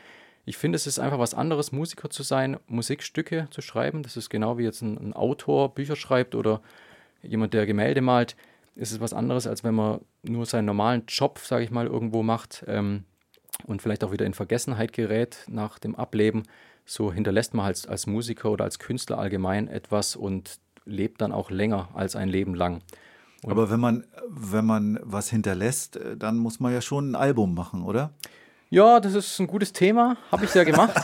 Ich 0.46 0.56
finde, 0.56 0.76
es 0.76 0.86
ist 0.86 0.98
einfach 0.98 1.18
was 1.18 1.34
anderes, 1.34 1.70
Musiker 1.70 2.10
zu 2.10 2.22
sein, 2.22 2.58
Musikstücke 2.66 3.48
zu 3.50 3.60
schreiben. 3.60 4.02
Das 4.02 4.16
ist 4.16 4.30
genau 4.30 4.58
wie 4.58 4.64
jetzt 4.64 4.82
ein, 4.82 4.98
ein 4.98 5.12
Autor 5.12 5.74
Bücher 5.74 5.96
schreibt 5.96 6.34
oder 6.34 6.62
jemand, 7.22 7.54
der 7.54 7.66
Gemälde 7.66 8.00
malt. 8.00 8.36
Es 8.80 8.92
ist 8.92 9.00
was 9.00 9.12
anderes, 9.12 9.46
als 9.46 9.62
wenn 9.62 9.74
man 9.74 10.00
nur 10.22 10.46
seinen 10.46 10.64
normalen 10.64 11.02
Job, 11.06 11.38
sage 11.38 11.62
ich 11.62 11.70
mal, 11.70 11.86
irgendwo 11.86 12.22
macht 12.22 12.64
ähm, 12.66 13.04
und 13.66 13.82
vielleicht 13.82 14.02
auch 14.02 14.10
wieder 14.10 14.24
in 14.24 14.32
Vergessenheit 14.32 14.94
gerät 14.94 15.44
nach 15.48 15.78
dem 15.78 15.94
Ableben. 15.94 16.44
So 16.86 17.12
hinterlässt 17.12 17.52
man 17.52 17.66
als, 17.66 17.86
als 17.86 18.06
Musiker 18.06 18.50
oder 18.50 18.64
als 18.64 18.78
Künstler 18.78 19.18
allgemein 19.18 19.68
etwas 19.68 20.16
und 20.16 20.60
lebt 20.86 21.20
dann 21.20 21.30
auch 21.30 21.50
länger 21.50 21.90
als 21.92 22.16
ein 22.16 22.30
Leben 22.30 22.54
lang. 22.54 22.80
Aber 23.46 23.70
wenn 23.70 23.80
man, 23.80 24.06
wenn 24.28 24.64
man 24.64 24.98
was 25.02 25.28
hinterlässt, 25.28 25.96
äh, 25.96 26.16
dann 26.16 26.38
muss 26.38 26.58
man 26.58 26.72
ja 26.72 26.80
schon 26.80 27.10
ein 27.10 27.16
Album 27.16 27.54
machen, 27.54 27.82
oder? 27.82 28.14
Ja, 28.72 29.00
das 29.00 29.14
ist 29.14 29.36
ein 29.40 29.48
gutes 29.48 29.72
Thema, 29.72 30.16
habe 30.30 30.44
ich 30.44 30.54
ja 30.54 30.62
gemacht. 30.62 30.94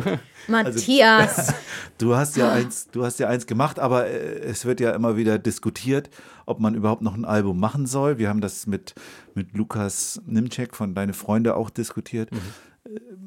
Matthias. 0.48 1.54
Du 1.98 2.14
hast 2.14 2.36
ja 2.36 2.52
eins, 2.52 2.88
du 2.90 3.06
hast 3.06 3.18
ja 3.20 3.28
eins 3.28 3.46
gemacht, 3.46 3.78
aber 3.78 4.06
äh, 4.06 4.40
es 4.40 4.66
wird 4.66 4.80
ja 4.80 4.90
immer 4.90 5.16
wieder 5.16 5.38
diskutiert, 5.38 6.10
ob 6.44 6.60
man 6.60 6.74
überhaupt 6.74 7.00
noch 7.00 7.14
ein 7.14 7.24
Album 7.24 7.58
machen 7.58 7.86
soll. 7.86 8.18
Wir 8.18 8.28
haben 8.28 8.42
das 8.42 8.66
mit, 8.66 8.94
mit 9.32 9.54
Lukas 9.56 10.20
Nimczek 10.26 10.76
von 10.76 10.94
Deine 10.94 11.14
Freunde 11.14 11.56
auch 11.56 11.70
diskutiert. 11.70 12.30
Mhm. 12.32 12.38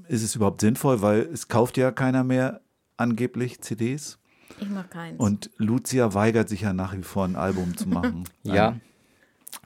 Äh, 0.08 0.14
Ist 0.14 0.22
es 0.22 0.36
überhaupt 0.36 0.62
sinnvoll, 0.62 1.02
weil 1.02 1.22
es 1.34 1.48
kauft 1.48 1.78
ja 1.78 1.92
keiner 1.92 2.24
mehr 2.24 2.62
angeblich 2.96 3.60
CDs 3.62 4.20
Ich 4.60 4.70
mach 4.70 4.88
keins. 4.88 5.20
und 5.20 5.50
Lucia 5.58 6.14
weigert 6.14 6.48
sich 6.48 6.62
ja 6.62 6.72
nach 6.74 6.96
wie 6.96 7.02
vor 7.02 7.26
ein 7.26 7.36
Album 7.36 7.76
zu 7.76 7.90
machen. 7.90 8.26
Ja. 8.44 8.76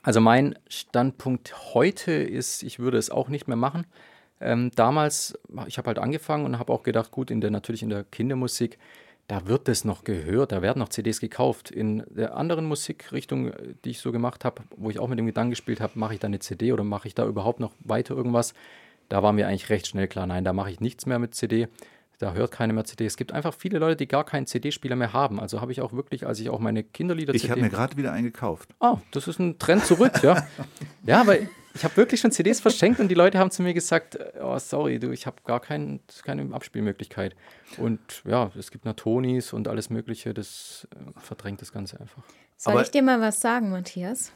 Also 0.02 0.20
mein 0.22 0.58
Standpunkt 0.68 1.74
heute 1.74 2.12
ist, 2.12 2.62
ich 2.62 2.78
würde 2.78 2.96
es 2.96 3.10
auch 3.10 3.28
nicht 3.28 3.48
mehr 3.48 3.56
machen. 3.58 3.84
Ähm, 4.44 4.70
damals, 4.74 5.38
ich 5.66 5.78
habe 5.78 5.88
halt 5.88 5.98
angefangen 5.98 6.44
und 6.44 6.58
habe 6.58 6.72
auch 6.72 6.82
gedacht, 6.82 7.10
gut, 7.10 7.30
in 7.30 7.40
der 7.40 7.50
natürlich 7.50 7.82
in 7.82 7.88
der 7.88 8.04
Kindermusik, 8.04 8.78
da 9.26 9.46
wird 9.46 9.68
es 9.70 9.84
noch 9.84 10.04
gehört, 10.04 10.52
da 10.52 10.60
werden 10.60 10.80
noch 10.80 10.90
CDs 10.90 11.18
gekauft. 11.18 11.70
In 11.70 12.04
der 12.10 12.36
anderen 12.36 12.66
Musikrichtung, 12.66 13.48
äh, 13.48 13.74
die 13.84 13.90
ich 13.90 14.00
so 14.00 14.12
gemacht 14.12 14.44
habe, 14.44 14.62
wo 14.76 14.90
ich 14.90 14.98
auch 14.98 15.08
mit 15.08 15.18
dem 15.18 15.26
Gedanken 15.26 15.50
gespielt 15.50 15.80
habe, 15.80 15.98
mache 15.98 16.14
ich 16.14 16.20
da 16.20 16.26
eine 16.26 16.40
CD 16.40 16.72
oder 16.72 16.84
mache 16.84 17.08
ich 17.08 17.14
da 17.14 17.26
überhaupt 17.26 17.58
noch 17.58 17.72
weiter 17.80 18.14
irgendwas? 18.14 18.52
Da 19.08 19.22
war 19.22 19.32
mir 19.32 19.48
eigentlich 19.48 19.70
recht 19.70 19.86
schnell 19.86 20.08
klar, 20.08 20.26
nein, 20.26 20.44
da 20.44 20.52
mache 20.52 20.70
ich 20.70 20.80
nichts 20.80 21.06
mehr 21.06 21.18
mit 21.18 21.34
CD. 21.34 21.68
Da 22.18 22.32
hört 22.32 22.52
keiner 22.52 22.72
mehr 22.72 22.84
CD. 22.84 23.06
Es 23.06 23.16
gibt 23.16 23.32
einfach 23.32 23.54
viele 23.54 23.78
Leute, 23.78 23.96
die 23.96 24.06
gar 24.06 24.24
keinen 24.24 24.46
CD-Spieler 24.46 24.94
mehr 24.94 25.12
haben. 25.12 25.40
Also 25.40 25.60
habe 25.60 25.72
ich 25.72 25.80
auch 25.80 25.92
wirklich, 25.92 26.26
als 26.26 26.38
ich 26.38 26.48
auch 26.48 26.60
meine 26.60 26.84
Kinderlieder 26.84 27.34
Ich 27.34 27.50
habe 27.50 27.60
mir 27.60 27.70
gerade 27.70 27.96
wieder 27.96 28.12
einen 28.12 28.24
gekauft. 28.24 28.70
Oh, 28.80 28.98
das 29.10 29.26
ist 29.26 29.40
ein 29.40 29.58
Trend 29.58 29.84
zurück, 29.84 30.22
ja. 30.22 30.46
ja, 31.06 31.20
aber 31.20 31.36
ich 31.74 31.84
habe 31.84 31.96
wirklich 31.96 32.20
schon 32.20 32.30
CDs 32.30 32.60
verschenkt 32.60 33.00
und 33.00 33.08
die 33.08 33.14
Leute 33.14 33.38
haben 33.38 33.50
zu 33.50 33.62
mir 33.62 33.74
gesagt, 33.74 34.18
oh, 34.40 34.58
sorry, 34.58 34.98
du, 34.98 35.10
ich 35.10 35.26
habe 35.26 35.36
gar 35.44 35.60
kein, 35.60 36.00
keine 36.24 36.54
Abspielmöglichkeit. 36.54 37.34
Und 37.78 38.22
ja, 38.24 38.50
es 38.56 38.70
gibt 38.70 38.84
noch 38.84 38.94
Tonis 38.94 39.52
und 39.52 39.68
alles 39.68 39.90
Mögliche, 39.90 40.32
das 40.32 40.86
äh, 40.94 41.20
verdrängt 41.20 41.60
das 41.60 41.72
Ganze 41.72 42.00
einfach. 42.00 42.22
Soll 42.56 42.74
aber- 42.74 42.82
ich 42.82 42.90
dir 42.90 43.02
mal 43.02 43.20
was 43.20 43.40
sagen, 43.40 43.70
Matthias? 43.70 44.32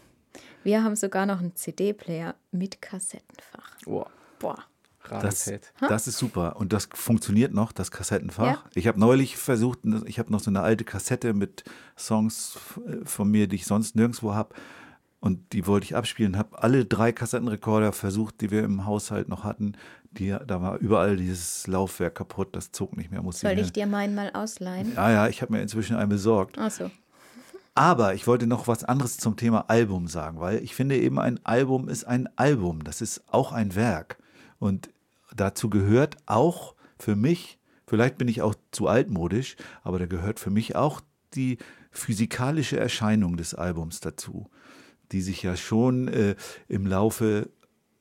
Wir 0.65 0.83
haben 0.83 0.97
sogar 0.97 1.27
noch 1.27 1.39
einen 1.39 1.55
CD-Player 1.55 2.35
mit 2.51 2.83
Kassettenfach. 2.83 3.77
Oh, 3.87 4.05
Boah. 4.39 4.65
Das, 5.09 5.51
das 5.81 6.07
ist 6.07 6.19
super. 6.19 6.57
Und 6.57 6.73
das 6.73 6.89
funktioniert 6.93 7.55
noch, 7.55 7.73
das 7.73 7.91
Kassettenfach. 7.91 8.47
Ja. 8.47 8.65
Ich 8.75 8.87
habe 8.87 9.01
neulich 9.01 9.37
versucht, 9.37 9.81
ich 10.05 10.19
habe 10.19 10.31
noch 10.31 10.41
so 10.41 10.51
eine 10.51 10.61
alte 10.61 10.85
Kassette 10.85 11.33
mit 11.33 11.65
Songs 11.97 12.59
äh, 12.87 13.05
von 13.07 13.31
mir, 13.31 13.47
die 13.47 13.57
ich 13.57 13.67
sonst 13.67 13.97
nirgendwo 13.97 14.35
habe. 14.35 14.55
Und 15.21 15.53
die 15.53 15.67
wollte 15.67 15.85
ich 15.85 15.97
abspielen. 15.97 16.39
Habe 16.39 16.63
alle 16.63 16.85
drei 16.85 17.11
Kassettenrekorder 17.13 17.93
versucht, 17.93 18.41
die 18.41 18.51
wir 18.51 18.63
im 18.63 18.87
Haushalt 18.87 19.29
noch 19.29 19.43
hatten. 19.45 19.73
Die, 20.13 20.29
da 20.47 20.63
war 20.63 20.79
überall 20.79 21.17
dieses 21.17 21.67
Laufwerk 21.67 22.15
kaputt. 22.15 22.55
Das 22.55 22.71
zog 22.71 22.97
nicht 22.97 23.11
mehr. 23.11 23.21
Musste 23.23 23.49
Soll 23.49 23.59
ich 23.59 23.67
mir- 23.67 23.73
dir 23.73 23.87
meinen 23.87 24.15
mal 24.15 24.31
ausleihen? 24.33 24.93
Ja, 24.95 25.11
ja, 25.11 25.29
ich 25.29 25.43
habe 25.43 25.53
mir 25.53 25.61
inzwischen 25.61 25.97
einen 25.97 26.09
besorgt. 26.09 26.57
Achso. 26.59 26.91
Aber 27.75 28.15
ich 28.15 28.27
wollte 28.27 28.47
noch 28.47 28.67
was 28.67 28.85
anderes 28.85 29.19
zum 29.19 29.37
Thema 29.37 29.69
Album 29.69 30.09
sagen, 30.09 30.41
weil 30.41 30.63
ich 30.65 30.75
finde 30.75 30.97
eben, 30.99 31.19
ein 31.19 31.39
Album 31.45 31.89
ist 31.89 32.05
ein 32.05 32.29
Album. 32.37 32.83
Das 32.85 33.01
ist 33.01 33.23
auch 33.33 33.53
ein 33.53 33.75
Werk. 33.77 34.19
Und 34.59 34.91
dazu 35.35 35.71
gehört 35.71 36.17
auch 36.27 36.75
für 36.99 37.15
mich, 37.15 37.59
vielleicht 37.87 38.19
bin 38.19 38.27
ich 38.29 38.43
auch 38.43 38.55
zu 38.73 38.89
altmodisch, 38.89 39.57
aber 39.83 39.99
da 40.01 40.07
gehört 40.07 40.41
für 40.41 40.51
mich 40.51 40.75
auch 40.75 41.01
die 41.35 41.59
physikalische 41.93 42.79
Erscheinung 42.81 43.37
des 43.37 43.55
Albums 43.55 44.01
dazu, 44.01 44.49
die 45.13 45.23
sich 45.23 45.43
ja 45.43 45.57
schon 45.57 46.09
äh, 46.09 46.37
im 46.69 46.87
Laufe 46.87 47.51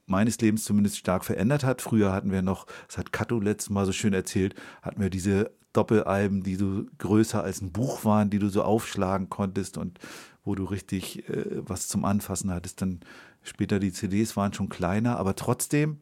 meines 0.06 0.40
Lebens 0.40 0.64
zumindest 0.64 0.98
stark 0.98 1.26
verändert 1.26 1.64
hat. 1.64 1.82
Früher 1.82 2.14
hatten 2.14 2.32
wir 2.32 2.42
noch, 2.42 2.66
das 2.88 2.98
hat 2.98 3.12
Kato 3.12 3.40
letztes 3.40 3.70
Mal 3.70 3.86
so 3.86 3.92
schön 3.92 4.14
erzählt, 4.14 4.56
hatten 4.82 5.02
wir 5.02 5.10
diese 5.10 5.52
Doppelalben, 5.74 6.44
die 6.44 6.56
so 6.56 6.86
größer 6.98 7.44
als 7.44 7.62
ein 7.62 7.72
Buch 7.72 8.04
waren, 8.06 8.30
die 8.30 8.40
du 8.40 8.50
so 8.50 8.64
aufschlagen 8.64 9.30
konntest 9.30 9.78
und 9.78 10.00
wo 10.44 10.56
du 10.56 10.64
richtig 10.64 11.30
äh, 11.30 11.46
was 11.58 11.88
zum 11.88 12.06
Anfassen 12.06 12.52
hattest. 12.52 12.82
Dann 12.82 13.02
später 13.44 13.80
die 13.80 13.92
CDs 13.92 14.36
waren 14.38 14.54
schon 14.54 14.70
kleiner, 14.70 15.18
aber 15.18 15.36
trotzdem, 15.36 16.00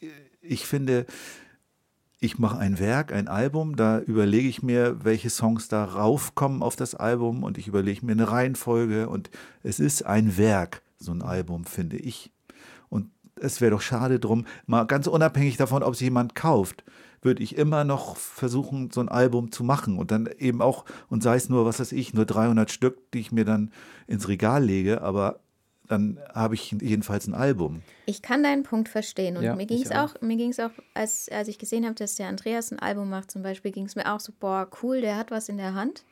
äh, 0.00 0.06
ich 0.40 0.66
finde, 0.66 1.06
ich 2.22 2.38
mache 2.38 2.56
ein 2.56 2.78
Werk, 2.78 3.12
ein 3.12 3.26
Album, 3.26 3.74
da 3.74 3.98
überlege 3.98 4.46
ich 4.46 4.62
mir, 4.62 5.04
welche 5.04 5.28
Songs 5.28 5.66
da 5.66 5.84
raufkommen 5.84 6.62
auf 6.62 6.76
das 6.76 6.94
Album 6.94 7.42
und 7.42 7.58
ich 7.58 7.66
überlege 7.66 8.06
mir 8.06 8.12
eine 8.12 8.30
Reihenfolge 8.30 9.08
und 9.08 9.28
es 9.64 9.80
ist 9.80 10.06
ein 10.06 10.36
Werk, 10.38 10.82
so 10.98 11.10
ein 11.10 11.22
Album, 11.22 11.64
finde 11.64 11.96
ich. 11.96 12.30
Und 12.88 13.10
es 13.34 13.60
wäre 13.60 13.72
doch 13.72 13.80
schade 13.80 14.20
drum, 14.20 14.46
mal 14.66 14.84
ganz 14.84 15.08
unabhängig 15.08 15.56
davon, 15.56 15.82
ob 15.82 15.94
es 15.94 16.00
jemand 16.00 16.36
kauft, 16.36 16.84
würde 17.22 17.42
ich 17.42 17.56
immer 17.56 17.82
noch 17.82 18.16
versuchen, 18.16 18.92
so 18.92 19.00
ein 19.00 19.08
Album 19.08 19.50
zu 19.50 19.64
machen 19.64 19.98
und 19.98 20.12
dann 20.12 20.28
eben 20.38 20.62
auch, 20.62 20.84
und 21.08 21.24
sei 21.24 21.34
es 21.34 21.48
nur, 21.48 21.64
was 21.64 21.80
weiß 21.80 21.90
ich, 21.90 22.14
nur 22.14 22.24
300 22.24 22.70
Stück, 22.70 23.10
die 23.10 23.18
ich 23.18 23.32
mir 23.32 23.44
dann 23.44 23.72
ins 24.06 24.28
Regal 24.28 24.64
lege, 24.64 25.02
aber 25.02 25.40
dann 25.88 26.18
habe 26.32 26.54
ich 26.54 26.70
jedenfalls 26.70 27.26
ein 27.26 27.34
Album. 27.34 27.82
Ich 28.06 28.22
kann 28.22 28.42
deinen 28.42 28.62
Punkt 28.62 28.88
verstehen. 28.88 29.36
Und 29.36 29.42
Ja, 29.42 29.54
mir 29.56 29.66
ging 29.66 29.82
es 29.82 29.90
auch. 29.90 30.14
auch, 30.16 30.20
mir 30.20 30.36
ging 30.36 30.50
es 30.50 30.60
auch, 30.60 30.70
als, 30.94 31.28
als 31.28 31.48
ich 31.48 31.58
gesehen 31.58 31.84
habe, 31.84 31.94
dass 31.94 32.14
der 32.14 32.28
Andreas 32.28 32.72
ein 32.72 32.78
Album 32.78 33.10
macht, 33.10 33.30
zum 33.30 33.42
Beispiel, 33.42 33.72
ging 33.72 33.86
es 33.86 33.96
mir 33.96 34.12
auch 34.12 34.20
so, 34.20 34.32
boah, 34.38 34.68
cool, 34.82 35.00
der 35.00 35.16
hat 35.16 35.30
was 35.30 35.48
in 35.48 35.56
der 35.56 35.74
Hand. 35.74 36.04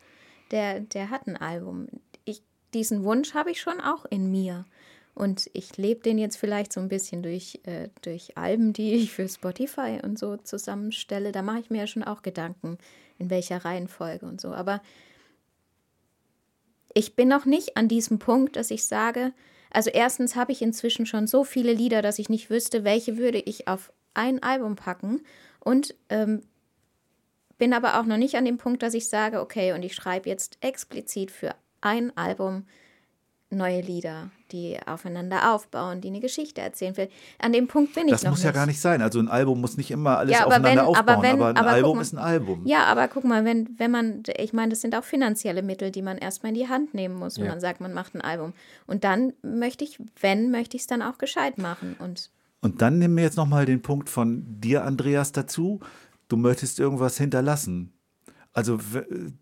Der, 0.50 0.80
der 0.80 1.10
hat 1.10 1.26
ein 1.26 1.36
Album. 1.36 1.86
Ich, 2.24 2.42
diesen 2.74 3.04
Wunsch 3.04 3.34
habe 3.34 3.50
ich 3.50 3.60
schon 3.60 3.80
auch 3.80 4.04
in 4.04 4.30
mir. 4.30 4.64
Und 5.14 5.50
ich 5.52 5.76
lebe 5.76 6.00
den 6.00 6.18
jetzt 6.18 6.36
vielleicht 6.36 6.72
so 6.72 6.80
ein 6.80 6.88
bisschen 6.88 7.22
durch, 7.22 7.60
äh, 7.64 7.88
durch 8.02 8.36
Alben, 8.36 8.72
die 8.72 8.94
ich 8.94 9.12
für 9.12 9.28
Spotify 9.28 9.98
und 10.02 10.18
so 10.18 10.36
zusammenstelle. 10.36 11.32
Da 11.32 11.42
mache 11.42 11.60
ich 11.60 11.70
mir 11.70 11.78
ja 11.78 11.86
schon 11.86 12.04
auch 12.04 12.22
Gedanken, 12.22 12.78
in 13.18 13.30
welcher 13.30 13.64
Reihenfolge 13.64 14.26
und 14.26 14.40
so. 14.40 14.52
Aber 14.52 14.82
ich 16.94 17.14
bin 17.16 17.28
noch 17.28 17.44
nicht 17.44 17.76
an 17.76 17.88
diesem 17.88 18.18
Punkt, 18.18 18.56
dass 18.56 18.70
ich 18.70 18.84
sage, 18.84 19.32
also 19.70 19.90
erstens 19.90 20.36
habe 20.36 20.52
ich 20.52 20.62
inzwischen 20.62 21.06
schon 21.06 21.26
so 21.26 21.44
viele 21.44 21.72
Lieder, 21.72 22.02
dass 22.02 22.18
ich 22.18 22.28
nicht 22.28 22.50
wüsste, 22.50 22.84
welche 22.84 23.16
würde 23.16 23.38
ich 23.38 23.68
auf 23.68 23.92
ein 24.14 24.42
Album 24.42 24.76
packen. 24.76 25.22
Und 25.60 25.94
ähm, 26.08 26.42
bin 27.58 27.72
aber 27.72 28.00
auch 28.00 28.04
noch 28.04 28.16
nicht 28.16 28.36
an 28.36 28.44
dem 28.44 28.58
Punkt, 28.58 28.82
dass 28.82 28.94
ich 28.94 29.08
sage, 29.08 29.40
okay, 29.40 29.72
und 29.72 29.82
ich 29.82 29.94
schreibe 29.94 30.28
jetzt 30.28 30.56
explizit 30.60 31.30
für 31.30 31.54
ein 31.80 32.16
Album 32.16 32.66
neue 33.52 33.80
Lieder, 33.80 34.30
die 34.52 34.78
aufeinander 34.86 35.52
aufbauen, 35.54 36.00
die 36.00 36.08
eine 36.08 36.20
Geschichte 36.20 36.60
erzählen 36.60 36.96
will. 36.96 37.08
An 37.40 37.52
dem 37.52 37.66
Punkt 37.66 37.94
bin 37.94 38.04
ich 38.06 38.12
Das 38.12 38.22
noch 38.22 38.30
muss 38.30 38.38
nicht. 38.38 38.44
ja 38.46 38.52
gar 38.52 38.66
nicht 38.66 38.80
sein. 38.80 39.02
Also 39.02 39.18
ein 39.18 39.28
Album 39.28 39.60
muss 39.60 39.76
nicht 39.76 39.90
immer 39.90 40.18
alles 40.18 40.32
Ja, 40.32 40.40
aber 40.46 40.48
aufeinander 40.56 40.82
wenn- 40.82 40.88
aufbauen, 40.88 41.08
aber 41.08 41.22
wenn- 41.22 41.30
aber 41.34 41.46
ein 41.48 41.56
aber 41.56 41.68
Album 41.70 41.96
mal. 41.96 42.02
ist 42.02 42.12
ein 42.12 42.18
Album. 42.18 42.62
Ja, 42.64 42.84
aber 42.84 43.08
guck 43.08 43.24
mal, 43.24 43.44
wenn, 43.44 43.68
wenn 43.78 43.90
man, 43.90 44.22
ich 44.38 44.52
meine, 44.52 44.70
das 44.70 44.80
sind 44.80 44.94
auch 44.94 45.02
finanzielle 45.04 45.62
Mittel, 45.62 45.90
die 45.90 46.02
man 46.02 46.16
erstmal 46.18 46.52
in 46.52 46.58
die 46.60 46.68
Hand 46.68 46.94
nehmen 46.94 47.16
muss, 47.16 47.38
wenn 47.38 47.46
Ja. 47.46 47.50
man 47.50 47.60
sagt, 47.60 47.80
man 47.80 47.92
macht 47.92 48.14
ein 48.14 48.20
Album. 48.20 48.52
Und 48.86 49.02
dann 49.02 49.32
möchte 49.42 49.82
ich, 49.84 49.98
wenn, 50.20 50.50
möchte 50.52 50.76
ich 50.76 50.82
es 50.82 50.86
dann 50.86 51.02
auch 51.02 51.18
gescheit 51.18 51.58
machen. 51.58 51.96
Und 51.98 52.30
Und 52.62 52.82
dann 52.82 52.98
nimm 52.98 53.14
mir 53.14 53.22
jetzt 53.22 53.36
nochmal 53.36 53.66
den 53.66 53.82
Punkt 53.82 54.08
von 54.10 54.44
dir, 54.60 54.84
Andreas, 54.84 55.32
dazu. 55.32 55.80
Du 56.28 56.36
möchtest 56.36 56.78
irgendwas 56.78 57.16
hinterlassen. 57.18 57.92
Also 58.52 58.78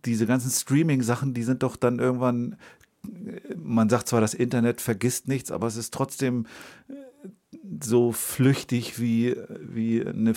diese 0.04 0.26
ganzen 0.26 0.50
Streaming-Sachen, 0.50 1.34
die 1.34 1.42
sind 1.42 1.62
doch 1.62 1.76
dann 1.76 1.98
irgendwann, 1.98 2.56
man 3.56 3.88
sagt 3.88 4.08
zwar, 4.08 4.20
das 4.20 4.34
Internet 4.34 4.80
vergisst 4.80 5.28
nichts, 5.28 5.50
aber 5.50 5.66
es 5.66 5.76
ist 5.76 5.94
trotzdem 5.94 6.46
äh, 6.88 7.28
so 7.82 8.12
flüchtig 8.12 9.00
wie, 9.00 9.36
wie, 9.60 10.04
eine, 10.04 10.34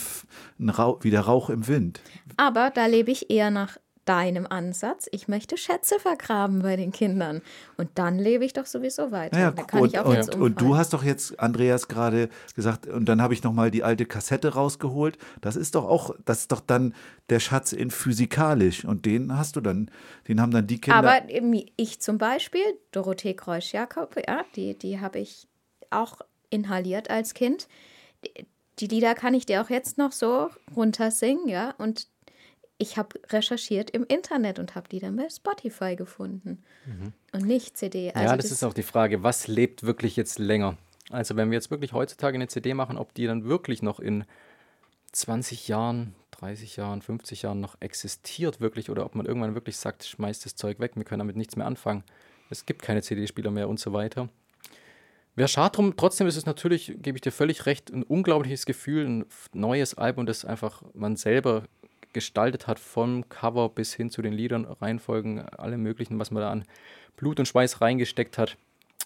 ein 0.60 0.70
Rauch, 0.70 1.04
wie 1.04 1.12
der 1.12 1.22
Rauch 1.22 1.50
im 1.50 1.68
Wind. 1.68 2.02
Aber 2.38 2.70
da 2.70 2.86
lebe 2.86 3.12
ich 3.12 3.30
eher 3.30 3.52
nach 3.52 3.78
deinem 4.06 4.48
Ansatz. 4.48 5.08
Ich 5.12 5.28
möchte 5.28 5.58
Schätze 5.58 6.00
vergraben 6.00 6.62
bei 6.64 6.76
den 6.76 6.92
Kindern. 6.92 7.42
Und 7.78 7.90
dann 7.96 8.18
lebe 8.18 8.44
ich 8.44 8.54
doch 8.54 8.66
sowieso 8.66 9.12
weiter. 9.12 9.52
Kann 9.52 9.82
und, 9.82 9.94
ich 9.94 10.00
auch 10.00 10.06
und, 10.06 10.36
und 10.36 10.60
du 10.62 10.76
hast 10.76 10.94
doch 10.94 11.04
jetzt, 11.04 11.40
Andreas, 11.40 11.88
gerade 11.88 12.30
gesagt, 12.56 12.88
und 12.88 13.06
dann 13.06 13.22
habe 13.22 13.34
ich 13.34 13.44
nochmal 13.44 13.70
die 13.72 13.84
alte 13.84 14.06
Kassette 14.06 14.54
rausgeholt. 14.56 15.18
Das 15.42 15.56
ist 15.56 15.76
doch 15.76 15.86
auch, 15.86 16.16
das 16.26 16.40
ist 16.42 16.52
doch 16.52 16.62
dann 16.62 16.94
der 17.30 17.40
Schatz 17.40 17.74
in 17.74 17.92
physikalisch. 17.92 18.86
Und 18.86 19.06
den 19.06 19.38
hast 19.38 19.56
du 19.56 19.62
dann, 19.62 19.92
den 20.28 20.42
haben 20.42 20.52
dann 20.52 20.68
die 20.68 20.82
Kinder. 20.82 20.98
Aber 20.98 21.22
ich 21.78 22.02
zum 22.02 22.18
Beispiel, 22.18 22.64
Dorothee 22.92 23.36
Kreusch-Jakob, 23.36 24.16
ja, 24.28 24.44
die, 24.56 24.78
die 24.78 25.00
habe 25.00 25.20
ich 25.20 25.48
auch 25.90 26.22
inhaliert 26.50 27.10
als 27.10 27.34
Kind. 27.34 27.68
Die- 28.26 28.46
Die 28.80 28.88
Lieder 28.88 29.14
kann 29.14 29.36
ich 29.36 29.46
dir 29.46 29.62
auch 29.62 29.70
jetzt 29.70 30.00
noch 30.00 30.12
so 30.12 30.50
runtersingen, 30.76 31.48
ja. 31.48 31.76
Und 31.78 32.08
ich 32.82 32.98
habe 32.98 33.20
recherchiert 33.30 33.92
im 33.92 34.06
Internet 34.08 34.58
und 34.58 34.74
habe 34.74 34.90
die 34.90 35.00
dann 35.00 35.16
bei 35.16 35.30
Spotify 35.30 35.96
gefunden. 35.96 36.64
Und 37.32 37.46
nicht 37.46 37.78
CD. 37.78 38.10
Also 38.10 38.20
Mhm. 38.20 38.26
ja, 38.26 38.38
das, 38.38 38.52
ist 38.52 38.64
auch 38.64 38.74
die 38.74 38.84
Frage, 38.84 39.22
was 39.22 39.48
lebt 39.48 39.84
wirklich 39.84 40.16
jetzt 40.16 40.40
länger? 40.40 40.78
Also 41.12 41.36
wenn 41.36 41.52
wir 41.52 41.56
jetzt 41.58 41.70
wirklich 41.70 41.94
heutzutage 41.94 42.36
eine 42.36 42.48
CD 42.48 42.74
machen, 42.74 42.98
ob 42.98 43.14
die 43.14 43.28
dann 43.28 43.46
wirklich 43.46 43.84
noch 43.84 44.00
in 44.00 44.26
20 45.12 45.68
Jahren, 45.68 46.16
30 46.32 46.78
Jahren, 46.78 47.02
50 47.04 47.44
Jahren 47.44 47.60
noch 47.60 47.76
existiert 47.82 48.62
wirklich 48.62 48.90
oder 48.90 49.06
ob 49.06 49.14
man 49.14 49.28
irgendwann 49.28 49.54
wirklich 49.54 49.78
sagt, 49.78 50.04
schmeißt 50.04 50.46
das 50.46 50.56
Zeug 50.56 50.80
weg, 50.80 50.94
wir 50.96 51.04
können 51.04 51.20
damit 51.20 51.36
nichts 51.36 51.56
mehr 51.56 51.68
anfangen. 51.68 52.04
Es 52.50 52.66
gibt 52.66 52.82
keine 52.82 53.04
CD-Spieler 53.04 53.52
mehr 53.52 53.70
und 53.70 53.80
so 53.80 53.94
weiter. 53.94 54.30
Wäre 55.36 55.48
schade 55.48 55.76
drum, 55.76 55.96
trotzdem 55.96 56.28
ist 56.28 56.36
es 56.36 56.46
natürlich, 56.46 56.96
gebe 56.98 57.18
ich 57.18 57.22
dir 57.22 57.32
völlig 57.32 57.66
recht, 57.66 57.92
ein 57.92 58.04
unglaubliches 58.04 58.66
Gefühl, 58.66 59.06
ein 59.06 59.26
neues 59.54 59.94
Album, 59.94 60.26
das 60.26 60.46
einfach 60.46 60.82
man 60.94 61.16
selber 61.16 61.66
gestaltet 62.14 62.68
hat, 62.68 62.80
vom 62.80 63.28
Cover 63.30 63.70
bis 63.70 63.94
hin 63.94 64.10
zu 64.10 64.22
den 64.22 64.34
Liedern, 64.34 64.66
Reihenfolgen, 64.66 65.40
alle 65.40 65.78
möglichen, 65.78 66.20
was 66.20 66.32
man 66.32 66.42
da 66.42 66.52
an 66.52 66.66
Blut 67.16 67.40
und 67.40 67.48
Schweiß 67.48 67.82
reingesteckt 67.82 68.38
hat, 68.38 68.58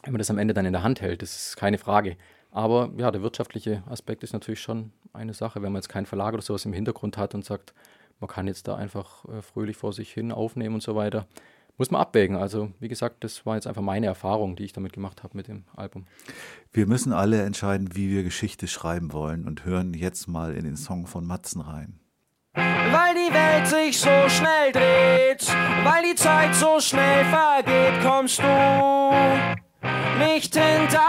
wenn 0.03 0.13
man 0.13 0.19
das 0.19 0.29
am 0.29 0.37
Ende 0.37 0.53
dann 0.53 0.65
in 0.65 0.73
der 0.73 0.83
Hand 0.83 1.01
hält, 1.01 1.21
das 1.21 1.35
ist 1.35 1.57
keine 1.57 1.77
Frage. 1.77 2.17
Aber 2.51 2.91
ja, 2.97 3.11
der 3.11 3.21
wirtschaftliche 3.21 3.83
Aspekt 3.87 4.23
ist 4.23 4.31
natürlich 4.31 4.61
schon 4.61 4.91
eine 5.11 5.33
Sache, 5.33 5.61
wenn 5.61 5.73
man 5.73 5.81
jetzt 5.81 5.89
keinen 5.89 6.05
Verlag 6.05 6.33
oder 6.33 6.41
sowas 6.41 6.65
im 6.65 6.73
Hintergrund 6.73 7.17
hat 7.17 7.35
und 7.35 7.43
sagt, 7.43 7.73
man 8.21 8.29
kann 8.29 8.47
jetzt 8.47 8.67
da 8.67 8.75
einfach 8.75 9.25
äh, 9.25 9.41
fröhlich 9.41 9.75
vor 9.75 9.91
sich 9.91 10.11
hin 10.11 10.31
aufnehmen 10.31 10.75
und 10.75 10.83
so 10.83 10.95
weiter. 10.95 11.27
Muss 11.77 11.91
man 11.91 11.99
abwägen. 11.99 12.37
Also, 12.37 12.71
wie 12.79 12.87
gesagt, 12.87 13.25
das 13.25 13.45
war 13.45 13.55
jetzt 13.55 13.67
einfach 13.67 13.81
meine 13.81 14.05
Erfahrung, 14.05 14.55
die 14.55 14.63
ich 14.63 14.71
damit 14.71 14.93
gemacht 14.93 15.23
habe 15.23 15.35
mit 15.35 15.49
dem 15.49 15.65
Album. 15.75 16.05
Wir 16.71 16.87
müssen 16.87 17.11
alle 17.11 17.41
entscheiden, 17.41 17.93
wie 17.95 18.09
wir 18.09 18.23
Geschichte 18.23 18.67
schreiben 18.67 19.11
wollen 19.11 19.45
und 19.45 19.65
hören 19.65 19.93
jetzt 19.93 20.27
mal 20.27 20.55
in 20.55 20.63
den 20.63 20.77
Song 20.77 21.07
von 21.07 21.25
Matzen 21.25 21.59
rein. 21.59 21.99
Weil 22.55 23.13
die 23.13 23.33
Welt 23.33 23.67
sich 23.67 23.99
so 23.99 24.09
schnell 24.29 24.71
dreht, 24.71 25.45
weil 25.83 26.03
die 26.03 26.15
Zeit 26.15 26.55
so 26.55 26.79
schnell 26.79 27.25
vergeht, 27.25 28.01
kommst 28.03 28.39
du 28.39 29.13
nicht 30.19 30.55
hinterher. 30.55 31.03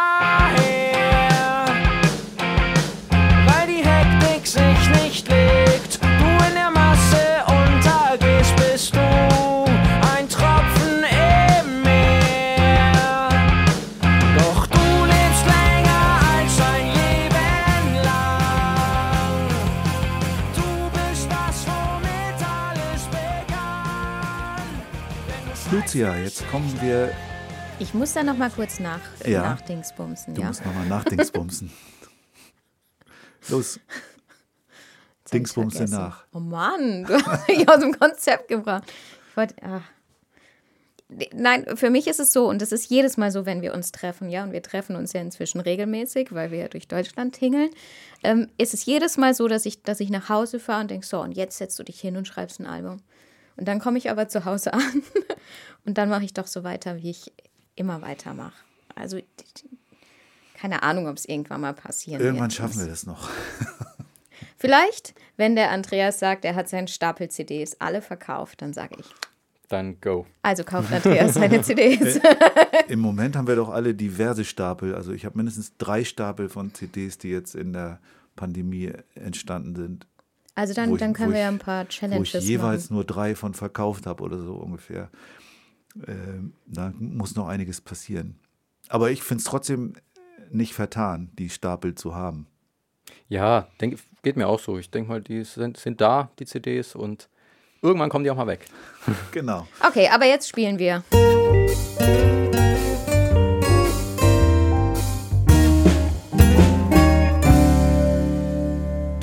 Weil 3.46 3.66
die 3.68 3.84
Hektik 3.84 4.46
sich 4.46 5.02
nicht 5.02 5.28
legt, 5.28 5.65
Lucia, 25.96 26.14
jetzt 26.18 26.46
kommen 26.50 26.78
wir. 26.82 27.10
Ich 27.78 27.94
muss 27.94 28.12
da 28.12 28.22
noch 28.22 28.36
mal 28.36 28.50
kurz 28.50 28.80
nach, 28.80 29.00
Ja. 29.24 29.40
nachdingsbumsen. 29.40 30.34
Du 30.34 30.42
ja. 30.42 30.48
musst 30.48 30.62
nochmal 30.62 30.84
nachdingsbumsen. 30.84 31.72
Los, 33.48 33.76
Jetzt 33.76 33.86
hab 33.86 35.24
ich's 35.24 35.30
Dingsbumse 35.30 35.76
vergessen. 35.78 35.98
nach. 35.98 36.26
Oh 36.34 36.38
Mann, 36.40 37.04
du 37.08 37.14
hast 37.14 37.48
mich 37.48 37.66
aus 37.66 37.80
dem 37.80 37.98
Konzept 37.98 38.48
gebracht. 38.48 38.82
Ich 39.30 39.36
wollte, 39.38 39.54
ah. 39.62 39.80
Nein, 41.32 41.64
für 41.76 41.88
mich 41.88 42.08
ist 42.08 42.20
es 42.20 42.30
so, 42.30 42.46
und 42.46 42.60
das 42.60 42.72
ist 42.72 42.90
jedes 42.90 43.16
Mal 43.16 43.30
so, 43.30 43.46
wenn 43.46 43.62
wir 43.62 43.72
uns 43.72 43.90
treffen, 43.90 44.28
ja, 44.28 44.44
und 44.44 44.52
wir 44.52 44.62
treffen 44.62 44.96
uns 44.96 45.14
ja 45.14 45.22
inzwischen 45.22 45.62
regelmäßig, 45.62 46.30
weil 46.34 46.50
wir 46.50 46.58
ja 46.58 46.68
durch 46.68 46.88
Deutschland 46.88 47.34
tingeln, 47.34 47.70
ähm, 48.22 48.50
ist 48.58 48.74
es 48.74 48.84
jedes 48.84 49.16
Mal 49.16 49.32
so, 49.32 49.48
dass 49.48 49.64
ich, 49.64 49.82
dass 49.82 50.00
ich 50.00 50.10
nach 50.10 50.28
Hause 50.28 50.60
fahre 50.60 50.82
und 50.82 50.90
denke, 50.90 51.06
so, 51.06 51.22
und 51.22 51.32
jetzt 51.32 51.56
setzt 51.56 51.78
du 51.78 51.84
dich 51.84 51.98
hin 51.98 52.18
und 52.18 52.28
schreibst 52.28 52.60
ein 52.60 52.66
Album. 52.66 53.00
Und 53.56 53.66
dann 53.68 53.78
komme 53.78 53.98
ich 53.98 54.10
aber 54.10 54.28
zu 54.28 54.44
Hause 54.44 54.72
an 54.74 55.02
und 55.84 55.98
dann 55.98 56.08
mache 56.08 56.24
ich 56.24 56.34
doch 56.34 56.46
so 56.46 56.64
weiter, 56.64 56.96
wie 56.96 57.10
ich 57.10 57.32
immer 57.74 58.02
weitermache. 58.02 58.54
Also, 58.94 59.20
keine 60.54 60.82
Ahnung, 60.82 61.06
ob 61.08 61.16
es 61.16 61.26
irgendwann 61.26 61.60
mal 61.60 61.74
passieren 61.74 62.20
Irgendwann 62.20 62.44
wird. 62.44 62.54
schaffen 62.54 62.80
wir 62.80 62.86
das 62.86 63.04
noch. 63.06 63.28
Vielleicht, 64.56 65.14
wenn 65.36 65.54
der 65.54 65.70
Andreas 65.70 66.18
sagt, 66.18 66.44
er 66.44 66.54
hat 66.54 66.68
seinen 66.68 66.88
Stapel 66.88 67.28
CDs 67.28 67.76
alle 67.80 68.00
verkauft, 68.02 68.62
dann 68.62 68.72
sage 68.72 68.96
ich, 68.98 69.06
Dann 69.68 70.00
go. 70.00 70.26
Also 70.42 70.64
kauft 70.64 70.92
Andreas 70.92 71.34
seine 71.34 71.60
CDs. 71.60 72.20
Im 72.88 73.00
Moment 73.00 73.36
haben 73.36 73.46
wir 73.46 73.56
doch 73.56 73.68
alle 73.68 73.94
diverse 73.94 74.44
Stapel. 74.44 74.94
Also 74.94 75.12
ich 75.12 75.24
habe 75.24 75.36
mindestens 75.36 75.76
drei 75.76 76.04
Stapel 76.04 76.48
von 76.48 76.72
CDs, 76.72 77.18
die 77.18 77.28
jetzt 77.28 77.54
in 77.54 77.72
der 77.72 78.00
Pandemie 78.34 78.92
entstanden 79.14 79.76
sind. 79.76 80.06
Also 80.56 80.74
dann, 80.74 80.92
ich- 80.92 80.98
dann 80.98 81.12
können 81.12 81.32
wir 81.32 81.40
ja 81.40 81.48
ein 81.48 81.58
paar 81.58 81.84
Wo 81.84 81.88
ich 81.88 81.96
Challenges 81.96 82.44
jeweils 82.48 82.84
machen. 82.84 82.94
nur 82.94 83.04
drei 83.04 83.34
von 83.36 83.54
verkauft 83.54 84.06
habe 84.06 84.22
oder 84.24 84.38
so 84.40 84.54
ungefähr. 84.54 85.10
Ähm, 86.08 86.54
da 86.66 86.92
muss 86.98 87.36
noch 87.36 87.46
einiges 87.48 87.80
passieren. 87.80 88.38
Aber 88.88 89.10
ich 89.10 89.22
finde 89.22 89.40
es 89.42 89.44
trotzdem 89.44 89.94
nicht 90.50 90.74
vertan, 90.74 91.30
die 91.38 91.50
Stapel 91.50 91.94
zu 91.94 92.14
haben. 92.14 92.46
Ja, 93.28 93.68
denk, 93.80 93.98
geht 94.22 94.36
mir 94.36 94.48
auch 94.48 94.58
so. 94.60 94.78
Ich 94.78 94.90
denke 94.90 95.08
mal, 95.10 95.20
die 95.20 95.44
sind, 95.44 95.76
sind 95.76 96.00
da, 96.00 96.30
die 96.38 96.46
CDs, 96.46 96.94
und 96.94 97.28
irgendwann 97.82 98.08
kommen 98.10 98.24
die 98.24 98.30
auch 98.30 98.36
mal 98.36 98.46
weg. 98.46 98.66
Genau. 99.32 99.66
Okay, 99.86 100.08
aber 100.08 100.24
jetzt 100.26 100.48
spielen 100.48 100.78
wir. 100.78 101.02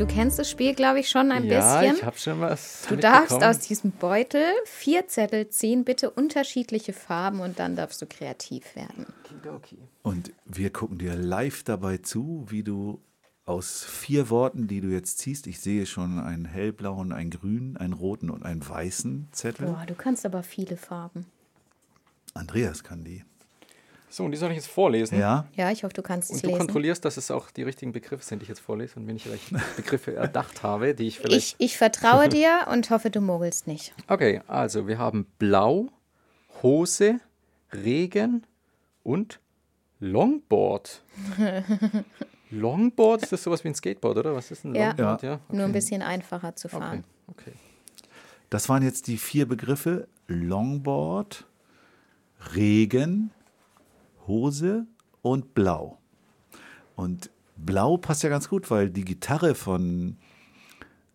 Du 0.04 0.10
kennst 0.10 0.38
das 0.38 0.50
Spiel, 0.50 0.76
glaube 0.76 1.00
ich, 1.00 1.08
schon 1.08 1.32
ein 1.32 1.46
ja, 1.46 1.80
bisschen. 1.80 1.96
ich 1.96 2.04
habe 2.04 2.18
schon 2.18 2.42
was. 2.42 2.86
Du 2.90 2.98
darfst 2.98 3.42
aus 3.42 3.60
diesem 3.60 3.92
Beutel 3.92 4.44
vier 4.66 5.08
Zettel 5.08 5.48
ziehen, 5.48 5.86
bitte 5.86 6.10
unterschiedliche 6.10 6.92
Farben 6.92 7.40
und 7.40 7.58
dann 7.58 7.78
darfst 7.78 8.02
du 8.02 8.06
kreativ 8.06 8.76
werden. 8.76 9.06
Und 10.02 10.34
wir 10.44 10.74
gucken 10.74 10.98
dir 10.98 11.16
live 11.16 11.64
dabei 11.64 12.00
zu, 12.00 12.44
wie 12.50 12.64
du 12.64 13.00
aus 13.46 13.86
vier 13.86 14.30
Worten, 14.30 14.68
die 14.68 14.82
du 14.82 14.90
jetzt 14.90 15.20
ziehst, 15.20 15.48
ich 15.48 15.62
sehe 15.62 15.86
schon 15.86 16.20
einen 16.20 16.44
hellblauen, 16.44 17.14
einen 17.14 17.30
grünen, 17.30 17.78
einen 17.78 17.94
roten 17.94 18.30
und 18.30 18.44
einen 18.44 18.68
weißen 18.68 19.30
Zettel. 19.32 19.68
Boah, 19.68 19.86
du 19.88 19.96
kannst 19.96 20.26
aber 20.26 20.44
viele 20.44 20.76
Farben. 20.76 21.28
Andreas 22.34 22.84
kann 22.84 23.06
die. 23.06 23.24
So, 24.16 24.26
und 24.26 24.32
die 24.32 24.38
soll 24.38 24.52
ich 24.52 24.58
jetzt 24.58 24.68
vorlesen. 24.68 25.18
Ja, 25.18 25.48
Ja, 25.56 25.72
ich 25.72 25.84
hoffe, 25.84 25.96
du 25.96 26.04
kannst 26.04 26.30
es 26.30 26.36
Und 26.36 26.44
du 26.44 26.48
lesen. 26.50 26.60
kontrollierst, 26.60 27.04
dass 27.04 27.18
es 27.18 27.32
auch 27.32 27.50
die 27.50 27.64
richtigen 27.64 27.94
Begriffe 27.94 28.24
sind, 28.24 28.40
die 28.40 28.44
ich 28.44 28.50
jetzt 28.50 28.60
vorlese 28.62 28.98
und 29.00 29.08
wenn 29.08 29.16
ich 29.16 29.28
recht 29.28 29.46
Begriffe 29.76 30.16
erdacht 30.16 30.62
habe, 30.62 30.94
die 30.94 31.08
ich 31.08 31.18
vielleicht. 31.20 31.56
Ich, 31.58 31.72
ich 31.72 31.78
vertraue 31.80 32.30
dir 32.30 32.68
und 32.72 32.92
hoffe, 32.92 33.10
du 33.10 33.22
mogelst 33.22 33.66
nicht. 33.66 33.92
Okay, 34.08 34.42
also 34.48 34.88
wir 34.88 35.00
haben 35.00 35.26
Blau, 35.40 35.88
Hose, 36.62 37.22
Regen 37.74 38.46
und 39.02 39.40
Longboard. 40.00 41.02
Longboard, 42.52 43.24
ist 43.24 43.32
das 43.32 43.42
sowas 43.42 43.64
wie 43.64 43.70
ein 43.70 43.76
Skateboard, 43.76 44.18
oder? 44.18 44.36
Was 44.36 44.52
ist 44.52 44.64
ein 44.64 44.76
Ja. 44.76 44.90
Longboard? 44.90 45.24
Ja. 45.24 45.40
Nur 45.50 45.62
ein 45.64 45.72
okay. 45.72 45.72
bisschen 45.74 46.02
einfacher 46.04 46.56
zu 46.56 46.68
Okay, 46.68 46.78
fahren. 46.78 47.04
okay. 47.32 47.54
das 48.52 48.70
waren 48.70 48.84
jetzt 48.84 49.08
die 49.08 49.18
vier 49.18 49.48
Begriffe: 49.48 50.08
Longboard, 50.28 51.46
Regen, 52.56 53.32
Hose 54.28 54.88
und 55.22 55.54
Blau. 55.54 56.00
Und 56.96 57.32
Blau 57.56 57.98
passt 57.98 58.24
ja 58.24 58.30
ganz 58.30 58.50
gut, 58.50 58.70
weil 58.72 58.90
die 58.90 59.06
Gitarre 59.06 59.56
von 59.56 60.18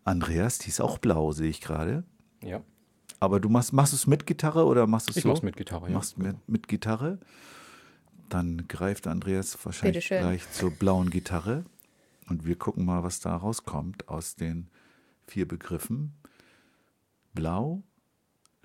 Andreas, 0.03 0.57
die 0.57 0.69
ist 0.69 0.81
auch 0.81 0.97
blau, 0.97 1.31
sehe 1.31 1.49
ich 1.49 1.61
gerade. 1.61 2.03
Ja. 2.43 2.61
Aber 3.19 3.39
du 3.39 3.49
machst, 3.49 3.73
machst 3.73 3.93
du 3.93 3.95
es 3.97 4.07
mit 4.07 4.25
Gitarre 4.25 4.65
oder 4.65 4.87
machst 4.87 5.07
du 5.07 5.11
es 5.11 5.17
Ich 5.17 5.23
so? 5.23 5.29
mach's 5.29 5.41
mit 5.41 5.57
Gitarre, 5.57 5.87
ja. 5.87 5.93
Machst 5.93 6.17
mit, 6.17 6.37
mit 6.47 6.67
Gitarre. 6.67 7.19
Dann 8.29 8.67
greift 8.67 9.07
Andreas 9.07 9.57
wahrscheinlich 9.65 10.07
gleich 10.07 10.49
zur 10.51 10.71
blauen 10.71 11.09
Gitarre. 11.09 11.65
Und 12.29 12.45
wir 12.45 12.57
gucken 12.57 12.85
mal, 12.85 13.03
was 13.03 13.19
da 13.19 13.35
rauskommt 13.35 14.07
aus 14.07 14.35
den 14.35 14.69
vier 15.27 15.47
Begriffen. 15.47 16.13
Blau, 17.33 17.83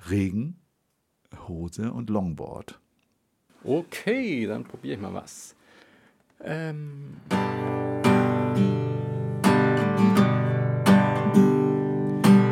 Regen, 0.08 0.60
Hose 1.48 1.92
und 1.92 2.10
Longboard. 2.10 2.80
Okay, 3.66 4.46
dann 4.46 4.62
probiere 4.64 4.96
ich 4.96 5.00
mal 5.00 5.14
was. 5.14 5.56
Ähm. 6.44 7.16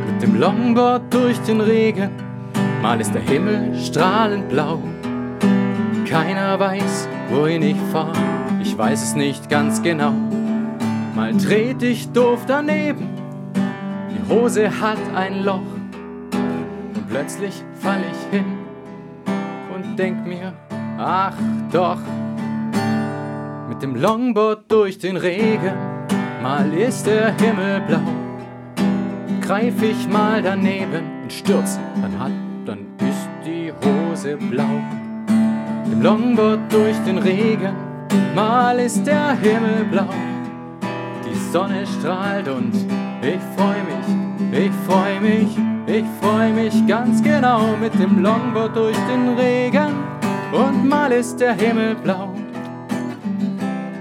Mit 0.07 0.23
dem 0.23 0.37
Longboard 0.37 1.13
durch 1.13 1.39
den 1.41 1.61
Regen, 1.61 2.11
mal 2.81 2.99
ist 2.99 3.13
der 3.13 3.21
Himmel 3.21 3.79
strahlend 3.79 4.49
blau. 4.49 4.83
Keiner 6.07 6.59
weiß, 6.59 7.09
wohin 7.29 7.63
ich 7.63 7.77
fahr, 7.93 8.15
ich 8.63 8.77
weiß 8.77 9.03
es 9.03 9.15
nicht 9.15 9.51
ganz 9.51 9.83
genau. 9.83 10.13
Mal 11.15 11.37
tret 11.37 11.83
ich 11.83 12.09
doof 12.13 12.45
daneben, 12.47 13.07
die 14.09 14.33
Hose 14.33 14.81
hat 14.81 14.99
ein 15.15 15.45
Loch. 15.45 15.61
Und 16.33 17.09
plötzlich 17.11 17.63
fall 17.75 18.01
ich 18.01 18.35
hin 18.35 18.47
und 19.75 19.99
denk 19.99 20.27
mir, 20.27 20.55
ach 20.99 21.35
doch, 21.71 21.99
mit 23.69 23.83
dem 23.83 23.97
Longboard 23.97 24.71
durch 24.71 24.99
den 24.99 25.17
Regen, 25.17 25.73
mal 26.43 26.73
ist 26.73 27.07
der 27.07 27.33
Himmel 27.37 27.81
blau. 27.87 28.01
Greif 29.41 29.83
ich 29.83 30.09
mal 30.09 30.43
daneben 30.43 31.03
und 31.23 31.33
stürz, 31.33 31.79
dann 32.01 32.19
hat, 32.19 32.33
dann 32.67 32.87
ist 32.99 33.29
die 33.45 33.73
Hose 33.73 34.37
blau. 34.37 34.81
Mit 35.85 35.93
dem 35.93 36.03
Longboard 36.03 36.61
durch 36.73 36.97
den 37.07 37.19
Regen, 37.19 37.75
mal 38.35 38.79
ist 38.79 39.07
der 39.07 39.37
Himmel 39.37 39.85
blau. 39.91 40.09
Die 41.25 41.53
Sonne 41.53 41.85
strahlt 41.87 42.49
und 42.49 42.75
ich 43.23 43.41
freu 43.57 43.77
mich, 43.89 44.65
ich 44.65 44.73
freu 44.87 45.21
mich, 45.21 45.59
ich 45.87 46.05
freu 46.21 46.51
mich 46.51 46.87
ganz 46.87 47.23
genau 47.23 47.77
mit 47.81 47.95
dem 47.95 48.23
Longboard 48.23 48.77
durch 48.77 48.97
den 49.09 49.37
Regen 49.39 50.22
und 50.53 50.89
mal 50.89 51.13
ist 51.13 51.41
der 51.41 51.55
Himmel 51.55 51.95
blau. 51.97 52.35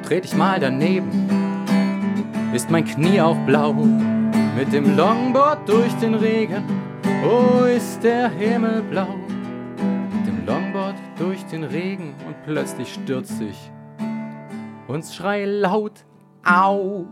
Tret 0.04 0.26
ich 0.26 0.36
mal 0.36 0.60
daneben, 0.60 1.10
ist 2.54 2.70
mein 2.70 2.86
Knie 2.86 3.22
auch 3.22 3.38
blau. 3.46 3.74
Mit 3.74 4.74
dem 4.74 4.98
Longboard 4.98 5.68
durch 5.68 5.94
den 5.96 6.16
Regen, 6.16 6.64
oh 7.24 7.64
ist 7.64 8.04
der 8.04 8.30
Himmel 8.30 8.82
blau. 8.84 9.16
Mit 10.14 10.28
dem 10.28 10.46
Longboard 10.46 10.96
durch 11.18 11.44
den 11.46 11.64
Regen 11.64 12.14
und 12.28 12.36
plötzlich 12.44 12.94
stürz 12.94 13.40
ich 13.40 13.72
und 14.88 15.06
schrei 15.06 15.46
laut, 15.46 16.04
au. 16.44 17.06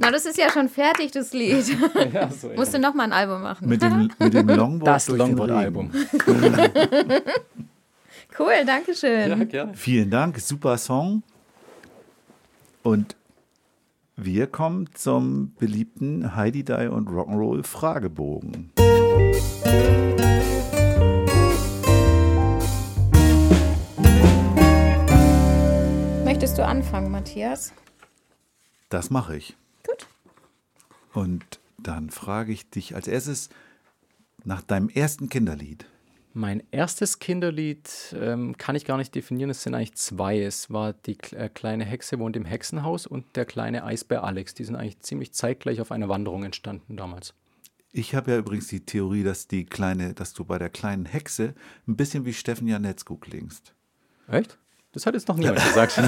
Na, 0.00 0.10
das 0.10 0.26
ist 0.26 0.38
ja 0.38 0.50
schon 0.50 0.68
fertig, 0.68 1.10
das 1.12 1.32
Lied. 1.32 1.64
Ja, 2.12 2.30
so 2.30 2.48
Musst 2.54 2.72
du 2.74 2.78
noch 2.78 2.94
mal 2.94 3.04
ein 3.04 3.12
Album 3.12 3.42
machen. 3.42 3.68
Mit 3.68 3.82
dem, 3.82 4.10
mit 4.18 4.34
dem 4.34 4.48
Longboard 4.56 4.86
das. 4.88 5.08
Longboard-Album. 5.08 5.90
Cool, 8.38 8.64
danke 8.64 8.94
schön. 8.94 9.28
Ja, 9.30 9.44
gerne. 9.44 9.74
Vielen 9.74 10.10
Dank, 10.10 10.38
super 10.38 10.78
Song. 10.78 11.24
Und 12.84 13.16
wir 14.14 14.46
kommen 14.46 14.88
zum 14.94 15.54
beliebten 15.58 16.36
Heidi 16.36 16.62
Die 16.62 16.86
und 16.88 17.08
Rock'n'Roll 17.08 17.64
Fragebogen. 17.66 18.70
Möchtest 26.24 26.58
du 26.58 26.64
anfangen, 26.64 27.10
Matthias? 27.10 27.72
Das 28.88 29.10
mache 29.10 29.36
ich. 29.36 29.56
Und 31.18 31.58
dann 31.78 32.10
frage 32.10 32.52
ich 32.52 32.70
dich 32.70 32.94
als 32.94 33.08
erstes 33.08 33.48
nach 34.44 34.62
deinem 34.62 34.88
ersten 34.88 35.28
Kinderlied. 35.28 35.84
Mein 36.32 36.62
erstes 36.70 37.18
Kinderlied 37.18 38.14
ähm, 38.16 38.56
kann 38.56 38.76
ich 38.76 38.84
gar 38.84 38.98
nicht 38.98 39.12
definieren. 39.16 39.50
Es 39.50 39.64
sind 39.64 39.74
eigentlich 39.74 39.96
zwei. 39.96 40.40
Es 40.40 40.70
war 40.70 40.92
die 40.92 41.18
äh, 41.32 41.48
kleine 41.48 41.84
Hexe 41.84 42.20
wohnt 42.20 42.36
im 42.36 42.44
Hexenhaus 42.44 43.08
und 43.08 43.24
der 43.34 43.46
kleine 43.46 43.82
Eisbär 43.82 44.22
Alex. 44.22 44.54
Die 44.54 44.62
sind 44.62 44.76
eigentlich 44.76 45.00
ziemlich 45.00 45.32
zeitgleich 45.32 45.80
auf 45.80 45.90
einer 45.90 46.08
Wanderung 46.08 46.44
entstanden 46.44 46.96
damals. 46.96 47.34
Ich 47.90 48.14
habe 48.14 48.30
ja 48.30 48.38
übrigens 48.38 48.68
die 48.68 48.86
Theorie, 48.86 49.24
dass 49.24 49.48
die 49.48 49.66
kleine, 49.66 50.14
dass 50.14 50.34
du 50.34 50.44
bei 50.44 50.58
der 50.58 50.70
kleinen 50.70 51.06
Hexe 51.06 51.54
ein 51.88 51.96
bisschen 51.96 52.26
wie 52.26 52.32
Steffen 52.32 52.68
Janetzko 52.68 53.16
klingst. 53.16 53.74
Echt? 54.28 54.56
Das 54.92 55.04
hat 55.04 55.14
jetzt 55.14 55.26
noch 55.26 55.36
niemand 55.36 55.56
gesagt. 55.64 56.00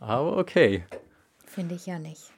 Aber 0.00 0.38
okay. 0.38 0.82
Finde 1.46 1.76
ich 1.76 1.86
ja 1.86 2.00
nicht. 2.00 2.32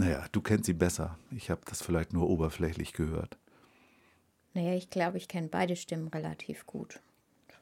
Naja, 0.00 0.24
du 0.32 0.40
kennst 0.40 0.64
sie 0.64 0.72
besser. 0.72 1.18
Ich 1.30 1.50
habe 1.50 1.60
das 1.68 1.82
vielleicht 1.82 2.12
nur 2.12 2.28
oberflächlich 2.30 2.92
gehört. 2.94 3.36
Naja, 4.54 4.74
ich 4.74 4.90
glaube, 4.90 5.18
ich 5.18 5.28
kenne 5.28 5.48
beide 5.50 5.76
Stimmen 5.76 6.08
relativ 6.08 6.66
gut. 6.66 7.00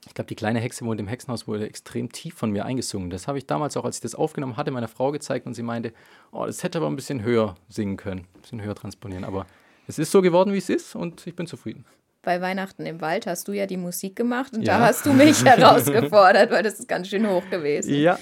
Ich 0.06 0.14
glaube, 0.14 0.28
die 0.28 0.36
kleine 0.36 0.60
Hexe 0.60 0.84
wohnt 0.86 1.00
im 1.00 1.08
Hexenhaus 1.08 1.48
wurde 1.48 1.66
extrem 1.66 2.12
tief 2.12 2.34
von 2.34 2.50
mir 2.52 2.64
eingesungen. 2.64 3.10
Das 3.10 3.26
habe 3.26 3.36
ich 3.38 3.46
damals 3.46 3.76
auch, 3.76 3.84
als 3.84 3.96
ich 3.96 4.02
das 4.02 4.14
aufgenommen 4.14 4.56
hatte, 4.56 4.70
meiner 4.70 4.86
Frau 4.88 5.10
gezeigt 5.10 5.46
und 5.46 5.54
sie 5.54 5.62
meinte, 5.64 5.92
oh, 6.30 6.46
das 6.46 6.62
hätte 6.62 6.78
aber 6.78 6.86
ein 6.86 6.96
bisschen 6.96 7.22
höher 7.22 7.56
singen 7.68 7.96
können, 7.96 8.20
ein 8.36 8.40
bisschen 8.40 8.62
höher 8.62 8.74
transponieren. 8.76 9.24
Aber 9.24 9.46
es 9.88 9.98
ist 9.98 10.12
so 10.12 10.22
geworden, 10.22 10.52
wie 10.52 10.58
es 10.58 10.70
ist 10.70 10.94
und 10.94 11.26
ich 11.26 11.34
bin 11.34 11.46
zufrieden. 11.48 11.84
Bei 12.22 12.40
Weihnachten 12.40 12.86
im 12.86 13.00
Wald 13.00 13.26
hast 13.26 13.48
du 13.48 13.52
ja 13.52 13.66
die 13.66 13.76
Musik 13.76 14.14
gemacht 14.16 14.52
und 14.54 14.62
Ja. 14.62 14.78
da 14.78 14.86
hast 14.86 15.04
du 15.04 15.12
mich 15.12 15.44
herausgefordert, 15.44 16.50
weil 16.52 16.62
das 16.62 16.78
ist 16.78 16.88
ganz 16.88 17.08
schön 17.08 17.28
hoch 17.28 17.48
gewesen. 17.50 17.94
Ja, 17.94 18.18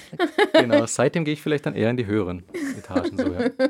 genau. 0.53 0.85
Seitdem 0.87 1.23
gehe 1.25 1.33
ich 1.33 1.41
vielleicht 1.41 1.65
dann 1.67 1.75
eher 1.75 1.89
in 1.91 1.97
die 1.97 2.05
höheren 2.05 2.43
Etagen. 2.77 3.17
So, 3.17 3.31
ja. 3.31 3.49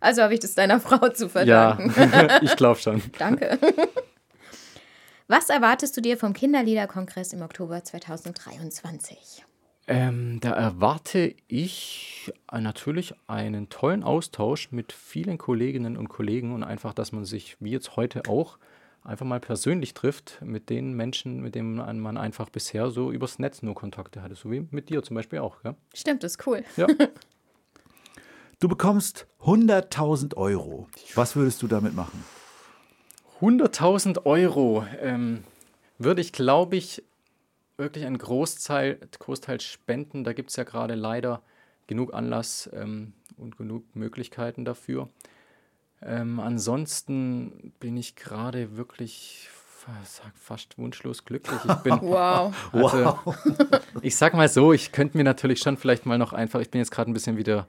Also 0.00 0.22
habe 0.22 0.34
ich 0.34 0.40
das 0.40 0.54
deiner 0.54 0.80
Frau 0.80 1.08
zu 1.08 1.26
Ja, 1.26 1.76
verdanken. 1.76 2.38
ich 2.42 2.56
glaube 2.56 2.80
schon. 2.80 3.02
Danke. 3.18 3.58
Was 5.30 5.50
erwartest 5.50 5.94
du 5.96 6.00
dir 6.00 6.16
vom 6.16 6.32
Kinderliederkongress 6.32 7.34
im 7.34 7.42
Oktober 7.42 7.84
2023? 7.84 9.44
Ähm, 9.86 10.38
da 10.40 10.52
erwarte 10.52 11.34
ich 11.48 12.32
äh, 12.52 12.60
natürlich 12.60 13.14
einen 13.26 13.68
tollen 13.68 14.02
Austausch 14.02 14.70
mit 14.70 14.92
vielen 14.92 15.38
Kolleginnen 15.38 15.96
und 15.96 16.08
Kollegen 16.08 16.54
und 16.54 16.62
einfach, 16.62 16.94
dass 16.94 17.12
man 17.12 17.24
sich, 17.24 17.56
wie 17.60 17.70
jetzt 17.70 17.96
heute 17.96 18.22
auch, 18.28 18.58
einfach 19.02 19.26
mal 19.26 19.40
persönlich 19.40 19.94
trifft 19.94 20.40
mit 20.42 20.68
den 20.70 20.92
Menschen, 20.92 21.40
mit 21.40 21.54
denen 21.54 21.76
man 22.00 22.16
einfach 22.16 22.50
bisher 22.50 22.90
so 22.90 23.10
übers 23.10 23.38
Netz 23.38 23.62
nur 23.62 23.74
Kontakte 23.74 24.22
hatte, 24.22 24.34
so 24.34 24.50
wie 24.50 24.66
mit 24.70 24.90
dir 24.90 25.02
zum 25.02 25.14
Beispiel 25.14 25.38
auch. 25.38 25.56
Ja? 25.64 25.74
Stimmt, 25.94 26.22
das 26.22 26.32
ist 26.32 26.46
cool. 26.46 26.64
Ja. 26.76 26.86
Du 28.60 28.66
bekommst 28.66 29.28
100.000 29.42 30.36
Euro. 30.36 30.88
Was 31.14 31.36
würdest 31.36 31.62
du 31.62 31.68
damit 31.68 31.94
machen? 31.94 32.24
100.000 33.40 34.26
Euro 34.26 34.84
ähm, 35.00 35.44
würde 35.98 36.20
ich, 36.20 36.32
glaube 36.32 36.74
ich, 36.74 37.04
wirklich 37.76 38.04
einen 38.04 38.18
Großteil, 38.18 38.98
Großteil 39.16 39.60
spenden. 39.60 40.24
Da 40.24 40.32
gibt 40.32 40.50
es 40.50 40.56
ja 40.56 40.64
gerade 40.64 40.96
leider 40.96 41.40
genug 41.86 42.12
Anlass 42.12 42.68
ähm, 42.72 43.12
und 43.36 43.56
genug 43.56 43.84
Möglichkeiten 43.94 44.64
dafür. 44.64 45.08
Ähm, 46.02 46.40
ansonsten 46.40 47.72
bin 47.78 47.96
ich 47.96 48.16
gerade 48.16 48.76
wirklich 48.76 49.48
fast 50.34 50.78
wunschlos 50.78 51.24
glücklich. 51.24 51.60
Ich 51.64 51.74
bin, 51.76 51.92
Wow. 52.02 52.52
also, 52.72 53.18
ich 54.02 54.16
sag 54.16 54.34
mal 54.34 54.48
so, 54.48 54.72
ich 54.72 54.90
könnte 54.90 55.16
mir 55.16 55.22
natürlich 55.22 55.60
schon 55.60 55.76
vielleicht 55.76 56.06
mal 56.06 56.18
noch 56.18 56.32
einfach, 56.32 56.58
ich 56.58 56.72
bin 56.72 56.80
jetzt 56.80 56.90
gerade 56.90 57.08
ein 57.08 57.14
bisschen 57.14 57.36
wieder 57.36 57.68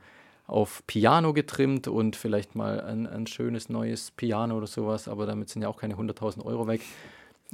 auf 0.49 0.83
Piano 0.87 1.33
getrimmt 1.33 1.87
und 1.87 2.15
vielleicht 2.15 2.55
mal 2.55 2.81
ein, 2.81 3.07
ein 3.07 3.27
schönes 3.27 3.69
neues 3.69 4.11
Piano 4.11 4.57
oder 4.57 4.67
sowas, 4.67 5.07
aber 5.07 5.25
damit 5.25 5.49
sind 5.49 5.61
ja 5.61 5.67
auch 5.67 5.77
keine 5.77 5.95
100.000 5.95 6.43
Euro 6.43 6.67
weg. 6.67 6.81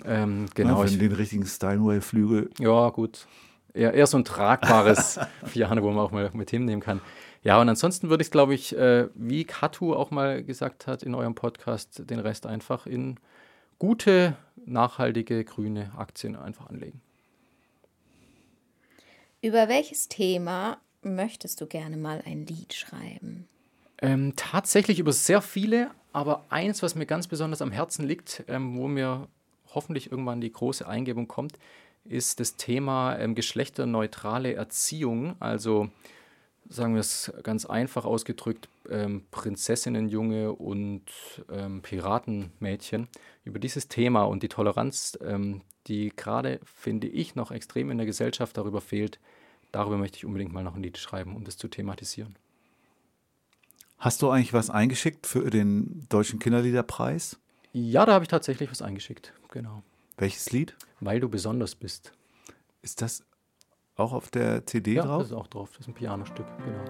Ähm, 0.03 0.47
genau, 0.55 0.83
Ja, 0.83 0.89
den 0.89 1.11
richtigen 1.11 1.45
Steinway-Flügel. 1.45 2.49
ja 2.59 2.89
gut. 2.89 3.27
Eher, 3.73 3.93
eher 3.93 4.07
so 4.07 4.17
ein 4.17 4.23
tragbares 4.23 5.19
Piano, 5.51 5.83
wo 5.83 5.89
man 5.91 5.99
auch 5.99 6.11
mal 6.11 6.29
mit 6.33 6.49
hinnehmen 6.49 6.81
kann. 6.81 7.01
Ja, 7.43 7.59
und 7.59 7.67
ansonsten 7.67 8.09
würde 8.09 8.23
ich, 8.23 8.31
glaube 8.31 8.53
ich, 8.55 8.75
äh, 8.75 9.07
wie 9.13 9.43
Katu 9.43 9.93
auch 9.93 10.11
mal 10.11 10.43
gesagt 10.43 10.87
hat 10.87 11.03
in 11.03 11.13
eurem 11.13 11.35
Podcast, 11.35 12.09
den 12.09 12.19
Rest 12.19 12.45
einfach 12.45 12.87
in 12.87 13.19
gute, 13.77 14.37
nachhaltige, 14.65 15.43
grüne 15.43 15.91
Aktien 15.97 16.35
einfach 16.35 16.69
anlegen. 16.69 17.01
Über 19.41 19.67
welches 19.67 20.07
Thema 20.07 20.77
möchtest 21.05 21.61
du 21.61 21.67
gerne 21.67 21.97
mal 21.97 22.21
ein 22.25 22.45
Lied 22.45 22.73
schreiben? 22.73 23.47
Ähm, 24.01 24.33
tatsächlich 24.35 24.99
über 24.99 25.13
sehr 25.13 25.41
viele, 25.41 25.91
aber 26.11 26.45
eins, 26.49 26.83
was 26.83 26.95
mir 26.95 27.05
ganz 27.05 27.27
besonders 27.27 27.61
am 27.61 27.71
Herzen 27.71 28.05
liegt, 28.05 28.43
ähm, 28.47 28.77
wo 28.77 28.87
mir 28.87 29.27
hoffentlich 29.73 30.11
irgendwann 30.11 30.41
die 30.41 30.51
große 30.51 30.87
Eingebung 30.87 31.27
kommt, 31.27 31.57
ist 32.03 32.39
das 32.39 32.55
Thema 32.55 33.17
ähm, 33.17 33.35
geschlechterneutrale 33.35 34.53
Erziehung. 34.53 35.35
Also 35.39 35.89
sagen 36.69 36.93
wir 36.93 37.01
es 37.01 37.31
ganz 37.43 37.65
einfach 37.65 38.05
ausgedrückt, 38.05 38.69
ähm, 38.89 39.23
Prinzessinnenjunge 39.31 40.51
und 40.53 41.03
ähm, 41.51 41.81
Piratenmädchen. 41.81 43.07
Über 43.43 43.59
dieses 43.59 43.87
Thema 43.87 44.23
und 44.23 44.43
die 44.43 44.49
Toleranz, 44.49 45.17
ähm, 45.23 45.61
die 45.87 46.11
gerade, 46.15 46.59
finde 46.63 47.07
ich, 47.07 47.35
noch 47.35 47.51
extrem 47.51 47.91
in 47.91 47.97
der 47.97 48.07
Gesellschaft 48.07 48.57
darüber 48.57 48.81
fehlt, 48.81 49.19
darüber 49.75 49.97
möchte 49.97 50.17
ich 50.17 50.25
unbedingt 50.25 50.53
mal 50.53 50.63
noch 50.63 50.75
ein 50.75 50.81
Lied 50.83 50.97
schreiben, 50.97 51.35
um 51.35 51.43
das 51.43 51.57
zu 51.57 51.67
thematisieren. 51.67 52.35
Hast 53.97 54.21
du 54.21 54.29
eigentlich 54.29 54.53
was 54.53 54.69
eingeschickt 54.69 55.27
für 55.27 55.49
den 55.49 56.05
Deutschen 56.09 56.39
Kinderliederpreis? 56.39 57.37
Ja, 57.73 58.05
da 58.05 58.13
habe 58.13 58.23
ich 58.23 58.29
tatsächlich 58.29 58.71
was 58.71 58.81
eingeschickt. 58.81 59.33
Genau. 59.51 59.83
Welches 60.17 60.51
Lied? 60.51 60.75
Weil 61.01 61.19
du 61.19 61.27
besonders 61.29 61.75
bist. 61.75 62.13
Ist 62.81 63.01
das 63.01 63.23
auch 63.97 64.13
auf 64.13 64.29
der 64.29 64.65
CD 64.65 64.93
Ja, 64.93 65.03
drauf? 65.03 65.19
das 65.23 65.27
ist 65.31 65.33
auch 65.33 65.47
drauf. 65.47 65.69
Das 65.71 65.81
ist 65.81 65.87
ein 65.87 65.93
Pianostück. 65.93 66.45
Genau. 66.63 66.83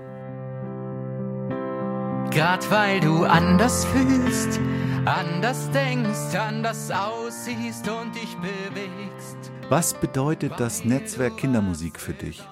Grad 2.31 2.69
weil 2.69 2.99
du 2.99 3.23
anders 3.23 3.86
fühlst, 3.86 4.59
anders 5.05 5.71
denkst, 5.71 6.36
anders 6.36 6.91
aussiehst 6.91 7.88
und 7.88 8.13
dich 8.13 8.36
bewegst. 8.38 9.51
Was 9.69 9.93
bedeutet 9.99 10.53
das 10.59 10.83
Netzwerk 10.86 11.38
Kindermusik 11.38 11.99
für 11.99 12.13
dich? 12.13 12.43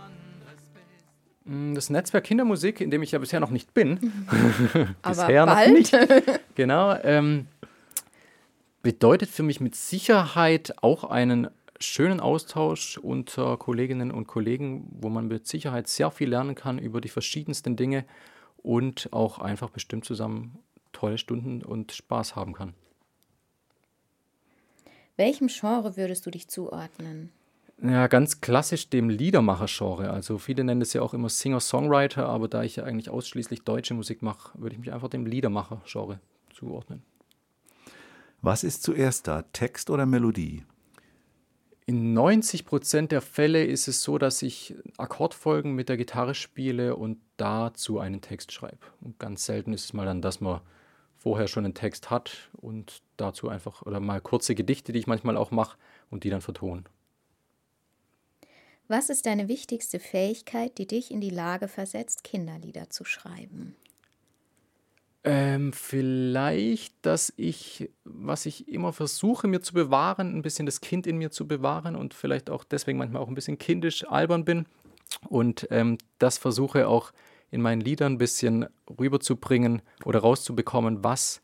Mm, 1.45 1.73
Das 1.75 1.89
Netzwerk 1.89 2.23
Kindermusik, 2.25 2.81
in 2.81 2.91
dem 2.91 3.03
ich 3.03 3.11
ja 3.11 3.19
bisher 3.19 3.39
noch 3.39 3.49
nicht 3.49 3.73
bin, 3.73 3.99
Aber 5.01 5.15
bisher 5.15 5.45
noch 5.45 5.67
nicht, 5.67 5.95
genau, 6.55 6.95
ähm, 7.03 7.47
bedeutet 8.81 9.29
für 9.29 9.43
mich 9.43 9.59
mit 9.59 9.75
Sicherheit 9.75 10.73
auch 10.81 11.03
einen 11.05 11.47
schönen 11.79 12.19
Austausch 12.19 12.97
unter 12.97 13.57
Kolleginnen 13.57 14.11
und 14.11 14.27
Kollegen, 14.27 14.87
wo 15.01 15.09
man 15.09 15.27
mit 15.27 15.47
Sicherheit 15.47 15.87
sehr 15.87 16.11
viel 16.11 16.29
lernen 16.29 16.55
kann 16.55 16.79
über 16.79 17.01
die 17.01 17.09
verschiedensten 17.09 17.75
Dinge 17.75 18.05
und 18.57 19.09
auch 19.11 19.39
einfach 19.39 19.69
bestimmt 19.69 20.05
zusammen 20.05 20.59
tolle 20.93 21.17
Stunden 21.17 21.61
und 21.63 21.91
Spaß 21.91 22.35
haben 22.35 22.53
kann. 22.53 22.73
Welchem 25.17 25.47
Genre 25.47 25.97
würdest 25.97 26.25
du 26.25 26.31
dich 26.31 26.47
zuordnen? 26.47 27.31
Ja, 27.85 28.07
ganz 28.07 28.39
klassisch 28.39 28.89
dem 28.89 29.09
Liedermacher-Genre. 29.09 30.09
Also 30.09 30.37
viele 30.37 30.63
nennen 30.63 30.81
es 30.81 30.93
ja 30.93 31.01
auch 31.01 31.13
immer 31.13 31.27
Singer-Songwriter, 31.27 32.25
aber 32.25 32.47
da 32.47 32.63
ich 32.63 32.77
ja 32.77 32.85
eigentlich 32.85 33.09
ausschließlich 33.09 33.63
deutsche 33.63 33.93
Musik 33.93 34.21
mache, 34.21 34.57
würde 34.57 34.75
ich 34.75 34.79
mich 34.79 34.93
einfach 34.93 35.09
dem 35.09 35.25
Liedermacher-Genre 35.25 36.21
zuordnen. 36.53 37.03
Was 38.41 38.63
ist 38.63 38.83
zuerst 38.83 39.27
da, 39.27 39.41
Text 39.51 39.89
oder 39.89 40.05
Melodie? 40.05 40.63
In 41.85 42.13
90 42.13 42.65
Prozent 42.65 43.11
der 43.11 43.21
Fälle 43.21 43.65
ist 43.65 43.89
es 43.89 44.01
so, 44.01 44.17
dass 44.17 44.41
ich 44.41 44.75
Akkordfolgen 44.97 45.73
mit 45.73 45.89
der 45.89 45.97
Gitarre 45.97 46.35
spiele 46.35 46.95
und 46.95 47.17
dazu 47.35 47.99
einen 47.99 48.21
Text 48.21 48.53
schreibe. 48.53 48.77
Und 49.01 49.19
ganz 49.19 49.45
selten 49.45 49.73
ist 49.73 49.83
es 49.83 49.93
mal 49.93 50.05
dann, 50.05 50.21
dass 50.21 50.39
man 50.39 50.61
vorher 51.17 51.49
schon 51.49 51.65
einen 51.65 51.73
Text 51.73 52.09
hat 52.09 52.49
und 52.53 53.01
dazu 53.17 53.49
einfach, 53.49 53.81
oder 53.81 53.99
mal 53.99 54.21
kurze 54.21 54.55
Gedichte, 54.55 54.93
die 54.93 54.99
ich 54.99 55.07
manchmal 55.07 55.35
auch 55.35 55.51
mache 55.51 55.77
und 56.09 56.23
die 56.23 56.29
dann 56.29 56.39
vertonen. 56.39 56.85
Was 58.87 59.09
ist 59.09 59.25
deine 59.25 59.47
wichtigste 59.47 59.99
Fähigkeit, 59.99 60.77
die 60.77 60.87
dich 60.87 61.11
in 61.11 61.21
die 61.21 61.29
Lage 61.29 61.67
versetzt, 61.67 62.23
Kinderlieder 62.23 62.89
zu 62.89 63.05
schreiben? 63.05 63.75
Ähm, 65.25 65.71
vielleicht, 65.71 66.93
dass 67.05 67.31
ich, 67.37 67.89
was 68.03 68.45
ich 68.45 68.67
immer 68.67 68.91
versuche 68.91 69.47
mir 69.47 69.61
zu 69.61 69.73
bewahren, 69.73 70.35
ein 70.35 70.41
bisschen 70.41 70.65
das 70.65 70.81
Kind 70.81 71.07
in 71.07 71.17
mir 71.17 71.31
zu 71.31 71.47
bewahren 71.47 71.95
und 71.95 72.13
vielleicht 72.13 72.49
auch 72.49 72.65
deswegen 72.65 72.97
manchmal 72.97 73.21
auch 73.21 73.29
ein 73.29 73.35
bisschen 73.35 73.57
kindisch 73.57 74.05
albern 74.05 74.43
bin 74.43 74.65
und 75.29 75.65
ähm, 75.71 75.97
das 76.19 76.37
versuche 76.37 76.89
auch 76.89 77.13
in 77.51 77.61
meinen 77.61 77.79
Liedern 77.79 78.13
ein 78.13 78.17
bisschen 78.17 78.65
rüberzubringen 78.99 79.81
oder 80.03 80.19
rauszubekommen, 80.19 81.05
was 81.05 81.41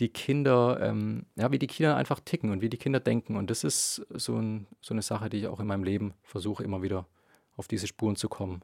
die 0.00 0.08
Kinder, 0.08 0.78
ähm, 0.80 1.26
ja, 1.36 1.50
wie 1.50 1.58
die 1.58 1.66
Kinder 1.66 1.96
einfach 1.96 2.20
ticken 2.20 2.50
und 2.50 2.60
wie 2.60 2.68
die 2.68 2.76
Kinder 2.76 3.00
denken. 3.00 3.36
Und 3.36 3.50
das 3.50 3.64
ist 3.64 4.06
so, 4.10 4.36
ein, 4.36 4.66
so 4.80 4.94
eine 4.94 5.02
Sache, 5.02 5.28
die 5.28 5.38
ich 5.38 5.46
auch 5.48 5.60
in 5.60 5.66
meinem 5.66 5.84
Leben 5.84 6.14
versuche, 6.22 6.62
immer 6.62 6.82
wieder 6.82 7.06
auf 7.56 7.68
diese 7.68 7.86
Spuren 7.86 8.16
zu 8.16 8.28
kommen. 8.28 8.62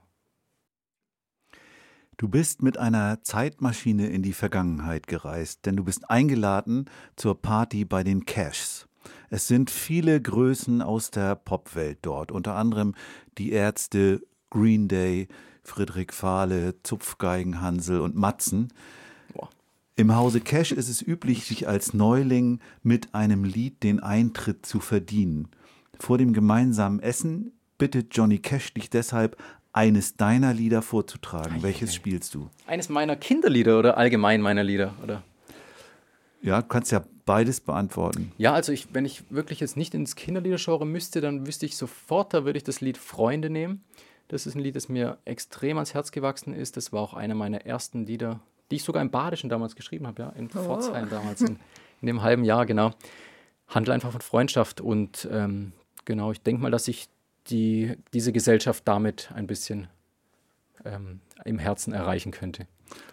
Du 2.16 2.28
bist 2.28 2.62
mit 2.62 2.78
einer 2.78 3.22
Zeitmaschine 3.22 4.06
in 4.06 4.22
die 4.22 4.32
Vergangenheit 4.32 5.08
gereist, 5.08 5.66
denn 5.66 5.76
du 5.76 5.82
bist 5.82 6.08
eingeladen 6.08 6.88
zur 7.16 7.40
Party 7.40 7.84
bei 7.84 8.04
den 8.04 8.24
Cashs. 8.24 8.86
Es 9.30 9.48
sind 9.48 9.68
viele 9.68 10.20
Größen 10.20 10.80
aus 10.80 11.10
der 11.10 11.34
Popwelt 11.34 11.98
dort, 12.02 12.30
unter 12.30 12.54
anderem 12.54 12.94
die 13.36 13.50
Ärzte, 13.50 14.22
Green 14.50 14.86
Day, 14.86 15.26
Friedrich 15.64 16.12
Fahle, 16.12 16.80
Zupfgeigenhansel 16.84 18.00
und 18.00 18.14
Matzen. 18.14 18.72
Im 19.96 20.16
Hause 20.16 20.40
Cash 20.40 20.72
ist 20.72 20.88
es 20.88 21.06
üblich, 21.06 21.44
sich 21.44 21.68
als 21.68 21.94
Neuling 21.94 22.58
mit 22.82 23.14
einem 23.14 23.44
Lied 23.44 23.84
den 23.84 24.00
Eintritt 24.00 24.66
zu 24.66 24.80
verdienen. 24.80 25.48
Vor 26.00 26.18
dem 26.18 26.32
gemeinsamen 26.32 26.98
Essen 26.98 27.52
bittet 27.78 28.08
Johnny 28.10 28.40
Cash 28.40 28.74
dich 28.74 28.90
deshalb, 28.90 29.36
eines 29.72 30.16
deiner 30.16 30.52
Lieder 30.52 30.82
vorzutragen. 30.82 31.62
Welches 31.62 31.94
spielst 31.94 32.34
du? 32.34 32.50
Eines 32.66 32.88
meiner 32.88 33.14
Kinderlieder 33.14 33.78
oder 33.78 33.96
allgemein 33.96 34.40
meiner 34.40 34.64
Lieder, 34.64 34.94
oder? 35.00 35.22
Ja, 36.42 36.60
du 36.60 36.66
kannst 36.66 36.90
ja 36.90 37.04
beides 37.24 37.60
beantworten. 37.60 38.32
Ja, 38.36 38.52
also 38.52 38.72
ich, 38.72 38.88
wenn 38.92 39.04
ich 39.04 39.22
wirklich 39.30 39.60
jetzt 39.60 39.76
nicht 39.76 39.94
ins 39.94 40.16
Kinderliedergenre 40.16 40.86
müsste, 40.86 41.20
dann 41.20 41.46
wüsste 41.46 41.66
ich 41.66 41.76
sofort, 41.76 42.34
da 42.34 42.44
würde 42.44 42.56
ich 42.56 42.64
das 42.64 42.80
Lied 42.80 42.98
Freunde 42.98 43.48
nehmen. 43.48 43.84
Das 44.26 44.46
ist 44.46 44.56
ein 44.56 44.60
Lied, 44.60 44.74
das 44.74 44.88
mir 44.88 45.18
extrem 45.24 45.76
ans 45.76 45.94
Herz 45.94 46.10
gewachsen 46.10 46.52
ist. 46.52 46.76
Das 46.76 46.92
war 46.92 47.00
auch 47.00 47.14
einer 47.14 47.36
meiner 47.36 47.64
ersten 47.64 48.06
Lieder, 48.06 48.40
die 48.70 48.76
ich 48.76 48.84
sogar 48.84 49.02
im 49.02 49.10
Badischen 49.10 49.50
damals 49.50 49.76
geschrieben 49.76 50.06
habe, 50.06 50.22
ja, 50.22 50.28
in 50.30 50.48
Pforzheim 50.48 51.08
damals, 51.10 51.42
in, 51.42 51.58
in 52.00 52.06
dem 52.06 52.22
halben 52.22 52.44
Jahr, 52.44 52.66
genau. 52.66 52.92
Handelt 53.68 53.94
einfach 53.94 54.12
von 54.12 54.20
Freundschaft 54.20 54.80
und 54.80 55.28
ähm, 55.30 55.72
genau, 56.04 56.32
ich 56.32 56.40
denke 56.40 56.62
mal, 56.62 56.70
dass 56.70 56.88
ich 56.88 57.08
die, 57.48 57.96
diese 58.12 58.32
Gesellschaft 58.32 58.86
damit 58.86 59.30
ein 59.34 59.46
bisschen 59.46 59.88
ähm, 60.84 61.20
im 61.44 61.58
Herzen 61.58 61.92
erreichen 61.92 62.32
könnte. 62.32 62.66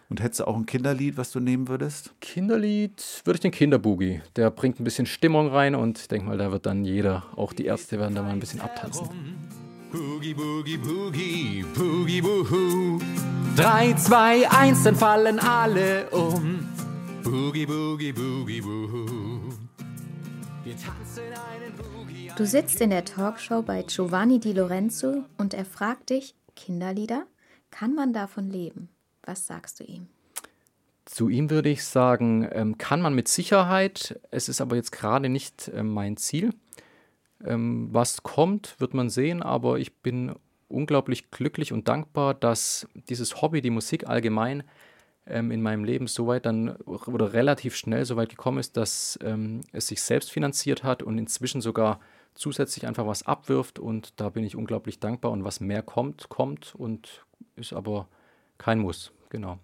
Und 0.10 0.22
hättest 0.22 0.42
du 0.42 0.48
auch 0.48 0.58
ein 0.58 0.66
Kinderlied, 0.66 1.16
was 1.18 1.32
du 1.32 1.40
nehmen 1.40 1.70
würdest? 1.70 2.14
Kinderlied 2.20 3.22
würde 3.24 3.38
ich 3.38 3.42
den 3.42 3.52
Kinderboogie. 3.52 4.22
Der 4.36 4.52
bringt 4.52 4.80
ein 4.80 4.84
bisschen 4.84 5.06
Stimmung 5.06 5.48
rein 5.48 5.74
und 5.74 6.00
ich 6.00 6.08
denke 6.10 6.28
mal, 6.28 6.38
da 6.38 6.52
wird 6.52 6.66
dann 6.66 6.84
jeder, 6.84 7.24
auch 7.36 7.54
die 7.54 7.66
Ärzte 7.66 7.98
werden 7.98 8.16
da 8.16 8.22
mal 8.22 8.32
ein 8.32 8.40
bisschen 8.40 8.60
abtanzen. 8.60 9.08
Boogie, 9.92 10.34
Boogie, 10.34 10.78
Boogie, 10.78 11.66
Boogie, 11.74 12.22
Boohoo. 12.22 13.00
3, 13.58 13.94
2, 13.96 14.50
1, 14.50 14.84
dann 14.84 14.96
fallen 14.96 15.40
alle 15.40 16.10
um. 16.12 16.66
Boogie, 17.22 17.66
Boogie, 17.66 18.14
Boogie, 18.14 18.62
Boohoo. 18.62 19.52
Wir 20.64 20.76
tanzen 20.78 21.24
einen 21.24 21.76
Boogie. 21.76 22.32
Du 22.38 22.46
sitzt 22.46 22.80
in 22.80 22.92
der 22.92 23.04
Talkshow 23.04 23.62
bei 23.62 23.84
Giovanni 23.84 24.40
Di 24.40 24.54
Lorenzo 24.54 25.26
und 25.38 25.54
er 25.54 25.66
fragt 25.66 26.12
dich, 26.12 26.34
Kinderlieder, 26.56 27.26
kann 27.72 27.94
man 27.94 28.14
davon 28.14 28.50
leben? 28.50 28.88
Was 29.24 29.48
sagst 29.48 29.82
du 29.82 29.84
ihm? 29.84 30.08
Zu 31.04 31.28
ihm 31.28 31.50
würde 31.50 31.70
ich 31.70 31.84
sagen, 31.84 32.48
ähm, 32.54 32.78
kann 32.78 33.02
man 33.02 33.14
mit 33.14 33.28
Sicherheit. 33.28 34.20
Es 34.32 34.48
ist 34.48 34.62
aber 34.62 34.78
jetzt 34.78 34.94
gerade 34.94 35.28
nicht 35.28 35.70
ähm, 35.76 35.94
mein 35.94 36.16
Ziel. 36.16 36.54
Ähm, 37.44 37.90
was 37.92 38.24
kommt, 38.24 38.80
wird 38.80 38.94
man 38.94 39.10
sehen, 39.10 39.44
aber 39.44 39.78
ich 39.78 39.98
bin 39.98 40.36
unglaublich 40.72 41.32
glücklich 41.32 41.74
und 41.74 41.88
dankbar, 41.88 42.34
dass 42.34 42.88
dieses 43.10 43.42
Hobby, 43.42 43.62
die 43.62 43.70
Musik 43.70 44.08
allgemein, 44.08 44.64
ähm, 45.28 45.52
in 45.52 45.62
meinem 45.62 45.84
Leben 45.84 46.08
so 46.08 46.28
weit 46.28 46.46
dann 46.46 46.76
oder 46.78 47.34
relativ 47.34 47.76
schnell 47.76 48.06
so 48.06 48.16
weit 48.16 48.30
gekommen 48.30 48.58
ist, 48.58 48.78
dass 48.78 49.20
ähm, 49.24 49.62
es 49.72 49.88
sich 49.88 50.02
selbst 50.02 50.32
finanziert 50.32 50.84
hat 50.84 51.04
und 51.04 51.18
inzwischen 51.18 51.62
sogar 51.62 52.00
zusätzlich 52.34 52.88
einfach 52.88 53.06
was 53.06 53.24
abwirft 53.24 53.78
und 53.78 54.20
da 54.20 54.30
bin 54.30 54.44
ich 54.44 54.56
unglaublich 54.56 55.00
dankbar 55.00 55.32
und 55.32 55.44
was 55.44 55.60
mehr 55.60 55.84
kommt, 55.84 56.30
kommt 56.30 56.74
und 56.76 57.26
ist 57.56 57.74
aber 57.74 58.08
kein 58.58 58.80
Muss, 58.80 59.12
genau. 59.30 59.60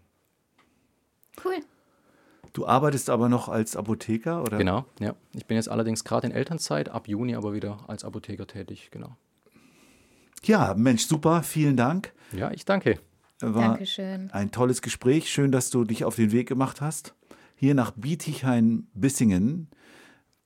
Cool. 1.43 1.59
Du 2.53 2.65
arbeitest 2.65 3.09
aber 3.09 3.29
noch 3.29 3.49
als 3.49 3.75
Apotheker, 3.75 4.41
oder? 4.41 4.57
Genau, 4.57 4.85
ja. 4.99 5.15
Ich 5.33 5.45
bin 5.45 5.55
jetzt 5.55 5.69
allerdings 5.69 6.03
gerade 6.03 6.27
in 6.27 6.33
Elternzeit, 6.33 6.89
ab 6.89 7.07
Juni 7.07 7.35
aber 7.35 7.53
wieder 7.53 7.79
als 7.87 8.03
Apotheker 8.03 8.47
tätig, 8.47 8.89
genau. 8.91 9.15
Ja, 10.47 10.73
Mensch, 10.77 11.05
super, 11.05 11.43
vielen 11.43 11.75
Dank. 11.75 12.13
Ja, 12.31 12.51
ich 12.51 12.63
danke. 12.63 12.99
War 13.41 13.69
Dankeschön. 13.69 14.31
ein 14.31 14.49
tolles 14.51 14.81
Gespräch. 14.81 15.29
Schön, 15.29 15.51
dass 15.51 15.69
du 15.69 15.83
dich 15.83 16.05
auf 16.05 16.15
den 16.15 16.31
Weg 16.31 16.47
gemacht 16.47 16.79
hast. 16.79 17.13
Hier 17.55 17.75
nach 17.75 17.91
Bietigheim-Bissingen 17.91 19.67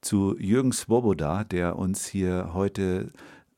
zu 0.01 0.35
Jürgen 0.39 0.71
Swoboda, 0.71 1.43
der 1.43 1.77
uns 1.77 2.07
hier 2.07 2.49
heute 2.53 3.11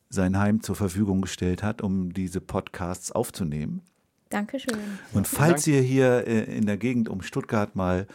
sein 0.10 0.38
Heim 0.38 0.62
zur 0.62 0.76
Verfügung 0.76 1.22
gestellt 1.22 1.64
hat, 1.64 1.82
um 1.82 2.14
diese 2.14 2.42
Podcasts 2.42 3.14
aufzunehmen. 3.14 3.82
Dankeschön. 4.28 4.78
Und 5.14 5.28
falls 5.28 5.66
ihr 5.66 5.82
hier 5.82 6.28
äh, 6.28 6.44
in 6.58 6.66
der 6.66 6.78
Gegend 6.78 7.08
um 7.08 7.22
Stuttgart 7.22 7.76
mal 7.78 8.06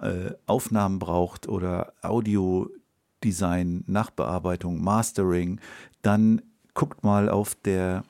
äh, 0.00 0.30
Aufnahmen 0.46 1.00
braucht 1.00 1.48
oder 1.48 1.92
Audiodesign, 2.02 3.82
Nachbearbeitung, 3.88 4.80
Mastering, 4.80 5.60
dann 6.02 6.40
guckt 6.74 7.04
mal 7.04 7.28
auf 7.28 7.54
der 7.54 8.04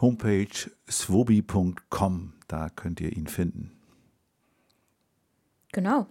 Homepage 0.00 0.70
swobi.com. 0.90 2.32
Da 2.48 2.70
könnt 2.70 3.00
ihr 3.00 3.12
ihn 3.12 3.26
finden. 3.26 3.72
Genau. 5.72 6.06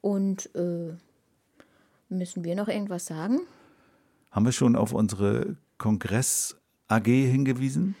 Und 0.00 0.54
äh, 0.54 0.94
müssen 2.08 2.44
wir 2.44 2.54
noch 2.54 2.68
irgendwas 2.68 3.06
sagen? 3.06 3.40
Haben 4.30 4.44
wir 4.44 4.52
schon 4.52 4.76
auf 4.76 4.92
unsere 4.92 5.56
Kongress 5.78 6.56
AG 6.88 7.06
hingewiesen? 7.06 7.96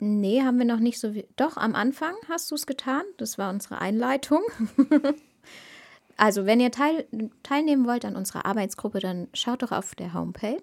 Nee, 0.00 0.42
haben 0.42 0.58
wir 0.58 0.64
noch 0.64 0.78
nicht 0.78 1.00
so. 1.00 1.12
Doch, 1.36 1.56
am 1.56 1.74
Anfang 1.74 2.14
hast 2.28 2.50
du 2.50 2.54
es 2.54 2.66
getan. 2.66 3.02
Das 3.16 3.38
war 3.38 3.50
unsere 3.50 3.80
Einleitung. 3.80 4.42
also, 6.16 6.46
wenn 6.46 6.60
ihr 6.60 6.70
teil, 6.70 7.06
teilnehmen 7.42 7.86
wollt 7.86 8.04
an 8.04 8.16
unserer 8.16 8.46
Arbeitsgruppe, 8.46 9.00
dann 9.00 9.28
schaut 9.32 9.62
doch 9.62 9.72
auf 9.72 9.94
der 9.94 10.14
Homepage 10.14 10.62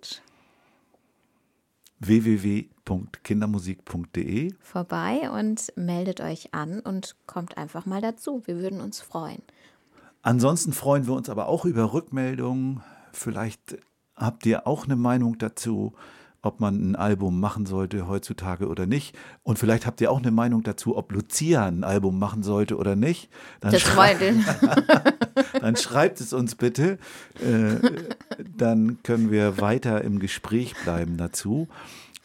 www.kindermusik.de 1.99 4.53
vorbei 4.61 5.29
und 5.31 5.73
meldet 5.75 6.21
euch 6.21 6.53
an 6.53 6.79
und 6.79 7.15
kommt 7.25 7.57
einfach 7.57 7.85
mal 7.85 8.01
dazu. 8.01 8.43
Wir 8.45 8.59
würden 8.59 8.79
uns 8.81 9.01
freuen. 9.01 9.41
Ansonsten 10.21 10.73
freuen 10.73 11.07
wir 11.07 11.13
uns 11.13 11.29
aber 11.29 11.47
auch 11.47 11.65
über 11.65 11.93
Rückmeldungen. 11.93 12.83
Vielleicht 13.13 13.77
habt 14.15 14.45
ihr 14.45 14.67
auch 14.67 14.85
eine 14.85 14.95
Meinung 14.95 15.37
dazu, 15.37 15.93
ob 16.45 16.59
man 16.59 16.91
ein 16.91 16.95
Album 16.95 17.39
machen 17.39 17.65
sollte 17.65 18.07
heutzutage 18.07 18.67
oder 18.67 18.85
nicht. 18.85 19.17
Und 19.43 19.57
vielleicht 19.57 19.85
habt 19.85 19.99
ihr 19.99 20.11
auch 20.11 20.19
eine 20.19 20.31
Meinung 20.31 20.63
dazu, 20.63 20.95
ob 20.95 21.11
Lucia 21.11 21.65
ein 21.65 21.83
Album 21.83 22.19
machen 22.19 22.43
sollte 22.43 22.77
oder 22.77 22.95
nicht. 22.95 23.29
Dann, 23.61 23.71
Das 23.71 23.81
schrei 23.81 24.15
dann 25.59 25.75
schreibt 25.75 26.21
es 26.21 26.33
uns 26.33 26.55
bitte. 26.55 26.99
Äh, 27.39 28.03
dann 28.57 28.99
können 29.03 29.31
wir 29.31 29.59
weiter 29.59 30.03
im 30.03 30.19
Gespräch 30.19 30.75
bleiben 30.83 31.17
dazu. 31.17 31.67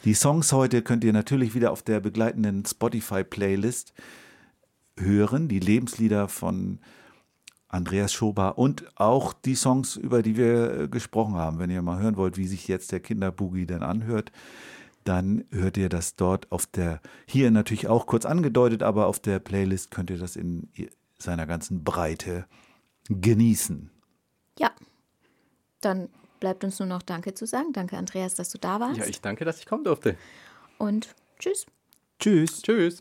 Die 0.04 0.14
Songs 0.14 0.52
heute 0.52 0.82
könnt 0.82 1.04
ihr 1.04 1.12
natürlich 1.12 1.54
wieder 1.54 1.72
auf 1.72 1.82
der 1.82 2.00
begleitenden 2.00 2.64
Spotify-Playlist 2.64 3.94
hören. 4.98 5.48
Die 5.48 5.60
Lebenslieder 5.60 6.28
von 6.28 6.78
Andreas 7.70 8.12
Schober 8.12 8.58
und 8.58 8.84
auch 8.96 9.32
die 9.32 9.54
Songs, 9.54 9.96
über 9.96 10.22
die 10.22 10.36
wir 10.36 10.80
äh, 10.80 10.88
gesprochen 10.88 11.36
haben. 11.36 11.58
Wenn 11.58 11.70
ihr 11.70 11.82
mal 11.82 12.00
hören 12.00 12.16
wollt, 12.16 12.36
wie 12.36 12.46
sich 12.46 12.68
jetzt 12.68 12.92
der 12.92 13.00
Kinderboogie 13.00 13.66
dann 13.66 13.82
anhört, 13.82 14.32
dann 15.04 15.44
hört 15.50 15.76
ihr 15.76 15.88
das 15.88 16.16
dort 16.16 16.50
auf 16.52 16.66
der, 16.66 17.00
hier 17.26 17.50
natürlich 17.50 17.88
auch 17.88 18.06
kurz 18.06 18.24
angedeutet, 18.26 18.82
aber 18.82 19.06
auf 19.06 19.20
der 19.20 19.38
Playlist 19.38 19.90
könnt 19.90 20.10
ihr 20.10 20.18
das 20.18 20.36
in 20.36 20.68
seiner 21.18 21.46
ganzen 21.46 21.84
Breite 21.84 22.46
genießen. 23.08 23.90
Ja. 24.58 24.70
Dann 25.80 26.08
bleibt 26.40 26.64
uns 26.64 26.78
nur 26.78 26.88
noch 26.88 27.02
Danke 27.02 27.34
zu 27.34 27.46
sagen. 27.46 27.72
Danke, 27.72 27.96
Andreas, 27.96 28.34
dass 28.34 28.50
du 28.50 28.58
da 28.58 28.80
warst. 28.80 28.98
Ja, 28.98 29.06
ich 29.06 29.20
danke, 29.20 29.44
dass 29.44 29.60
ich 29.60 29.66
kommen 29.66 29.84
durfte. 29.84 30.16
und 30.78 31.14
tschüss. 31.38 31.66
Tschüss. 32.18 32.60
Tschüss. 32.62 33.00